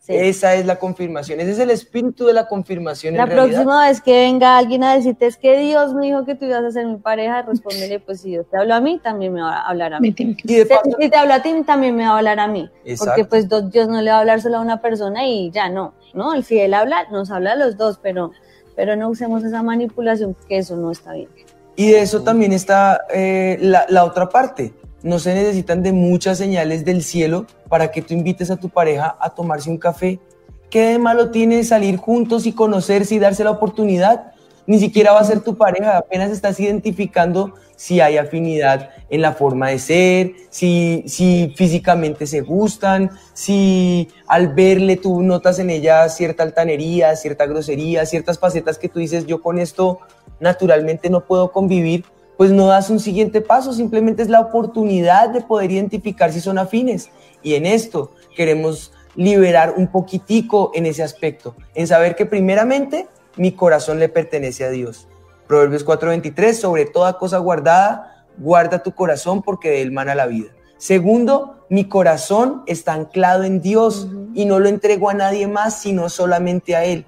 Esa 0.08 0.54
es 0.54 0.66
la 0.66 0.76
confirmación, 0.76 1.40
ese 1.40 1.52
es 1.52 1.58
el 1.58 1.70
espíritu 1.70 2.26
de 2.26 2.32
la 2.32 2.48
confirmación. 2.48 3.16
La 3.16 3.26
próxima 3.26 3.86
vez 3.86 4.00
que 4.00 4.12
venga 4.12 4.56
alguien 4.56 4.82
a 4.82 4.94
decirte 4.94 5.26
es 5.26 5.36
que 5.36 5.58
Dios 5.58 5.94
me 5.94 6.06
dijo 6.06 6.24
que 6.24 6.34
tú 6.34 6.46
ibas 6.46 6.64
a 6.64 6.70
ser 6.70 6.86
mi 6.86 6.96
pareja, 6.96 7.42
respóndele, 7.42 8.00
pues 8.00 8.22
si 8.22 8.30
Dios 8.30 8.46
te 8.50 8.56
habló 8.56 8.74
a 8.74 8.80
mí, 8.80 8.98
también 9.02 9.32
me 9.32 9.42
va 9.42 9.58
a 9.58 9.68
hablar 9.68 9.94
a 9.94 10.00
mí. 10.00 10.14
Y 10.18 10.34
si, 10.34 10.64
te 11.10 11.16
habla 11.16 11.36
a 11.36 11.42
ti, 11.42 11.54
también 11.64 11.94
me 11.94 12.04
va 12.04 12.14
a 12.14 12.18
hablar 12.18 12.40
a 12.40 12.48
mí. 12.48 12.70
Porque 12.98 13.24
pues 13.24 13.46
Dios 13.70 13.88
no 13.88 14.00
le 14.00 14.10
va 14.10 14.16
a 14.16 14.20
hablar 14.20 14.40
solo 14.40 14.56
a 14.56 14.60
una 14.60 14.80
persona 14.80 15.26
y 15.26 15.50
ya 15.50 15.68
no, 15.68 15.94
¿no? 16.14 16.40
Si 16.42 16.58
Él 16.58 16.74
habla, 16.74 17.06
nos 17.10 17.30
habla 17.30 17.52
a 17.52 17.56
los 17.56 17.76
dos, 17.76 17.98
pero, 18.02 18.32
pero 18.74 18.96
no 18.96 19.10
usemos 19.10 19.44
esa 19.44 19.62
manipulación, 19.62 20.34
que 20.48 20.58
eso 20.58 20.76
no 20.76 20.90
está 20.90 21.12
bien. 21.12 21.28
Y 21.76 21.92
de 21.92 22.00
eso 22.00 22.22
también 22.22 22.52
está 22.52 23.02
eh, 23.12 23.58
la, 23.60 23.86
la 23.88 24.04
otra 24.04 24.28
parte 24.28 24.72
no 25.02 25.18
se 25.18 25.34
necesitan 25.34 25.82
de 25.82 25.92
muchas 25.92 26.38
señales 26.38 26.84
del 26.84 27.02
cielo 27.02 27.46
para 27.68 27.90
que 27.90 28.02
tú 28.02 28.14
invites 28.14 28.50
a 28.50 28.56
tu 28.56 28.68
pareja 28.68 29.16
a 29.20 29.30
tomarse 29.30 29.70
un 29.70 29.78
café. 29.78 30.20
¿Qué 30.68 30.82
de 30.82 30.98
malo 30.98 31.30
tiene 31.30 31.64
salir 31.64 31.96
juntos 31.96 32.46
y 32.46 32.52
conocerse 32.52 33.14
y 33.14 33.18
darse 33.18 33.44
la 33.44 33.50
oportunidad? 33.50 34.32
Ni 34.66 34.78
siquiera 34.78 35.12
va 35.12 35.20
a 35.20 35.24
ser 35.24 35.40
tu 35.40 35.56
pareja, 35.56 35.96
apenas 35.96 36.30
estás 36.30 36.60
identificando 36.60 37.54
si 37.74 38.00
hay 38.00 38.18
afinidad 38.18 38.90
en 39.08 39.22
la 39.22 39.32
forma 39.32 39.70
de 39.70 39.78
ser, 39.78 40.32
si, 40.50 41.02
si 41.06 41.52
físicamente 41.56 42.26
se 42.26 42.42
gustan, 42.42 43.10
si 43.32 44.08
al 44.28 44.54
verle 44.54 44.96
tú 44.96 45.22
notas 45.22 45.58
en 45.58 45.70
ella 45.70 46.08
cierta 46.08 46.42
altanería, 46.42 47.16
cierta 47.16 47.46
grosería, 47.46 48.06
ciertas 48.06 48.38
facetas 48.38 48.78
que 48.78 48.88
tú 48.88 48.98
dices, 48.98 49.26
yo 49.26 49.40
con 49.40 49.58
esto 49.58 49.98
naturalmente 50.40 51.10
no 51.10 51.24
puedo 51.24 51.50
convivir, 51.52 52.04
pues 52.40 52.52
no 52.52 52.68
das 52.68 52.88
un 52.88 53.00
siguiente 53.00 53.42
paso, 53.42 53.74
simplemente 53.74 54.22
es 54.22 54.30
la 54.30 54.40
oportunidad 54.40 55.28
de 55.28 55.42
poder 55.42 55.72
identificar 55.72 56.32
si 56.32 56.40
son 56.40 56.56
afines. 56.56 57.10
Y 57.42 57.52
en 57.52 57.66
esto 57.66 58.12
queremos 58.34 58.94
liberar 59.14 59.74
un 59.76 59.88
poquitico 59.88 60.70
en 60.72 60.86
ese 60.86 61.02
aspecto, 61.02 61.54
en 61.74 61.86
saber 61.86 62.16
que 62.16 62.24
primeramente 62.24 63.08
mi 63.36 63.52
corazón 63.52 63.98
le 63.98 64.08
pertenece 64.08 64.64
a 64.64 64.70
Dios. 64.70 65.06
Proverbios 65.46 65.84
4:23, 65.84 66.58
sobre 66.58 66.86
toda 66.86 67.18
cosa 67.18 67.36
guardada, 67.36 68.24
guarda 68.38 68.82
tu 68.82 68.92
corazón 68.94 69.42
porque 69.42 69.68
de 69.68 69.82
él 69.82 69.92
mana 69.92 70.14
la 70.14 70.24
vida. 70.24 70.48
Segundo, 70.78 71.66
mi 71.68 71.90
corazón 71.90 72.62
está 72.66 72.94
anclado 72.94 73.44
en 73.44 73.60
Dios 73.60 74.08
y 74.32 74.46
no 74.46 74.60
lo 74.60 74.70
entrego 74.70 75.10
a 75.10 75.14
nadie 75.14 75.46
más, 75.46 75.82
sino 75.82 76.08
solamente 76.08 76.74
a 76.74 76.86
Él. 76.86 77.04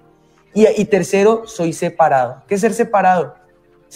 Y, 0.53 0.67
y 0.79 0.85
tercero, 0.85 1.45
soy 1.47 1.73
separado. 1.73 2.43
¿Qué 2.47 2.57
es 2.57 2.61
ser 2.61 2.75
separado? 2.75 3.41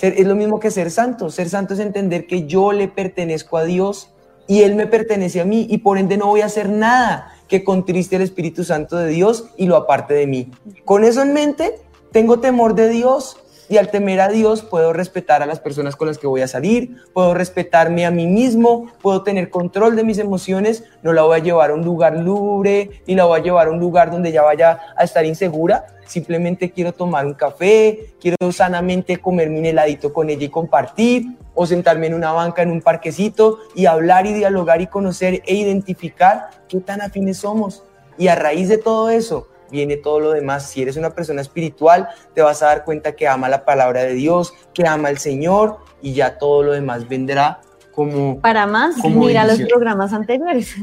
Es 0.02 0.26
lo 0.26 0.35
mismo 0.35 0.61
que 0.61 0.70
ser 0.70 0.90
santo. 0.90 1.30
Ser 1.30 1.48
santo 1.48 1.74
es 1.74 1.80
entender 1.80 2.26
que 2.26 2.46
yo 2.46 2.72
le 2.72 2.88
pertenezco 2.88 3.56
a 3.56 3.64
Dios 3.64 4.11
y 4.46 4.62
Él 4.62 4.74
me 4.74 4.87
pertenece 4.87 5.40
a 5.40 5.44
mí 5.44 5.66
y 5.68 5.78
por 5.78 5.98
ende 5.98 6.16
no 6.16 6.26
voy 6.26 6.42
a 6.42 6.46
hacer 6.46 6.68
nada 6.68 7.32
que 7.48 7.64
contriste 7.64 8.16
el 8.16 8.22
Espíritu 8.22 8.64
Santo 8.64 8.96
de 8.96 9.09
Dios 9.09 9.46
y 9.56 9.66
lo 9.66 9.76
aparte 9.76 10.14
de 10.14 10.26
mí. 10.26 10.50
Con 10.85 11.04
eso 11.04 11.22
en 11.22 11.32
mente, 11.32 11.80
tengo 12.12 12.40
temor 12.40 12.75
de 12.75 12.88
Dios 12.88 13.38
y 13.69 13.77
al 13.79 13.90
temer 13.90 14.21
a 14.21 14.29
Dios 14.29 14.62
puedo 14.62 14.92
respetar 14.92 15.42
a 15.42 15.46
las 15.46 15.60
personas 15.60 15.96
con 15.96 16.08
las 16.08 16.19
que 16.19 16.27
voy 16.27 16.42
a 16.42 16.48
salir, 16.48 17.02
puedo 17.12 17.35
respetarme 17.35 18.06
a 18.06 18.10
mí 18.10 18.27
mismo, 18.27 18.90
puedo 19.02 19.23
tener 19.23 19.50
control 19.50 19.96
de 19.96 20.04
mis 20.04 20.19
emociones, 20.19 20.85
no 21.02 21.12
la 21.12 21.23
voy 21.23 21.40
a 21.40 21.42
llevar 21.42 21.71
a 21.71 21.75
un 21.75 21.85
lugar 21.85 22.17
lubre 22.17 23.02
ni 23.06 23.14
la 23.14 23.25
voy 23.25 23.40
a 23.40 23.42
llevar 23.42 23.69
a 23.69 23.71
un 23.71 23.81
lugar 23.81 24.10
donde 24.10 24.33
ya 24.33 24.42
vaya 24.42 24.79
a 24.96 25.04
estar 25.04 25.25
insegura, 25.25 25.87
simplemente 26.06 26.71
quiero 26.71 26.92
tomar 26.92 27.27
un 27.27 27.35
café, 27.35 28.14
quiero 28.21 28.52
sanamente 28.52 29.19
comerme 29.19 29.58
un 29.58 29.67
heladito 29.67 30.12
con 30.12 30.31
ella 30.31 30.44
y 30.44 30.48
compartir, 30.48 31.37
o 31.56 31.67
sentarme 31.67 32.06
en 32.06 32.14
una 32.14 32.33
banca 32.33 32.62
en 32.62 32.71
un 32.71 32.83
parquecito 32.83 33.58
y 33.75 33.87
hablar 33.87 34.27
y 34.27 34.35
dialogar 34.35 34.83
y 34.83 34.87
conocer 34.87 35.42
e 35.46 35.54
identificar 35.54 36.50
qué 36.69 36.81
tan 36.81 37.00
afines 37.00 37.38
somos. 37.38 37.83
Y 38.19 38.29
a 38.29 38.35
raíz 38.35 38.69
de 38.69 38.79
todo 38.79 39.08
eso, 39.10 39.48
viene 39.71 39.96
todo 39.96 40.21
lo 40.21 40.31
demás. 40.33 40.69
Si 40.69 40.83
eres 40.83 40.96
una 40.96 41.10
persona 41.10 41.40
espiritual, 41.40 42.08
te 42.35 42.42
vas 42.42 42.62
a 42.62 42.67
dar 42.67 42.85
cuenta 42.85 43.12
que 43.17 43.29
ama 43.29 43.48
la 43.48 43.64
palabra 43.64 44.02
de 44.02 44.14
Dios, 44.14 44.54
que 44.75 44.87
ama 44.87 45.08
al 45.08 45.19
Señor 45.19 45.79
y 46.02 46.14
ya 46.14 46.38
todo 46.38 46.62
lo 46.62 46.73
demás 46.73 47.08
vendrá 47.08 47.60
como... 47.92 48.40
Para 48.40 48.67
más, 48.67 48.96
como 49.00 49.25
mira 49.25 49.46
los 49.46 49.60
programas 49.62 50.12
anteriores. 50.12 50.75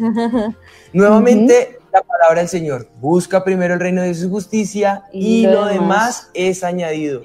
Nuevamente, 0.93 1.79
la 1.93 2.01
palabra 2.01 2.39
del 2.39 2.49
Señor. 2.49 2.87
Busca 2.99 3.43
primero 3.43 3.75
el 3.75 3.79
reino 3.79 4.01
de 4.01 4.13
su 4.15 4.29
justicia 4.29 5.03
y, 5.13 5.41
Y 5.41 5.43
lo 5.45 5.51
lo 5.51 5.65
demás. 5.67 5.73
demás 5.79 6.31
es 6.33 6.63
añadido. 6.63 7.21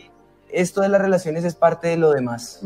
Esto 0.51 0.83
de 0.83 0.89
las 0.89 1.01
relaciones 1.01 1.45
es 1.45 1.55
parte 1.55 1.89
de 1.89 1.97
lo 1.97 2.11
demás. 2.11 2.61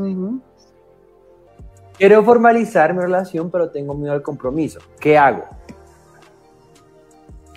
Quiero 1.96 2.24
formalizar 2.24 2.94
mi 2.94 3.00
relación, 3.00 3.50
pero 3.50 3.70
tengo 3.70 3.94
miedo 3.94 4.12
al 4.12 4.22
compromiso. 4.22 4.80
¿Qué 4.98 5.16
hago? 5.16 5.44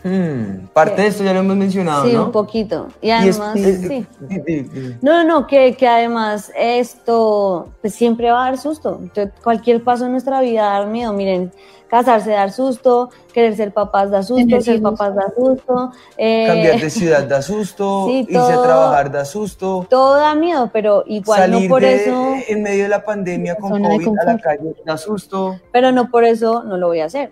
Hmm, 0.08 0.68
parte 0.72 1.02
de 1.02 1.08
esto 1.08 1.24
ya 1.24 1.34
lo 1.34 1.40
hemos 1.40 1.56
mencionado, 1.56 2.06
sí, 2.06 2.14
¿no? 2.14 2.26
un 2.26 2.32
poquito. 2.32 2.90
Y 3.02 3.08
Y 3.08 3.12
es- 3.12 3.40
además, 3.40 3.54
sí. 3.56 4.06
di- 4.20 4.40
di- 4.46 4.62
di- 4.62 4.96
No, 5.02 5.24
no, 5.24 5.24
no, 5.24 5.48
que, 5.48 5.76
que 5.76 5.88
además 5.88 6.52
esto 6.56 7.70
pues 7.82 7.96
siempre 7.96 8.30
va 8.32 8.44
a 8.44 8.46
dar 8.52 8.58
susto. 8.60 9.00
Entonces, 9.02 9.34
cualquier 9.44 9.84
paso 9.84 10.06
en 10.06 10.12
nuestra 10.12 10.42
vida 10.42 10.66
da 10.80 10.86
miedo. 10.86 11.12
Miren, 11.12 11.52
casarse 11.88 12.32
da 12.32 12.52
susto, 12.52 13.10
querer 13.34 13.56
ser 13.56 13.72
papás 13.74 14.12
da 14.12 14.22
susto, 14.22 14.62
ser 14.62 14.80
papás 14.82 15.16
da 15.16 15.26
susto. 15.36 15.92
eh, 16.18 16.46
Cambiar 16.48 16.80
de 16.80 16.90
ciudad 16.92 17.24
da 17.24 17.42
susto, 17.42 18.06
sí, 18.08 18.28
irse 18.30 18.54
a 18.54 18.62
trabajar 18.62 19.12
da 19.12 19.26
susto, 19.26 19.88
Todo 19.90 20.16
da 20.18 20.36
miedo, 20.36 20.70
pero 20.72 21.04
igual 21.08 21.40
salir 21.40 21.64
no 21.64 21.70
por 21.70 21.82
de- 21.82 21.96
eso, 21.96 22.34
en 22.48 22.62
medio 22.62 22.84
de 22.84 22.90
la 22.90 23.04
pandemia 23.04 23.56
con 23.56 23.82
COVID 23.82 24.10
a 24.20 24.24
la 24.34 24.38
calle 24.38 24.76
da 24.86 24.98
susto. 24.98 25.60
pero 25.72 25.92
no 25.92 26.10
por 26.12 26.26
eso 26.26 26.64
no 26.64 26.78
lo 26.78 26.88
voy 26.88 27.00
a 27.00 27.06
hacer. 27.06 27.30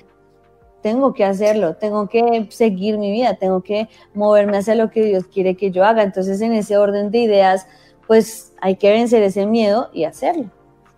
Tengo 0.84 1.14
que 1.14 1.26
hacerlo, 1.26 1.78
tengo 1.78 2.08
que 2.08 2.48
seguir 2.52 3.00
mi 3.00 3.12
vida, 3.12 3.36
tengo 3.36 3.62
que 3.62 3.90
moverme 4.14 4.58
hacia 4.58 4.76
lo 4.76 4.92
que 4.92 5.04
Dios 5.04 5.24
quiere 5.26 5.56
que 5.56 5.72
yo 5.72 5.84
haga. 5.84 6.04
Entonces, 6.04 6.42
en 6.42 6.54
ese 6.54 6.78
orden 6.78 7.10
de 7.10 7.20
ideas, 7.20 7.66
pues 8.06 8.52
hay 8.62 8.76
que 8.76 8.92
vencer 8.92 9.24
ese 9.24 9.48
miedo 9.48 9.90
y 9.94 10.04
hacerlo. 10.04 10.52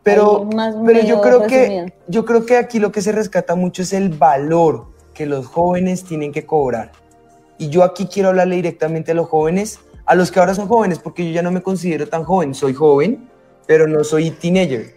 Pero, 0.04 0.44
más 0.44 0.76
pero 0.86 1.02
yo 1.02 1.22
creo 1.22 1.40
resumido. 1.40 1.86
que 1.86 1.94
yo 2.08 2.26
creo 2.26 2.46
que 2.46 2.58
aquí 2.58 2.80
lo 2.80 2.92
que 2.92 3.02
se 3.02 3.12
rescata 3.12 3.56
mucho 3.56 3.84
es 3.84 3.94
el 3.94 4.10
valor 4.10 4.88
que 5.14 5.26
los 5.26 5.48
jóvenes 5.48 6.04
tienen 6.04 6.32
que 6.32 6.46
cobrar. 6.46 6.92
Y 7.58 7.70
yo 7.70 7.84
aquí 7.84 8.08
quiero 8.08 8.30
hablarle 8.30 8.58
directamente 8.58 9.12
a 9.12 9.16
los 9.16 9.28
jóvenes, 9.30 9.80
a 10.06 10.14
los 10.14 10.32
que 10.32 10.40
ahora 10.40 10.54
son 10.54 10.68
jóvenes, 10.68 11.00
porque 11.00 11.26
yo 11.26 11.32
ya 11.32 11.42
no 11.42 11.52
me 11.52 11.62
considero 11.62 12.08
tan 12.08 12.24
joven, 12.24 12.54
soy 12.54 12.74
joven, 12.74 13.30
pero 13.66 13.88
no 13.88 14.04
soy 14.04 14.32
teenager. 14.32 14.96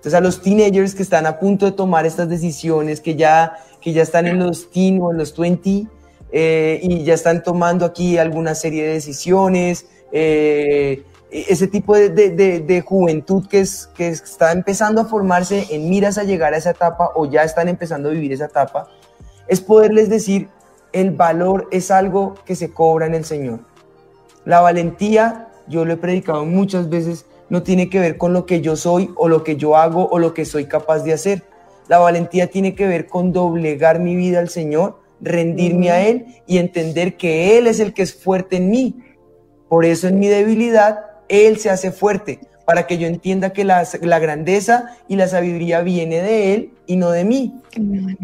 Entonces 0.00 0.14
a 0.14 0.20
los 0.20 0.40
teenagers 0.40 0.94
que 0.94 1.02
están 1.02 1.26
a 1.26 1.38
punto 1.38 1.66
de 1.66 1.72
tomar 1.72 2.06
estas 2.06 2.28
decisiones, 2.28 3.00
que 3.02 3.16
ya, 3.16 3.58
que 3.80 3.92
ya 3.92 4.02
están 4.02 4.26
en 4.26 4.38
los 4.38 4.70
teen 4.70 5.00
o 5.02 5.10
en 5.10 5.18
los 5.18 5.36
20 5.36 5.86
eh, 6.32 6.80
y 6.82 7.02
ya 7.04 7.14
están 7.14 7.42
tomando 7.42 7.84
aquí 7.84 8.18
alguna 8.18 8.54
serie 8.54 8.84
de 8.86 8.92
decisiones, 8.94 9.86
eh, 10.12 11.02
ese 11.30 11.66
tipo 11.68 11.94
de, 11.94 12.08
de- 12.08 12.30
de- 12.30 12.60
de 12.60 12.80
juventud 12.80 13.46
que, 13.48 13.60
es, 13.60 13.88
que 13.94 14.08
está 14.08 14.52
empezando 14.52 15.00
a 15.00 15.04
formarse 15.04 15.66
en 15.70 15.88
miras 15.88 16.18
a 16.18 16.24
llegar 16.24 16.54
a 16.54 16.56
esa 16.56 16.70
etapa 16.70 17.10
o 17.14 17.26
ya 17.26 17.42
están 17.44 17.68
empezando 17.68 18.08
a 18.08 18.12
vivir 18.12 18.32
esa 18.32 18.46
etapa, 18.46 18.88
es 19.48 19.60
poderles 19.60 20.08
decir, 20.08 20.48
el 20.92 21.12
valor 21.12 21.68
es 21.70 21.90
algo 21.92 22.34
que 22.44 22.56
se 22.56 22.72
cobra 22.72 23.06
en 23.06 23.14
el 23.14 23.24
Señor. 23.24 23.60
La 24.44 24.60
valentía, 24.60 25.48
yo 25.68 25.84
lo 25.84 25.92
he 25.92 25.96
predicado 25.96 26.44
muchas 26.44 26.88
veces, 26.88 27.26
no 27.48 27.62
tiene 27.62 27.88
que 27.90 28.00
ver 28.00 28.16
con 28.16 28.32
lo 28.32 28.44
que 28.46 28.60
yo 28.60 28.74
soy 28.76 29.10
o 29.16 29.28
lo 29.28 29.44
que 29.44 29.56
yo 29.56 29.76
hago 29.76 30.08
o 30.10 30.18
lo 30.18 30.34
que 30.34 30.44
soy 30.44 30.66
capaz 30.66 31.00
de 31.04 31.12
hacer. 31.12 31.42
La 31.88 31.98
valentía 31.98 32.48
tiene 32.48 32.74
que 32.74 32.86
ver 32.86 33.06
con 33.06 33.32
doblegar 33.32 34.00
mi 34.00 34.16
vida 34.16 34.38
al 34.38 34.48
Señor, 34.48 35.00
rendirme 35.20 35.90
a 35.90 36.06
Él 36.06 36.26
y 36.46 36.58
entender 36.58 37.16
que 37.16 37.58
Él 37.58 37.66
es 37.66 37.80
el 37.80 37.92
que 37.92 38.02
es 38.02 38.14
fuerte 38.14 38.56
en 38.56 38.70
mí. 38.70 39.02
Por 39.68 39.84
eso 39.84 40.08
en 40.08 40.18
mi 40.18 40.28
debilidad, 40.28 41.00
Él 41.28 41.58
se 41.58 41.70
hace 41.70 41.92
fuerte, 41.92 42.40
para 42.64 42.86
que 42.86 42.98
yo 42.98 43.06
entienda 43.06 43.52
que 43.52 43.64
la, 43.64 43.86
la 44.02 44.18
grandeza 44.18 44.96
y 45.08 45.16
la 45.16 45.28
sabiduría 45.28 45.80
viene 45.80 46.22
de 46.22 46.54
Él 46.54 46.72
y 46.86 46.96
no 46.96 47.10
de 47.10 47.24
mí. 47.24 47.54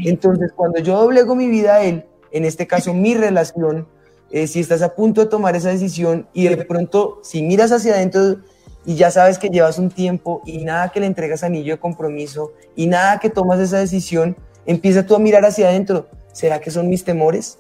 Entonces, 0.05 0.53
cuando 0.53 0.81
yo 0.81 0.99
doblego 0.99 1.35
mi 1.35 1.49
vida 1.49 1.77
a 1.77 1.83
Él, 1.83 2.05
en 2.31 2.45
este 2.45 2.67
caso 2.67 2.95
mi 2.95 3.15
relación, 3.15 3.89
eh, 4.31 4.47
si 4.47 4.61
estás 4.61 4.83
a 4.83 4.95
punto 4.95 5.21
de 5.21 5.31
tomar 5.31 5.57
esa 5.57 5.71
decisión 5.71 6.29
y 6.33 6.49
de 6.49 6.57
pronto, 6.65 7.21
si 7.23 7.43
miras 7.43 7.73
hacia 7.73 7.95
adentro 7.95 8.39
y 8.87 8.95
ya 8.95 9.11
sabes 9.11 9.39
que 9.39 9.49
llevas 9.49 9.79
un 9.79 9.91
tiempo 9.91 10.41
y 10.47 10.59
nada 10.65 10.91
que 10.91 11.01
le 11.01 11.07
entregas 11.07 11.43
anillo 11.43 11.75
de 11.75 11.81
compromiso 11.81 12.53
y 12.77 12.87
nada 12.87 13.19
que 13.19 13.29
tomas 13.29 13.59
esa 13.59 13.79
decisión, 13.79 14.37
empieza 14.65 15.05
tú 15.05 15.17
a 15.17 15.19
mirar 15.19 15.45
hacia 15.45 15.69
adentro. 15.69 16.07
¿Será 16.33 16.61
que 16.61 16.71
son 16.71 16.89
mis 16.89 17.03
temores? 17.03 17.59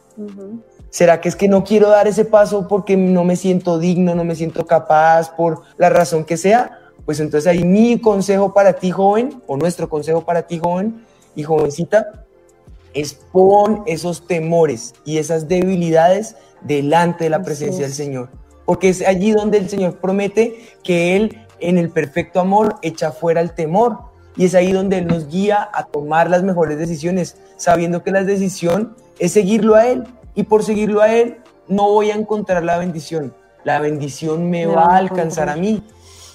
¿Será 0.89 1.20
que 1.20 1.29
es 1.29 1.37
que 1.37 1.49
no 1.49 1.64
quiero 1.64 1.89
dar 1.89 2.07
ese 2.07 2.24
paso 2.24 2.68
porque 2.68 2.97
no 2.97 3.24
me 3.24 3.35
siento 3.35 3.79
digno, 3.79 4.14
no 4.14 4.22
me 4.22 4.37
siento 4.37 4.66
capaz, 4.66 5.31
por 5.31 5.62
la 5.79 5.91
razón 5.91 6.24
que 6.24 6.37
sea? 6.37 6.79
Pues 7.05 7.18
entonces 7.18 7.49
ahí 7.49 7.64
mi 7.64 7.99
consejo 7.99 8.55
para 8.55 8.74
ti, 8.74 8.91
joven, 8.91 9.43
o 9.47 9.57
nuestro 9.57 9.89
consejo 9.89 10.24
para 10.24 10.43
ti, 10.43 10.59
joven 10.59 11.05
y 11.35 11.43
jovencita, 11.43 12.24
es 12.95 13.14
pon 13.14 13.83
esos 13.87 14.27
temores 14.27 14.95
y 15.05 15.18
esas 15.18 15.49
debilidades 15.49 16.37
delante 16.62 17.24
de 17.24 17.31
la 17.31 17.43
presencia 17.43 17.85
del. 17.85 17.95
Señor. 17.95 18.29
Porque 18.67 18.91
es 18.91 19.01
allí 19.07 19.33
donde 19.33 19.59
el 19.59 19.71
Señor 19.71 19.97
promete 19.97 20.61
que 20.83 21.17
Él, 21.17 21.39
en 21.61 21.79
el 21.79 21.89
perfecto 21.89 22.41
amor, 22.41 22.77
echa 22.83 23.12
fuera 23.12 23.41
el 23.41 23.53
temor. 23.53 23.99
Y 24.37 24.45
es 24.45 24.55
ahí 24.55 24.73
donde 24.73 24.99
Él 24.99 25.07
nos 25.07 25.29
guía 25.29 25.71
a 25.73 25.85
tomar 25.85 26.29
las 26.29 26.43
mejores 26.43 26.77
decisiones, 26.79 27.39
sabiendo 27.57 28.03
que 28.03 28.11
la 28.11 28.23
decisión 28.23 28.95
es 29.19 29.33
seguirlo 29.33 29.77
a 29.77 29.87
Él. 29.87 30.05
Y 30.35 30.43
por 30.43 30.62
seguirlo 30.62 31.01
a 31.01 31.14
Él, 31.14 31.39
no 31.69 31.91
voy 31.91 32.11
a 32.11 32.14
encontrar 32.14 32.62
la 32.62 32.77
bendición. 32.77 33.33
La 33.64 33.79
bendición 33.81 34.51
me 34.51 34.67
Me 34.67 34.75
va 34.75 34.85
a 34.85 34.97
alcanzar 34.97 35.49
a 35.49 35.57
mí. 35.57 35.83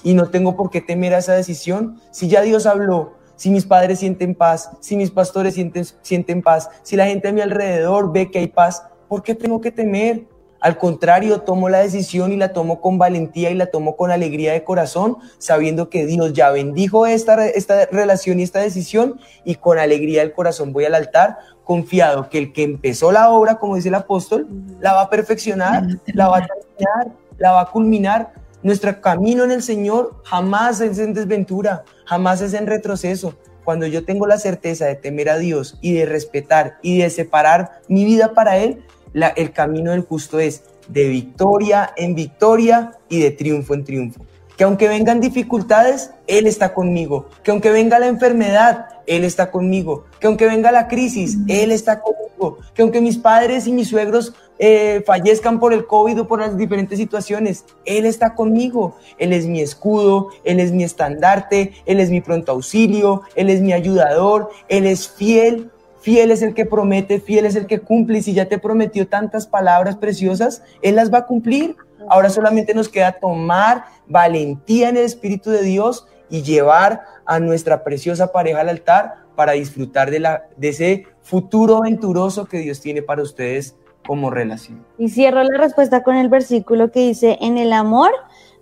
Y 0.03 0.15
no 0.15 0.29
tengo 0.29 0.55
por 0.55 0.71
qué 0.71 0.81
temer 0.81 1.13
a 1.13 1.19
esa 1.19 1.33
decisión. 1.33 2.01
Si 2.09 2.27
ya 2.27 2.41
Dios 2.41 2.65
habló, 2.65 3.13
si 3.41 3.49
mis 3.49 3.65
padres 3.65 3.99
sienten 3.99 4.35
paz, 4.35 4.69
si 4.81 4.95
mis 4.95 5.09
pastores 5.11 5.55
sienten, 5.55 5.83
sienten 6.01 6.41
paz, 6.41 6.69
si 6.83 6.95
la 6.95 7.07
gente 7.07 7.27
a 7.27 7.31
mi 7.31 7.41
alrededor 7.41 8.11
ve 8.11 8.29
que 8.29 8.37
hay 8.39 8.47
paz, 8.47 8.83
¿por 9.07 9.23
qué 9.23 9.33
tengo 9.33 9.59
que 9.61 9.71
temer? 9.71 10.27
Al 10.61 10.77
contrario, 10.77 11.41
tomo 11.41 11.69
la 11.69 11.79
decisión 11.79 12.31
y 12.31 12.37
la 12.37 12.53
tomo 12.53 12.81
con 12.81 12.99
valentía 12.99 13.49
y 13.49 13.55
la 13.55 13.65
tomo 13.65 13.97
con 13.97 14.11
alegría 14.11 14.53
de 14.53 14.63
corazón, 14.63 15.17
sabiendo 15.39 15.89
que 15.89 16.05
Dios 16.05 16.33
ya 16.33 16.51
bendijo 16.51 17.07
esta, 17.07 17.47
esta 17.47 17.87
relación 17.87 18.39
y 18.39 18.43
esta 18.43 18.59
decisión 18.59 19.19
y 19.43 19.55
con 19.55 19.79
alegría 19.79 20.21
del 20.21 20.33
corazón 20.33 20.71
voy 20.71 20.85
al 20.85 20.93
altar, 20.93 21.39
confiado 21.63 22.29
que 22.29 22.37
el 22.37 22.53
que 22.53 22.61
empezó 22.61 23.11
la 23.11 23.31
obra, 23.31 23.57
como 23.57 23.75
dice 23.75 23.87
el 23.87 23.95
apóstol, 23.95 24.47
la 24.79 24.93
va 24.93 25.01
a 25.01 25.09
perfeccionar, 25.09 25.83
la 26.13 26.27
va 26.27 26.37
a 26.37 26.47
terminar, 26.47 27.17
la 27.39 27.51
va 27.53 27.61
a 27.61 27.65
culminar. 27.71 28.33
Nuestro 28.61 29.01
camino 29.01 29.43
en 29.43 29.51
el 29.51 29.63
Señor 29.63 30.21
jamás 30.23 30.79
es 30.79 30.99
en 30.99 31.15
desventura, 31.15 31.83
jamás 32.05 32.39
es 32.41 32.53
en 32.53 32.67
retroceso. 32.67 33.33
Cuando 33.63 33.87
yo 33.87 34.05
tengo 34.05 34.27
la 34.27 34.37
certeza 34.37 34.85
de 34.85 34.95
temer 34.95 35.29
a 35.29 35.37
Dios 35.37 35.79
y 35.81 35.93
de 35.93 36.05
respetar 36.05 36.77
y 36.83 36.99
de 36.99 37.09
separar 37.09 37.81
mi 37.87 38.05
vida 38.05 38.33
para 38.35 38.57
Él, 38.57 38.83
la- 39.13 39.29
el 39.29 39.51
camino 39.51 39.91
del 39.91 40.01
justo 40.01 40.39
es 40.39 40.63
de 40.87 41.07
victoria 41.07 41.93
en 41.95 42.15
victoria 42.15 42.91
y 43.09 43.19
de 43.19 43.31
triunfo 43.31 43.73
en 43.73 43.83
triunfo. 43.83 44.21
Que 44.57 44.65
aunque 44.65 44.87
vengan 44.87 45.21
dificultades, 45.21 46.11
Él 46.27 46.45
está 46.45 46.73
conmigo. 46.73 47.27
Que 47.43 47.51
aunque 47.51 47.71
venga 47.71 47.97
la 47.97 48.07
enfermedad, 48.07 48.85
Él 49.07 49.23
está 49.23 49.49
conmigo. 49.49 50.05
Que 50.19 50.27
aunque 50.27 50.45
venga 50.45 50.71
la 50.71 50.87
crisis, 50.87 51.37
Él 51.47 51.71
está 51.71 51.99
conmigo. 52.01 52.59
Que 52.75 52.81
aunque 52.83 53.01
mis 53.01 53.17
padres 53.17 53.65
y 53.65 53.71
mis 53.71 53.87
suegros 53.87 54.33
eh, 54.59 55.01
fallezcan 55.07 55.59
por 55.59 55.73
el 55.73 55.87
COVID 55.87 56.21
o 56.21 56.27
por 56.27 56.39
las 56.41 56.55
diferentes 56.55 56.99
situaciones, 56.99 57.65
Él 57.85 58.05
está 58.05 58.35
conmigo. 58.35 58.95
Él 59.17 59.33
es 59.33 59.47
mi 59.47 59.61
escudo, 59.61 60.29
Él 60.43 60.59
es 60.59 60.71
mi 60.71 60.83
estandarte, 60.83 61.73
Él 61.87 61.99
es 61.99 62.11
mi 62.11 62.21
pronto 62.21 62.51
auxilio, 62.51 63.23
Él 63.35 63.49
es 63.49 63.61
mi 63.61 63.73
ayudador, 63.73 64.51
Él 64.67 64.85
es 64.85 65.09
fiel. 65.09 65.71
Fiel 66.01 66.31
es 66.31 66.41
el 66.41 66.53
que 66.53 66.65
promete, 66.65 67.19
fiel 67.19 67.45
es 67.45 67.55
el 67.55 67.67
que 67.67 67.79
cumple. 67.79 68.19
Y 68.19 68.23
si 68.23 68.33
ya 68.33 68.45
te 68.45 68.57
prometió 68.57 69.07
tantas 69.07 69.47
palabras 69.47 69.95
preciosas, 69.95 70.63
Él 70.81 70.95
las 70.95 71.13
va 71.13 71.19
a 71.19 71.25
cumplir. 71.25 71.75
Ahora 72.09 72.29
solamente 72.29 72.73
nos 72.73 72.89
queda 72.89 73.13
tomar 73.13 73.85
valentía 74.07 74.89
en 74.89 74.97
el 74.97 75.05
Espíritu 75.05 75.51
de 75.51 75.61
Dios 75.61 76.07
y 76.29 76.41
llevar 76.41 77.01
a 77.25 77.39
nuestra 77.39 77.83
preciosa 77.83 78.31
pareja 78.31 78.61
al 78.61 78.69
altar 78.69 79.15
para 79.35 79.53
disfrutar 79.53 80.09
de, 80.09 80.19
la, 80.19 80.43
de 80.57 80.69
ese 80.69 81.05
futuro 81.21 81.77
aventuroso 81.77 82.45
que 82.45 82.57
Dios 82.59 82.81
tiene 82.81 83.01
para 83.01 83.21
ustedes 83.21 83.75
como 84.05 84.29
relación. 84.29 84.83
Y 84.97 85.09
cierro 85.09 85.43
la 85.43 85.57
respuesta 85.57 86.03
con 86.03 86.15
el 86.15 86.29
versículo 86.29 86.91
que 86.91 87.01
dice, 87.01 87.37
en 87.41 87.57
el 87.57 87.71
amor 87.73 88.11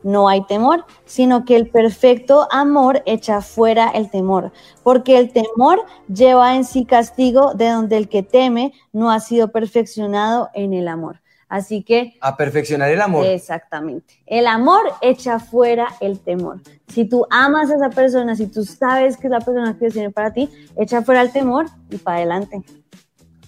no 0.04 0.30
hay 0.30 0.46
temor, 0.46 0.86
sino 1.06 1.46
que 1.46 1.56
el 1.56 1.70
perfecto 1.70 2.48
amor 2.52 3.04
echa 3.06 3.42
fuera 3.42 3.90
el 3.90 4.10
temor, 4.10 4.52
porque 4.84 5.18
el 5.18 5.32
temor 5.32 5.84
lleva 6.08 6.56
en 6.56 6.66
sí 6.66 6.86
castigo 6.86 7.54
de 7.54 7.70
donde 7.70 7.98
el 7.98 8.10
que 8.10 8.24
teme 8.24 8.74
no 8.94 9.12
ha 9.12 9.20
sido 9.20 9.52
perfeccionado 9.52 10.50
en 10.54 10.74
el 10.74 10.88
amor. 10.88 11.22
Así 11.50 11.82
que 11.82 12.14
A 12.22 12.38
perfeccionar 12.38 12.92
el 12.92 13.02
amor. 13.02 13.26
Exactamente. 13.26 14.22
El 14.28 14.46
amor 14.46 14.84
echa 15.02 15.40
fuera 15.40 15.88
el 16.00 16.20
temor. 16.20 16.62
Si 16.88 17.06
tú 17.06 17.26
amas 17.32 17.72
a 17.72 17.76
esa 17.76 17.90
persona, 17.90 18.36
si 18.36 18.46
tú 18.46 18.64
sabes 18.64 19.18
que 19.18 19.28
es 19.28 19.32
la 19.32 19.40
persona 19.40 19.74
que 19.74 19.80
Dios 19.80 19.94
tiene 19.94 20.12
para 20.12 20.32
ti, 20.32 20.48
echa 20.78 21.02
fuera 21.02 21.22
el 21.22 21.32
temor 21.32 21.66
y 21.90 21.98
para 21.98 22.18
adelante. 22.18 22.62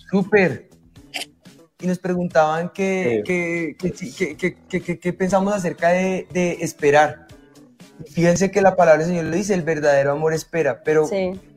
Súper. 0.10 0.71
Y 1.82 1.88
nos 1.88 2.00
preguntaban 2.00 2.72
qué 2.74 3.24
que, 3.26 5.14
pensamos 5.14 5.54
acerca 5.54 5.90
de, 5.90 6.28
de, 6.32 6.58
esperar. 6.62 7.28
Fíjense 8.10 8.50
que 8.52 8.62
la 8.62 8.76
palabra 8.76 9.04
del 9.04 9.12
Señor 9.12 9.26
lo 9.26 9.36
dice, 9.36 9.54
el 9.54 9.62
verdadero 9.62 10.12
amor 10.12 10.34
espera, 10.34 10.82
pero, 10.84 11.08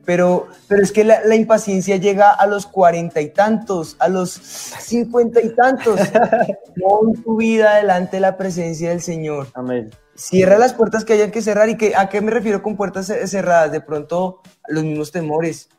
pero, 0.05 0.47
pero 0.67 0.83
es 0.83 0.91
que 0.91 1.03
la, 1.03 1.21
la, 1.25 1.35
impaciencia 1.35 1.97
llega 1.97 2.31
a 2.31 2.45
los 2.45 2.67
cuarenta 2.67 3.21
y 3.21 3.29
tantos, 3.29 3.95
a 3.99 4.07
los 4.07 4.31
cincuenta 4.31 5.41
y 5.41 5.49
tantos. 5.55 5.99
Pon 6.81 7.13
tu 7.23 7.37
vida 7.37 7.75
delante 7.77 8.17
de 8.17 8.21
la 8.21 8.37
presencia 8.37 8.89
del 8.89 9.01
Señor. 9.01 9.47
Amén. 9.53 9.89
Cierra 10.15 10.57
las 10.57 10.73
puertas 10.73 11.03
que 11.03 11.13
hayan 11.13 11.31
que 11.31 11.41
cerrar. 11.41 11.69
¿Y 11.69 11.77
que, 11.77 11.95
a 11.95 12.09
qué 12.09 12.21
me 12.21 12.31
refiero 12.31 12.61
con 12.61 12.77
puertas 12.77 13.11
cerradas? 13.25 13.71
De 13.71 13.81
pronto, 13.81 14.41
los 14.67 14.83
mismos 14.83 15.11
temores. 15.11 15.69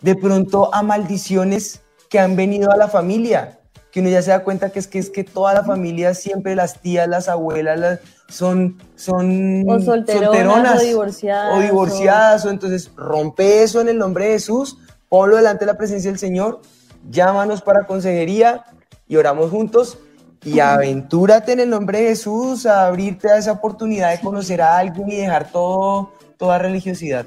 De 0.00 0.16
pronto, 0.16 0.74
a 0.74 0.82
maldiciones 0.82 1.82
que 2.10 2.18
han 2.18 2.34
venido 2.34 2.70
a 2.72 2.76
la 2.76 2.88
familia. 2.88 3.60
Que 3.94 4.00
uno 4.00 4.08
ya 4.08 4.22
se 4.22 4.32
da 4.32 4.42
cuenta 4.42 4.70
que 4.70 4.80
es 4.80 4.88
que, 4.88 4.98
es 4.98 5.08
que 5.08 5.22
toda 5.22 5.54
la 5.54 5.62
familia, 5.62 6.14
siempre 6.14 6.56
las 6.56 6.80
tías, 6.80 7.06
las 7.06 7.28
abuelas, 7.28 8.00
son, 8.28 8.76
son 8.96 9.64
o 9.70 9.80
solteronas, 9.80 10.82
o 10.82 10.84
divorciadas. 10.84 11.56
O 11.56 11.60
divorciadas. 11.60 12.44
O... 12.44 12.50
entonces, 12.50 12.90
rompe 12.96 13.62
eso 13.62 13.80
en 13.80 13.88
el 13.88 13.96
nombre 13.96 14.24
de 14.24 14.32
Jesús. 14.32 14.78
Ponlo 15.08 15.36
delante 15.36 15.64
de 15.64 15.70
la 15.70 15.78
presencia 15.78 16.10
del 16.10 16.18
Señor. 16.18 16.60
Llámanos 17.08 17.62
para 17.62 17.86
consejería 17.86 18.64
y 19.06 19.14
oramos 19.14 19.52
juntos 19.52 19.98
y 20.44 20.58
aventúrate 20.58 21.52
en 21.52 21.60
el 21.60 21.70
nombre 21.70 22.00
de 22.00 22.08
Jesús 22.08 22.66
a 22.66 22.88
abrirte 22.88 23.30
a 23.30 23.38
esa 23.38 23.52
oportunidad 23.52 24.10
de 24.10 24.18
conocer 24.18 24.60
a 24.60 24.76
alguien 24.76 25.08
y 25.08 25.18
dejar 25.18 25.52
todo, 25.52 26.10
toda 26.36 26.58
religiosidad. 26.58 27.26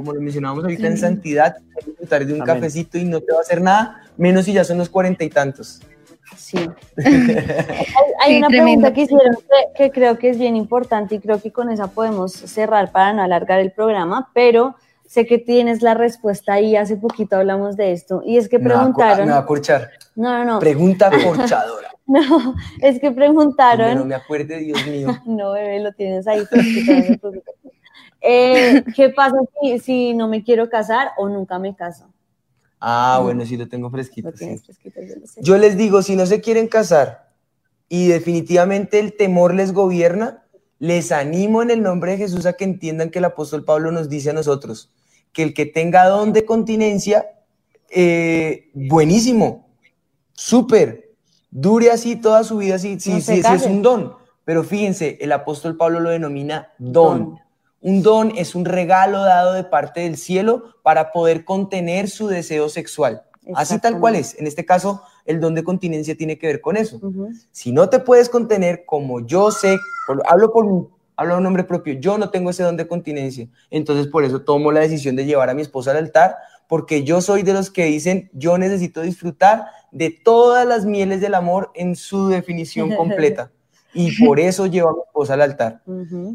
Como 0.00 0.14
lo 0.14 0.20
mencionábamos 0.22 0.64
ahorita 0.64 0.86
en 0.86 0.96
santidad, 0.96 1.58
disfrutar 1.84 2.24
de 2.24 2.32
un 2.32 2.40
cafecito 2.40 2.96
y 2.96 3.04
no 3.04 3.20
te 3.20 3.32
va 3.34 3.40
a 3.40 3.42
hacer 3.42 3.60
nada, 3.60 4.02
menos 4.16 4.46
si 4.46 4.54
ya 4.54 4.64
son 4.64 4.78
los 4.78 4.88
cuarenta 4.88 5.24
y 5.24 5.28
tantos. 5.28 5.82
Sí. 6.34 6.56
hay, 8.24 8.38
una 8.38 8.48
pregunta 8.48 8.94
que 8.94 9.02
hicieron 9.02 9.36
que, 9.76 9.90
creo 9.90 10.16
que 10.16 10.30
es 10.30 10.38
bien 10.38 10.56
importante 10.56 11.16
y 11.16 11.18
creo 11.18 11.38
que 11.38 11.52
con 11.52 11.70
esa 11.70 11.88
podemos 11.88 12.32
cerrar 12.32 12.92
para 12.92 13.12
no 13.12 13.22
alargar 13.22 13.60
el 13.60 13.72
programa, 13.72 14.30
pero 14.32 14.74
sé 15.06 15.26
que 15.26 15.36
tienes 15.36 15.82
la 15.82 15.92
respuesta 15.92 16.54
ahí, 16.54 16.76
hace 16.76 16.96
poquito 16.96 17.36
hablamos 17.36 17.76
de 17.76 17.92
esto, 17.92 18.22
y 18.24 18.38
es 18.38 18.48
que 18.48 18.58
preguntaron... 18.58 19.26
Me 19.26 19.32
va 19.32 19.40
a, 19.40 19.44
corchar. 19.44 19.90
No, 20.16 20.32
no, 20.38 20.44
no. 20.44 20.60
Pregunta 20.60 21.10
corchadora. 21.22 21.90
No, 22.06 22.54
es 22.80 22.98
que 23.00 23.10
preguntaron. 23.10 23.98
No 23.98 24.06
me 24.06 24.14
acuerde, 24.14 24.60
Dios 24.60 24.86
mío. 24.86 25.08
no, 25.26 25.52
bebé, 25.52 25.80
lo 25.80 25.92
tienes 25.92 26.26
ahí. 26.26 26.40
Eh, 28.20 28.84
¿Qué 28.96 29.10
pasa 29.10 29.36
si, 29.60 29.78
si, 29.78 30.14
no 30.14 30.28
me 30.28 30.42
quiero 30.44 30.68
casar 30.68 31.12
o 31.16 31.28
nunca 31.28 31.58
me 31.58 31.74
caso? 31.74 32.06
Ah, 32.80 33.20
bueno, 33.22 33.44
sí 33.44 33.56
lo 33.56 33.68
tengo 33.68 33.90
fresquito. 33.90 34.32
yo, 35.42 35.58
les 35.58 35.76
digo, 35.76 36.02
si 36.02 36.16
no 36.16 36.24
se 36.24 36.40
quieren 36.40 36.66
casar 36.66 37.28
y 37.88 38.08
definitivamente 38.08 38.98
el 38.98 39.16
temor 39.16 39.54
les 39.54 39.72
gobierna, 39.72 40.44
les 40.78 41.12
animo 41.12 41.60
en 41.60 41.70
el 41.70 41.82
nombre 41.82 42.12
de 42.12 42.18
Jesús 42.18 42.46
a 42.46 42.54
que 42.54 42.64
entiendan 42.64 43.10
que 43.10 43.18
el 43.18 43.26
apóstol 43.26 43.64
Pablo 43.64 43.92
nos 43.92 44.08
dice 44.08 44.30
a 44.30 44.32
nosotros 44.32 44.90
que 45.32 45.42
el 45.42 45.54
que 45.54 45.66
tenga 45.66 46.08
don 46.08 46.32
de 46.32 46.44
continencia, 46.44 47.26
eh, 47.90 48.70
buenísimo, 48.72 49.68
súper, 50.32 51.12
dure 51.50 51.90
así 51.90 52.16
toda 52.16 52.44
su 52.44 52.56
vida, 52.56 52.78
sí, 52.78 52.98
sí, 52.98 53.20
sí, 53.20 53.42
es 53.44 53.66
un 53.66 53.82
don. 53.82 54.14
Pero 54.44 54.64
fíjense, 54.64 55.18
el 55.20 55.32
apóstol 55.32 55.76
Pablo 55.76 56.00
lo 56.00 56.10
denomina 56.10 56.72
don. 56.78 57.38
Un 57.80 58.02
don 58.02 58.32
es 58.36 58.54
un 58.54 58.64
regalo 58.64 59.20
dado 59.20 59.54
de 59.54 59.64
parte 59.64 60.00
del 60.00 60.16
cielo 60.16 60.74
para 60.82 61.12
poder 61.12 61.44
contener 61.44 62.08
su 62.08 62.28
deseo 62.28 62.68
sexual. 62.68 63.22
Así 63.54 63.78
tal 63.78 63.98
cual 63.98 64.16
es. 64.16 64.38
En 64.38 64.46
este 64.46 64.64
caso, 64.64 65.02
el 65.24 65.40
don 65.40 65.54
de 65.54 65.64
continencia 65.64 66.16
tiene 66.16 66.38
que 66.38 66.46
ver 66.46 66.60
con 66.60 66.76
eso. 66.76 67.00
Si 67.50 67.72
no 67.72 67.88
te 67.88 67.98
puedes 67.98 68.28
contener, 68.28 68.84
como 68.84 69.26
yo 69.26 69.50
sé, 69.50 69.78
hablo 70.26 70.52
por 70.52 70.90
hablo 71.16 71.36
un 71.36 71.42
nombre 71.42 71.64
propio, 71.64 71.94
yo 71.94 72.16
no 72.16 72.30
tengo 72.30 72.48
ese 72.48 72.62
don 72.62 72.78
de 72.78 72.88
continencia. 72.88 73.46
Entonces, 73.70 74.06
por 74.06 74.24
eso 74.24 74.40
tomo 74.40 74.72
la 74.72 74.80
decisión 74.80 75.16
de 75.16 75.26
llevar 75.26 75.50
a 75.50 75.54
mi 75.54 75.60
esposa 75.60 75.90
al 75.90 75.98
altar, 75.98 76.36
porque 76.66 77.04
yo 77.04 77.20
soy 77.20 77.42
de 77.42 77.52
los 77.52 77.70
que 77.70 77.84
dicen, 77.84 78.30
yo 78.32 78.56
necesito 78.56 79.02
disfrutar 79.02 79.66
de 79.90 80.10
todas 80.10 80.66
las 80.66 80.86
mieles 80.86 81.20
del 81.20 81.34
amor 81.34 81.72
en 81.74 81.94
su 81.94 82.28
definición 82.28 82.90
completa. 82.96 83.50
Y 83.92 84.24
por 84.24 84.38
eso 84.38 84.66
llevo 84.66 84.90
a 84.90 84.92
mi 84.92 85.00
esposa 85.06 85.34
al 85.34 85.42
altar. 85.42 85.82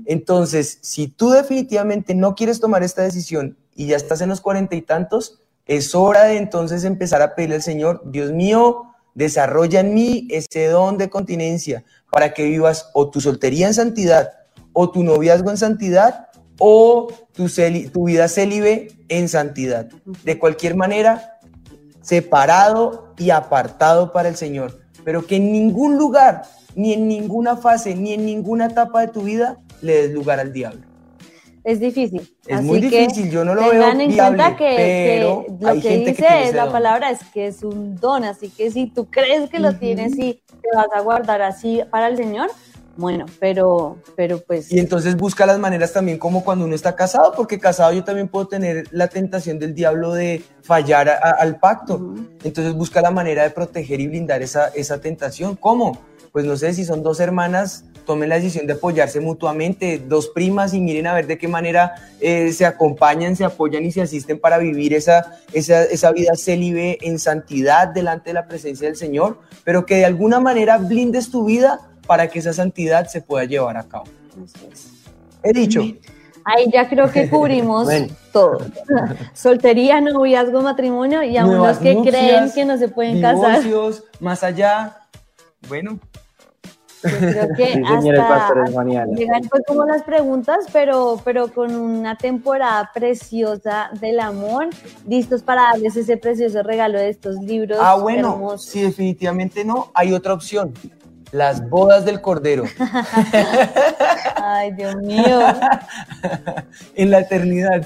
Entonces, 0.05 0.79
si 0.81 1.07
tú 1.07 1.29
definitivamente 1.29 2.13
no 2.15 2.35
quieres 2.35 2.59
tomar 2.59 2.83
esta 2.83 3.01
decisión 3.01 3.57
y 3.75 3.87
ya 3.87 3.95
estás 3.95 4.21
en 4.21 4.29
los 4.29 4.41
cuarenta 4.41 4.75
y 4.75 4.81
tantos, 4.81 5.39
es 5.65 5.95
hora 5.95 6.25
de 6.25 6.37
entonces 6.37 6.83
empezar 6.83 7.21
a 7.21 7.33
pedirle 7.33 7.55
al 7.55 7.61
Señor, 7.63 8.01
Dios 8.05 8.31
mío, 8.31 8.93
desarrolla 9.13 9.79
en 9.79 9.93
mí 9.93 10.27
ese 10.29 10.67
don 10.67 10.97
de 10.97 11.09
continencia 11.09 11.83
para 12.11 12.33
que 12.33 12.43
vivas 12.43 12.89
o 12.93 13.09
tu 13.09 13.21
soltería 13.21 13.67
en 13.67 13.73
santidad, 13.73 14.31
o 14.73 14.91
tu 14.91 15.03
noviazgo 15.03 15.49
en 15.49 15.57
santidad, 15.57 16.27
o 16.59 17.07
tu, 17.33 17.47
tu 17.91 18.05
vida 18.05 18.27
célibe 18.27 18.89
en 19.09 19.27
santidad. 19.27 19.87
De 20.23 20.37
cualquier 20.37 20.75
manera, 20.75 21.39
separado 22.01 23.13
y 23.17 23.31
apartado 23.31 24.11
para 24.11 24.29
el 24.29 24.35
Señor, 24.35 24.79
pero 25.05 25.25
que 25.25 25.37
en 25.37 25.53
ningún 25.53 25.97
lugar, 25.97 26.41
ni 26.75 26.91
en 26.93 27.07
ninguna 27.07 27.55
fase, 27.55 27.95
ni 27.95 28.13
en 28.13 28.25
ninguna 28.25 28.65
etapa 28.65 29.01
de 29.01 29.07
tu 29.07 29.21
vida 29.21 29.57
le 29.81 29.93
des 30.01 30.11
lugar 30.11 30.39
al 30.39 30.51
diablo. 30.51 30.81
Es 31.63 31.79
difícil. 31.79 32.29
Es 32.45 32.61
muy 32.61 32.79
difícil, 32.79 33.31
yo 33.31 33.45
no 33.45 33.55
lo 33.55 33.69
veo 33.69 33.89
en 33.89 33.97
viable, 33.97 34.17
cuenta 34.17 34.55
que, 34.55 35.15
pero 35.15 35.45
lo 35.59 35.67
hay 35.67 35.81
que 35.81 35.89
gente 35.89 36.11
dice 36.11 36.25
que 36.27 36.53
la 36.53 36.71
palabra 36.71 37.09
es 37.09 37.23
que 37.33 37.47
es 37.47 37.63
un 37.63 37.95
don, 37.95 38.23
así 38.23 38.49
que 38.49 38.69
si 38.69 38.87
tú 38.87 39.05
crees 39.09 39.49
que 39.49 39.59
lo 39.59 39.75
tienes 39.75 40.17
y 40.17 40.33
te 40.61 40.67
vas 40.75 40.87
a 40.93 41.01
guardar 41.01 41.41
así 41.41 41.81
para 41.89 42.07
el 42.07 42.17
Señor, 42.17 42.51
bueno, 42.97 43.25
pero, 43.39 43.97
pero 44.15 44.39
pues... 44.39 44.71
Y 44.71 44.79
entonces 44.79 45.15
busca 45.15 45.45
las 45.45 45.59
maneras 45.59 45.91
también 45.93 46.17
como 46.17 46.43
cuando 46.43 46.65
uno 46.65 46.75
está 46.75 46.95
casado, 46.95 47.33
porque 47.35 47.59
casado 47.59 47.91
yo 47.93 48.03
también 48.03 48.27
puedo 48.27 48.47
tener 48.47 48.85
la 48.91 49.07
tentación 49.07 49.59
del 49.59 49.73
diablo 49.73 50.13
de 50.13 50.43
fallar 50.61 51.09
al 51.09 51.59
pacto. 51.59 52.15
Entonces 52.43 52.73
busca 52.73 53.01
la 53.01 53.11
manera 53.11 53.43
de 53.43 53.49
proteger 53.49 53.99
y 53.99 54.07
blindar 54.07 54.41
esa, 54.41 54.67
esa 54.69 54.99
tentación. 54.99 55.55
¿Cómo? 55.55 55.99
Pues 56.31 56.45
no 56.45 56.57
sé 56.57 56.73
si 56.73 56.83
son 56.83 57.01
dos 57.01 57.19
hermanas, 57.19 57.85
tomen 58.05 58.29
la 58.29 58.35
decisión 58.35 58.67
de 58.67 58.73
apoyarse 58.73 59.19
mutuamente, 59.19 60.01
dos 60.05 60.29
primas 60.29 60.73
y 60.73 60.79
miren 60.79 61.07
a 61.07 61.13
ver 61.13 61.27
de 61.27 61.37
qué 61.37 61.47
manera 61.47 61.95
eh, 62.19 62.51
se 62.51 62.65
acompañan, 62.65 63.35
se 63.35 63.43
apoyan 63.43 63.83
y 63.83 63.91
se 63.91 64.01
asisten 64.01 64.39
para 64.39 64.57
vivir 64.57 64.93
esa, 64.93 65.39
esa, 65.53 65.83
esa 65.83 66.11
vida 66.11 66.33
célibe 66.35 66.97
en 67.01 67.19
santidad 67.19 67.87
delante 67.87 68.29
de 68.31 68.35
la 68.35 68.47
presencia 68.47 68.87
del 68.87 68.95
Señor, 68.95 69.39
pero 69.63 69.85
que 69.85 69.95
de 69.95 70.05
alguna 70.05 70.39
manera 70.39 70.77
blindes 70.77 71.31
tu 71.31 71.45
vida 71.45 71.79
para 72.05 72.27
que 72.27 72.39
esa 72.39 72.53
santidad 72.53 73.07
se 73.07 73.21
pueda 73.21 73.45
llevar 73.45 73.77
a 73.77 73.83
cabo. 73.83 74.05
He 75.43 75.53
dicho. 75.53 75.81
Ahí 76.43 76.69
ya 76.71 76.87
creo 76.87 77.11
que 77.11 77.27
cubrimos 77.29 77.89
todo. 78.31 78.59
Soltería, 79.33 79.99
noviazgo, 79.99 80.61
matrimonio 80.61 81.23
y 81.23 81.37
a 81.37 81.45
unos 81.45 81.77
que 81.79 81.95
creen 82.03 82.51
que 82.51 82.65
no 82.65 82.77
se 82.77 82.87
pueden 82.87 83.21
casar. 83.21 83.61
Más 84.19 84.43
allá, 84.43 85.01
bueno. 85.67 85.99
creo 87.01 87.47
que 87.55 87.83
hasta 87.85 88.83
llegan 89.15 89.41
pues 89.49 89.63
como 89.67 89.85
las 89.85 90.03
preguntas, 90.03 90.65
pero, 90.71 91.19
pero 91.23 91.51
con 91.51 91.75
una 91.75 92.15
temporada 92.15 92.91
preciosa 92.93 93.89
del 93.99 94.19
amor, 94.19 94.69
listos 95.07 95.41
para 95.41 95.63
darles 95.71 95.95
ese 95.95 96.17
precioso 96.17 96.61
regalo 96.61 96.99
de 96.99 97.09
estos 97.09 97.37
libros. 97.37 97.79
Ah, 97.81 97.95
bueno, 97.95 98.57
si 98.59 98.81
definitivamente 98.81 99.65
no, 99.65 99.89
hay 99.95 100.13
otra 100.13 100.33
opción 100.33 100.73
las 101.35 101.69
bodas 101.69 102.05
del 102.05 102.21
Cordero. 102.21 102.63
Ay, 104.37 104.71
Dios 104.71 104.95
mío. 104.97 105.41
en 106.95 107.11
la 107.11 107.19
eternidad. 107.19 107.85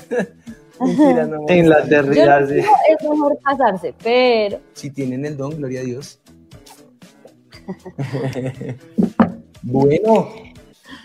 en 0.80 1.70
la 1.70 1.80
eternidad, 1.80 2.48
sí. 2.48 2.60
Es 2.60 3.10
mejor 3.10 3.40
casarse, 3.44 3.94
pero. 4.04 4.60
Si 4.74 4.92
tienen 4.92 5.26
el 5.26 5.36
don, 5.36 5.58
gloria 5.58 5.82
a 5.82 5.84
Dios. 5.84 6.20
bueno, 9.64 10.30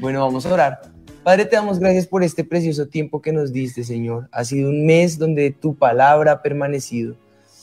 bueno, 0.01 0.21
vamos 0.21 0.45
a 0.47 0.53
orar. 0.53 0.81
Padre, 1.23 1.47
te 1.47 1.57
damos 1.57 1.79
gracias 1.79 2.07
por 2.07 2.23
este 2.23 2.45
precioso 2.45 2.87
tiempo 2.87 3.23
que 3.23 3.33
nos 3.33 3.53
diste, 3.53 3.85
Señor. 3.85 4.29
Ha 4.33 4.45
sido 4.45 4.69
un 4.69 4.85
mes 4.85 5.19
donde 5.19 5.51
tu 5.51 5.75
palabra 5.75 6.33
ha 6.33 6.43
permanecido 6.43 7.17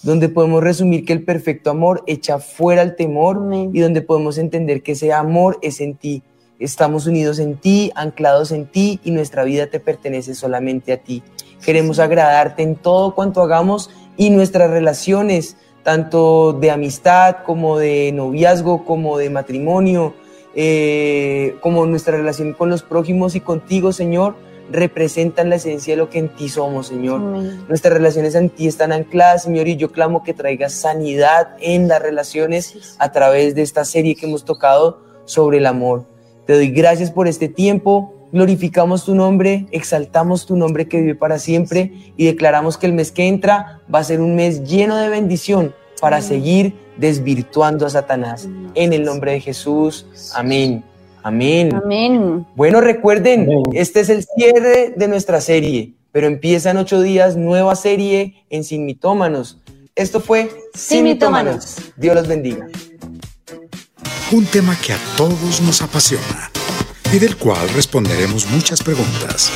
donde 0.04 0.30
podemos 0.30 0.64
resumir 0.64 1.06
que 1.06 1.14
el 1.14 1.24
perfecto 1.24 1.70
amor 1.70 2.04
echa 2.08 2.40
fuera 2.40 2.82
el 2.82 2.96
temor 2.96 3.40
y 3.72 3.80
donde 3.80 4.02
podemos 4.02 4.38
entender 4.38 4.82
que 4.82 4.94
ese 4.94 5.14
amor 5.14 5.60
es 5.62 5.80
en 5.82 5.96
ti. 5.96 6.24
Estamos 6.60 7.08
unidos 7.08 7.40
en 7.40 7.56
ti, 7.58 7.92
anclados 7.96 8.52
en 8.52 8.66
ti 8.66 9.00
y 9.04 9.12
nuestra 9.12 9.44
vida 9.44 9.68
te 9.68 9.80
pertenece 9.80 10.36
solamente 10.36 10.94
a 10.94 10.98
ti. 10.98 11.24
Queremos 11.64 12.00
agradarte 12.00 12.64
en 12.64 12.76
todo 12.76 13.14
cuanto 13.14 13.42
hagamos 13.42 13.90
y 14.18 14.30
nuestras 14.30 14.70
relaciones, 14.70 15.58
tanto 15.84 16.54
de 16.54 16.72
amistad 16.72 17.38
como 17.46 17.78
de 17.78 18.12
noviazgo, 18.14 18.86
como 18.86 19.18
de 19.18 19.30
matrimonio, 19.30 20.14
eh, 20.56 21.56
como 21.62 21.86
nuestra 21.86 22.18
relación 22.18 22.54
con 22.54 22.70
los 22.70 22.84
prójimos 22.84 23.36
y 23.36 23.40
contigo, 23.40 23.94
Señor, 23.94 24.36
representan 24.70 25.50
la 25.50 25.56
esencia 25.56 25.94
de 25.94 25.98
lo 25.98 26.10
que 26.10 26.20
en 26.20 26.30
ti 26.30 26.50
somos, 26.50 26.88
Señor. 26.88 27.20
Nuestras 27.20 27.94
relaciones 27.94 28.36
en 28.36 28.50
ti 28.50 28.68
están 28.68 28.92
ancladas, 28.92 29.44
Señor, 29.44 29.68
y 29.68 29.78
yo 29.78 29.92
clamo 29.92 30.24
que 30.24 30.34
traigas 30.34 30.74
sanidad 30.74 31.56
en 31.60 31.88
las 31.88 32.02
relaciones 32.02 32.96
a 33.00 33.12
través 33.12 33.56
de 33.56 33.62
esta 33.62 33.86
serie 33.86 34.16
que 34.16 34.26
hemos 34.26 34.46
tocado 34.46 35.02
sobre 35.26 35.58
el 35.58 35.66
amor. 35.66 36.06
Te 36.46 36.54
doy 36.54 36.70
gracias 36.70 37.12
por 37.12 37.28
este 37.28 37.48
tiempo, 37.48 38.14
glorificamos 38.32 39.06
tu 39.06 39.16
nombre, 39.16 39.68
exaltamos 39.72 40.46
tu 40.46 40.56
nombre 40.56 40.88
que 40.88 41.02
vive 41.02 41.16
para 41.16 41.40
siempre 41.40 42.14
y 42.18 42.26
declaramos 42.26 42.78
que 42.78 42.88
el 42.88 42.94
mes 42.94 43.12
que 43.12 43.28
entra 43.28 43.82
va 43.94 44.00
a 44.00 44.04
ser 44.04 44.22
un 44.22 44.36
mes 44.36 44.64
lleno 44.64 44.98
de 44.98 45.10
bendición 45.10 45.74
para 46.00 46.22
seguir 46.22 46.74
desvirtuando 46.98 47.86
a 47.86 47.90
Satanás. 47.90 48.50
En 48.76 48.94
el 48.94 49.04
nombre 49.04 49.34
de 49.34 49.40
Jesús, 49.40 50.08
amén. 50.34 50.84
Amén. 51.24 51.74
Amén. 51.76 52.46
Bueno, 52.56 52.82
recuerden, 52.82 53.48
este 53.74 54.00
es 54.02 54.10
el 54.10 54.26
cierre 54.36 54.94
de 54.96 55.08
nuestra 55.08 55.42
serie, 55.42 55.94
pero 56.12 56.28
empiezan 56.28 56.78
ocho 56.78 57.02
días 57.02 57.38
nueva 57.38 57.76
serie 57.76 58.46
en 58.50 58.64
Sin 58.64 58.86
Mitómanos. 58.86 59.58
Esto 59.96 60.20
fue 60.20 60.50
Sin, 60.74 61.04
Mitómanos. 61.04 61.78
Dios 61.98 62.16
los 62.16 62.28
bendiga. 62.28 62.68
Un 64.32 64.46
tema 64.46 64.78
que 64.80 64.94
a 64.94 64.98
todos 65.18 65.62
nos 65.62 65.82
apasiona 65.82 66.50
y 67.14 67.20
del 67.20 67.36
cual 67.38 67.68
responderemos 67.76 68.50
muchas 68.50 68.82
preguntas. 68.82 69.52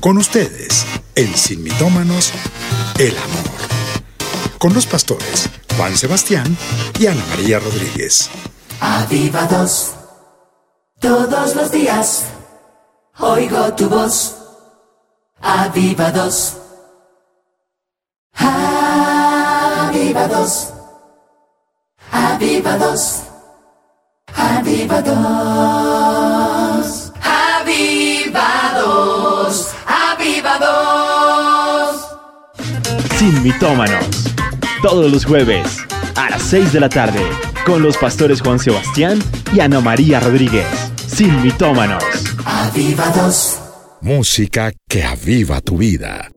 Con 0.00 0.18
ustedes, 0.18 0.86
en 1.14 1.34
Sin 1.34 1.62
Mitómanos, 1.62 2.32
el 2.98 3.16
amor. 3.16 3.56
Con 4.58 4.74
los 4.74 4.86
pastores 4.86 5.48
Juan 5.76 5.96
Sebastián 5.96 6.56
y 6.98 7.06
Ana 7.06 7.22
María 7.28 7.58
Rodríguez. 7.58 8.30
Avivados. 8.80 9.94
Todos 11.06 11.54
los 11.54 11.70
días 11.70 12.26
oigo 13.20 13.72
tu 13.74 13.88
voz. 13.88 14.34
Avivados. 15.40 16.56
Avivados. 18.34 20.72
Avivados. 22.10 23.22
Avivados. 24.34 25.12
Avivados. 27.22 28.32
Avivados. 30.10 32.08
Sin 33.16 33.44
mitómanos. 33.44 34.34
Todos 34.82 35.12
los 35.12 35.24
jueves 35.24 35.86
a 36.16 36.30
las 36.30 36.42
6 36.42 36.72
de 36.72 36.80
la 36.80 36.88
tarde 36.88 37.22
con 37.64 37.80
los 37.80 37.96
pastores 37.96 38.40
Juan 38.40 38.58
Sebastián 38.58 39.20
y 39.52 39.60
Ana 39.60 39.80
María 39.80 40.18
Rodríguez. 40.18 40.85
Sin 41.16 41.40
mitómanos. 41.40 42.04
Avivados. 42.44 43.58
Música 44.02 44.70
que 44.86 45.02
aviva 45.02 45.62
tu 45.62 45.78
vida. 45.78 46.30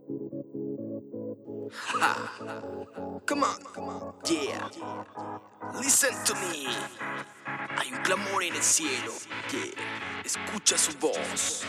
Come 3.27 3.43
on, 3.43 4.13
yeah. 4.23 4.69
Listen 5.81 6.15
to 6.23 6.33
me. 6.35 6.65
Hay 7.77 7.91
un 7.91 8.01
clamor 8.03 8.41
en 8.41 8.55
el 8.55 8.63
cielo. 8.63 9.11
Yeah. 9.51 10.23
Escucha 10.23 10.77
su 10.77 10.97
voz. 10.97 11.65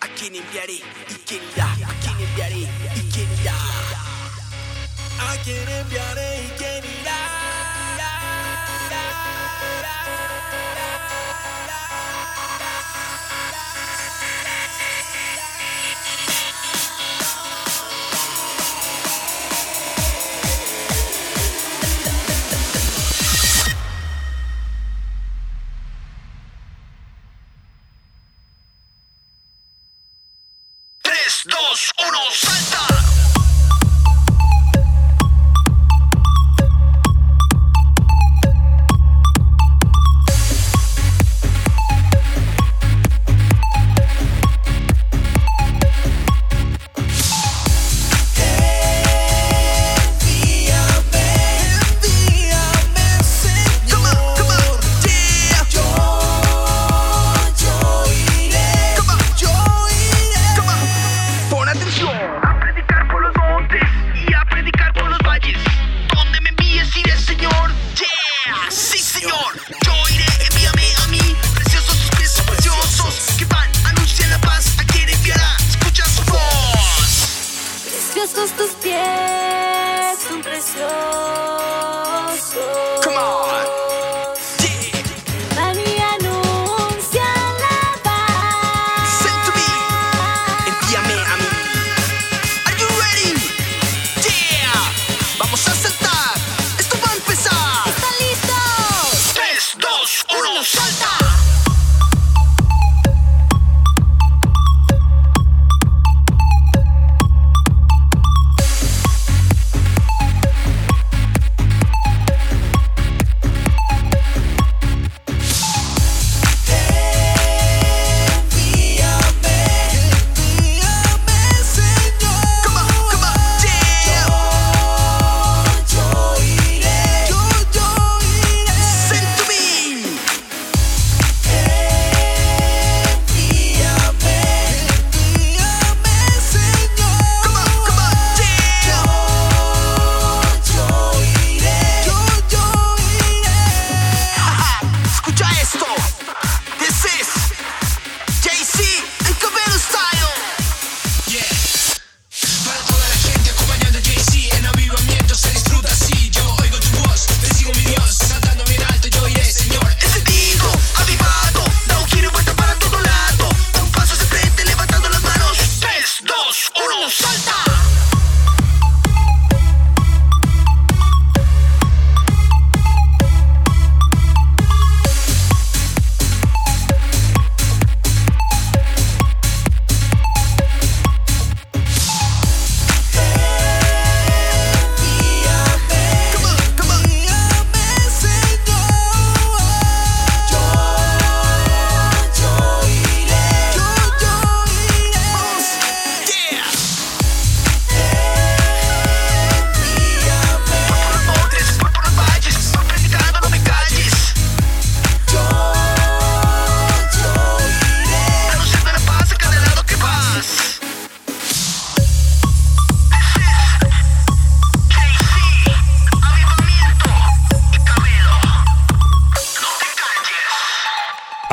¿A 0.00 0.06
quién 0.14 0.36
enviaré 0.36 0.74
y 1.10 1.14
quién 1.26 1.40
irá? 1.56 1.66
¿A 1.66 1.94
quién 2.00 2.28
enviaré 2.28 2.60
y 2.94 3.10
quién 3.10 3.28
irá? 3.42 3.56
¿A 5.18 5.36
quién 5.42 5.68
enviaré 5.68 6.44
y 6.44 6.48
quién 6.56 6.60
irá? 6.60 6.61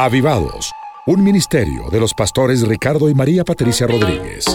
Avivados, 0.01 0.71
un 1.07 1.21
ministerio 1.21 1.89
de 1.89 1.99
los 1.99 2.13
pastores 2.13 2.65
Ricardo 2.65 3.09
y 3.09 3.13
María 3.13 3.43
Patricia 3.43 3.85
Rodríguez. 3.85 4.45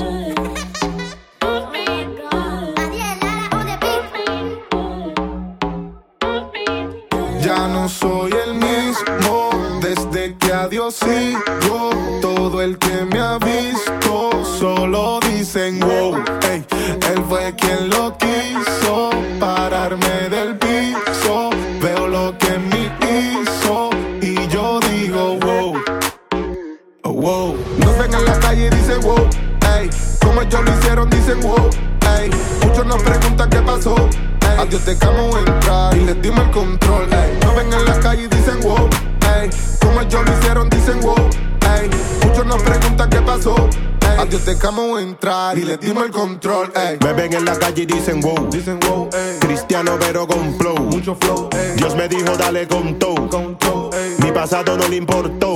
Muchos 42.54 42.62
nos 42.62 42.62
preguntan 42.62 43.10
qué 43.10 43.20
pasó. 43.20 43.54
Ey, 44.02 44.18
a 44.18 44.24
Dios 44.26 44.44
dejamos 44.44 45.00
entrar 45.00 45.58
y 45.58 45.62
les 45.64 45.80
dimos 45.80 46.04
el 46.04 46.10
control. 46.10 46.72
Ey, 46.74 46.98
Me 47.00 47.12
ven 47.12 47.32
en 47.32 47.44
la 47.44 47.58
calle 47.58 47.82
y 47.82 47.86
dicen 47.86 48.20
wow. 48.20 48.48
dicen 48.50 48.78
wow. 48.80 49.08
Ey, 49.12 49.38
Cristiano 49.40 49.96
pero 49.98 50.26
con 50.26 50.56
flow. 50.56 50.76
mucho 50.78 51.14
flow. 51.16 51.48
Dios 51.76 51.94
me 51.96 52.08
dijo 52.08 52.36
dale 52.36 52.66
con 52.68 52.98
todo. 52.98 53.28
con 53.28 53.58
todo. 53.58 53.90
Ey, 53.92 54.16
Mi 54.18 54.32
pasado 54.32 54.76
no 54.76 54.88
le 54.88 54.96
importó. 54.96 55.54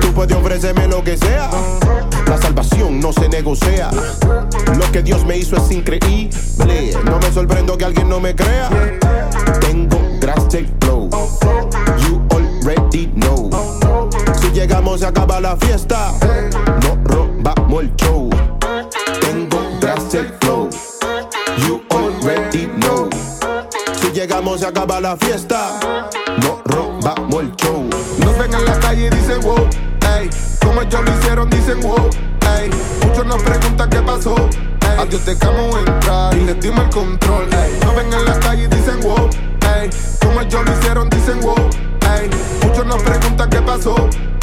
Tú 0.00 0.12
puedes 0.14 0.36
ofrecerme 0.36 0.86
lo 0.88 1.02
que 1.02 1.16
sea. 1.16 1.50
La 2.26 2.38
salvación 2.38 3.00
no 3.00 3.12
se 3.12 3.28
negocia. 3.28 3.90
Lo 4.78 4.92
que 4.92 5.02
Dios 5.02 5.24
me 5.24 5.36
hizo 5.36 5.56
es 5.56 5.70
increíble. 5.70 6.92
No 7.04 7.18
me 7.18 7.32
sorprendo 7.32 7.76
que 7.76 7.84
alguien 7.84 8.08
no 8.08 8.20
me 8.20 8.34
crea. 8.34 8.70
Tengo 9.60 9.98
drastic 10.20 10.68
flow. 10.80 11.08
You 12.08 12.22
already 12.30 13.06
know. 13.14 13.50
Llegamos 14.54 15.00
se 15.00 15.06
acaba 15.06 15.40
la 15.40 15.56
fiesta. 15.56 16.12
No 16.82 16.96
robamos 17.04 17.82
el 17.82 17.96
show. 17.96 18.30
Tengo 19.20 19.60
drastic 19.80 20.32
flow. 20.40 20.70
You 21.66 21.82
already 21.90 22.66
know. 22.76 23.10
Si 24.00 24.12
llegamos 24.12 24.60
se 24.60 24.66
acaba 24.66 25.00
la 25.00 25.16
fiesta. 25.16 25.80
No 26.40 26.62
robamos 26.66 27.42
el 27.42 27.56
show. 27.56 27.84
Nos 28.20 28.38
ven 28.38 28.54
en 28.54 28.64
la 28.64 28.78
calle 28.78 29.06
y 29.06 29.10
dicen 29.10 29.40
wow, 29.42 29.68
ey. 30.16 30.30
Como 30.64 30.82
ellos 30.82 31.00
lo 31.04 31.18
hicieron, 31.18 31.50
dicen 31.50 31.80
wow, 31.80 32.08
ey. 32.56 32.70
Muchos 33.04 33.26
nos 33.26 33.42
preguntan 33.42 33.90
qué 33.90 34.00
pasó, 34.02 34.36
ey. 34.36 34.98
A 34.98 35.04
Dios 35.04 35.26
dejamos 35.26 35.78
entrar 35.78 36.34
y 36.36 36.44
les 36.44 36.60
dimos 36.60 36.84
el 36.84 36.90
control, 36.90 37.48
ey. 37.52 37.78
Nos 37.84 37.96
ven 37.96 38.12
en 38.12 38.24
la 38.24 38.38
calle 38.38 38.62
y 38.62 38.68
dicen 38.68 39.00
wow, 39.02 39.28
ey. 39.76 39.90
Como 40.20 40.40
ellos 40.40 40.64
lo 40.64 40.72
hicieron, 40.78 41.10
dicen 41.10 41.40
wow, 41.40 41.56
ey. 42.16 42.30
Muchos 42.62 42.86
nos 42.86 43.02
preguntan 43.02 43.50
qué 43.50 43.60
pasó, 43.60 43.94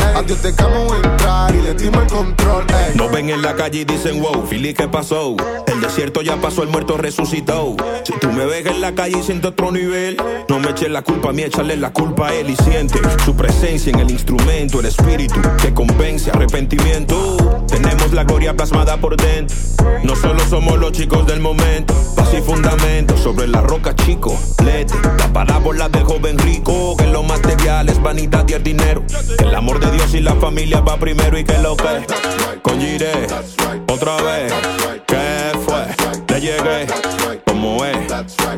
ey. 0.01 0.15
A 0.15 0.21
Dios 0.23 0.41
dejamos 0.43 0.93
entrar 0.95 1.55
y 1.55 1.61
les 1.61 1.77
dimos 1.77 2.01
el 2.03 2.07
control, 2.09 2.65
ey. 2.69 2.81
Ven 3.11 3.29
en 3.29 3.41
la 3.41 3.55
calle 3.55 3.81
y 3.81 3.83
dicen 3.83 4.21
wow, 4.21 4.47
Fili, 4.47 4.73
¿qué 4.73 4.87
pasó? 4.87 5.35
El 5.67 5.81
desierto 5.81 6.21
ya 6.21 6.37
pasó, 6.37 6.63
el 6.63 6.69
muerto 6.69 6.97
resucitó. 6.97 7.75
Si 8.05 8.13
tú 8.13 8.31
me 8.31 8.45
ves 8.45 8.65
en 8.65 8.79
la 8.79 8.95
calle 8.95 9.19
y 9.19 9.23
sientes 9.23 9.51
otro 9.51 9.69
nivel, 9.71 10.15
no 10.47 10.59
me 10.59 10.71
eches 10.71 10.89
la 10.89 11.01
culpa 11.01 11.29
a 11.29 11.33
mí, 11.33 11.41
échale 11.41 11.75
la 11.75 11.91
culpa 11.91 12.29
a 12.29 12.33
él 12.33 12.49
y 12.49 12.55
siente 12.55 12.99
su 13.25 13.35
presencia 13.35 13.91
en 13.91 13.99
el 13.99 14.11
instrumento, 14.11 14.79
el 14.79 14.85
espíritu 14.85 15.41
que 15.61 15.73
convence 15.73 16.31
arrepentimiento. 16.31 17.60
Tenemos 17.81 18.13
la 18.13 18.23
gloria 18.23 18.55
plasmada 18.55 18.97
por 18.97 19.17
dentro. 19.17 19.57
No 20.03 20.15
solo 20.15 20.39
somos 20.47 20.77
los 20.77 20.91
chicos 20.91 21.25
del 21.25 21.39
momento, 21.39 21.95
paz 22.15 22.31
y 22.37 22.41
fundamento 22.41 23.17
sobre 23.17 23.47
la 23.47 23.61
roca, 23.61 23.95
chico. 23.95 24.37
Lete 24.63 24.93
la 25.17 25.33
parábola 25.33 25.89
del 25.89 26.03
joven 26.03 26.37
rico, 26.37 26.95
que 26.95 27.07
lo 27.07 27.23
material 27.23 27.89
es 27.89 27.99
vanidad 27.99 28.45
y 28.47 28.53
el 28.53 28.61
dinero. 28.61 29.03
Que 29.35 29.45
el 29.45 29.55
amor 29.55 29.79
de 29.79 29.91
Dios 29.91 30.13
y 30.13 30.19
la 30.19 30.35
familia 30.35 30.81
va 30.81 30.97
primero 30.97 31.39
y 31.39 31.43
que 31.43 31.57
lo 31.57 31.75
que 31.75 32.05
con 32.61 32.79
Jiré, 32.79 33.25
otra 33.87 34.17
vez. 34.17 34.53
¿Qué 35.07 35.51
fue? 35.65 35.87
Le 36.27 36.39
llegué, 36.39 36.87
como 37.47 37.83
es, 37.83 37.97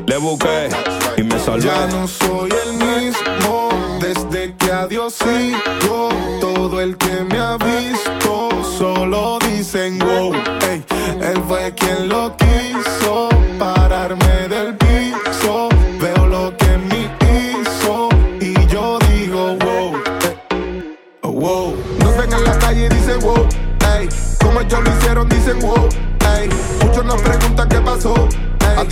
le 0.06 0.18
busqué 0.18 0.68
y 1.16 1.24
me 1.24 1.40
salvé. 1.40 1.64
Ya 1.64 1.88
no 1.88 2.08
soy 2.10 2.50
el 2.66 2.74
mismo 2.74 3.70
desde 4.02 4.54
que 4.58 4.72
a 4.72 4.86
Dios 4.86 5.14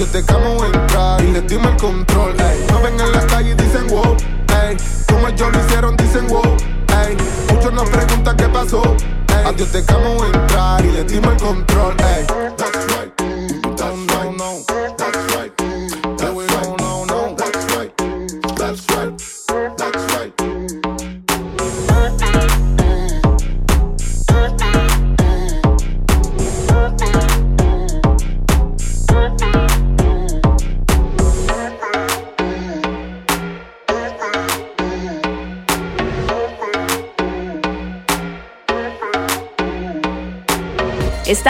A 0.01 0.03
Dios 0.03 0.13
dejamos 0.13 0.63
entrar 0.63 1.23
y 1.23 1.31
les 1.31 1.47
dimos 1.47 1.67
el 1.67 1.77
control. 1.77 2.35
Ey, 2.39 2.65
nos 2.71 2.81
ven 2.81 2.99
en 2.99 3.11
la 3.11 3.27
calle 3.27 3.51
y 3.51 3.53
dicen 3.53 3.85
wow. 3.85 4.17
Ey, 4.63 4.75
como 5.07 5.27
ellos 5.27 5.51
lo 5.53 5.59
hicieron, 5.63 5.95
dicen 5.95 6.27
wow. 6.27 6.57
Ey, 7.05 7.15
muchos 7.53 7.71
nos 7.71 7.87
preguntan 7.87 8.35
qué 8.35 8.47
pasó. 8.47 8.81
Ey, 8.81 9.45
a 9.45 9.51
Dios 9.51 9.71
dejamos 9.71 10.23
entrar 10.25 10.83
y 10.83 10.91
les 10.91 11.05
dimos 11.05 11.33
el 11.33 11.37
control. 11.37 11.95
Ey, 11.99 12.25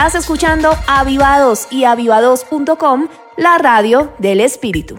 Estás 0.03 0.23
escuchando 0.23 0.75
Avivados 0.87 1.67
y 1.69 1.83
avivados.com, 1.83 3.07
la 3.37 3.59
radio 3.59 4.11
del 4.17 4.41
espíritu. 4.41 4.95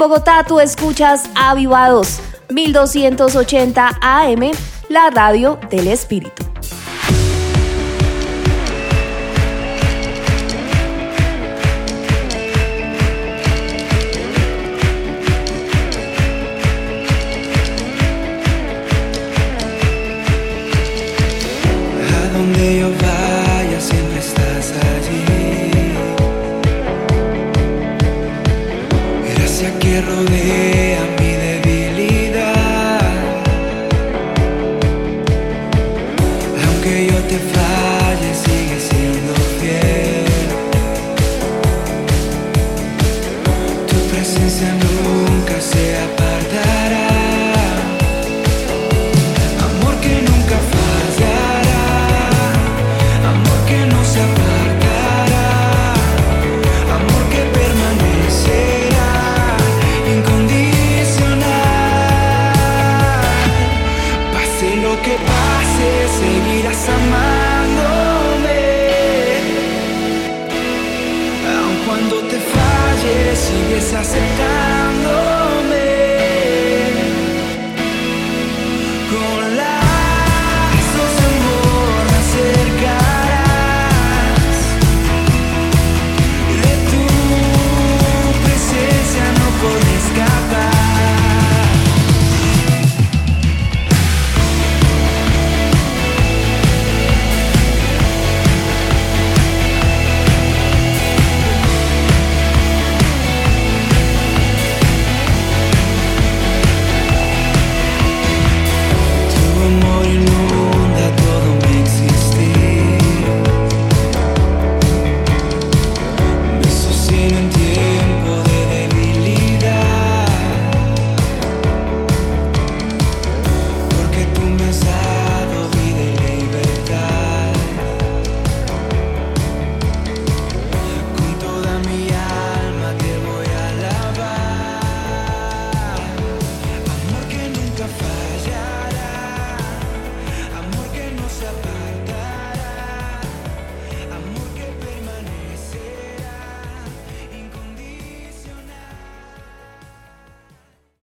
Bogotá 0.00 0.44
tú 0.48 0.60
escuchas 0.60 1.28
Avivados 1.34 2.20
1280 2.48 3.98
AM, 4.00 4.50
la 4.88 5.10
radio 5.10 5.58
del 5.70 5.88
espíritu. 5.88 6.49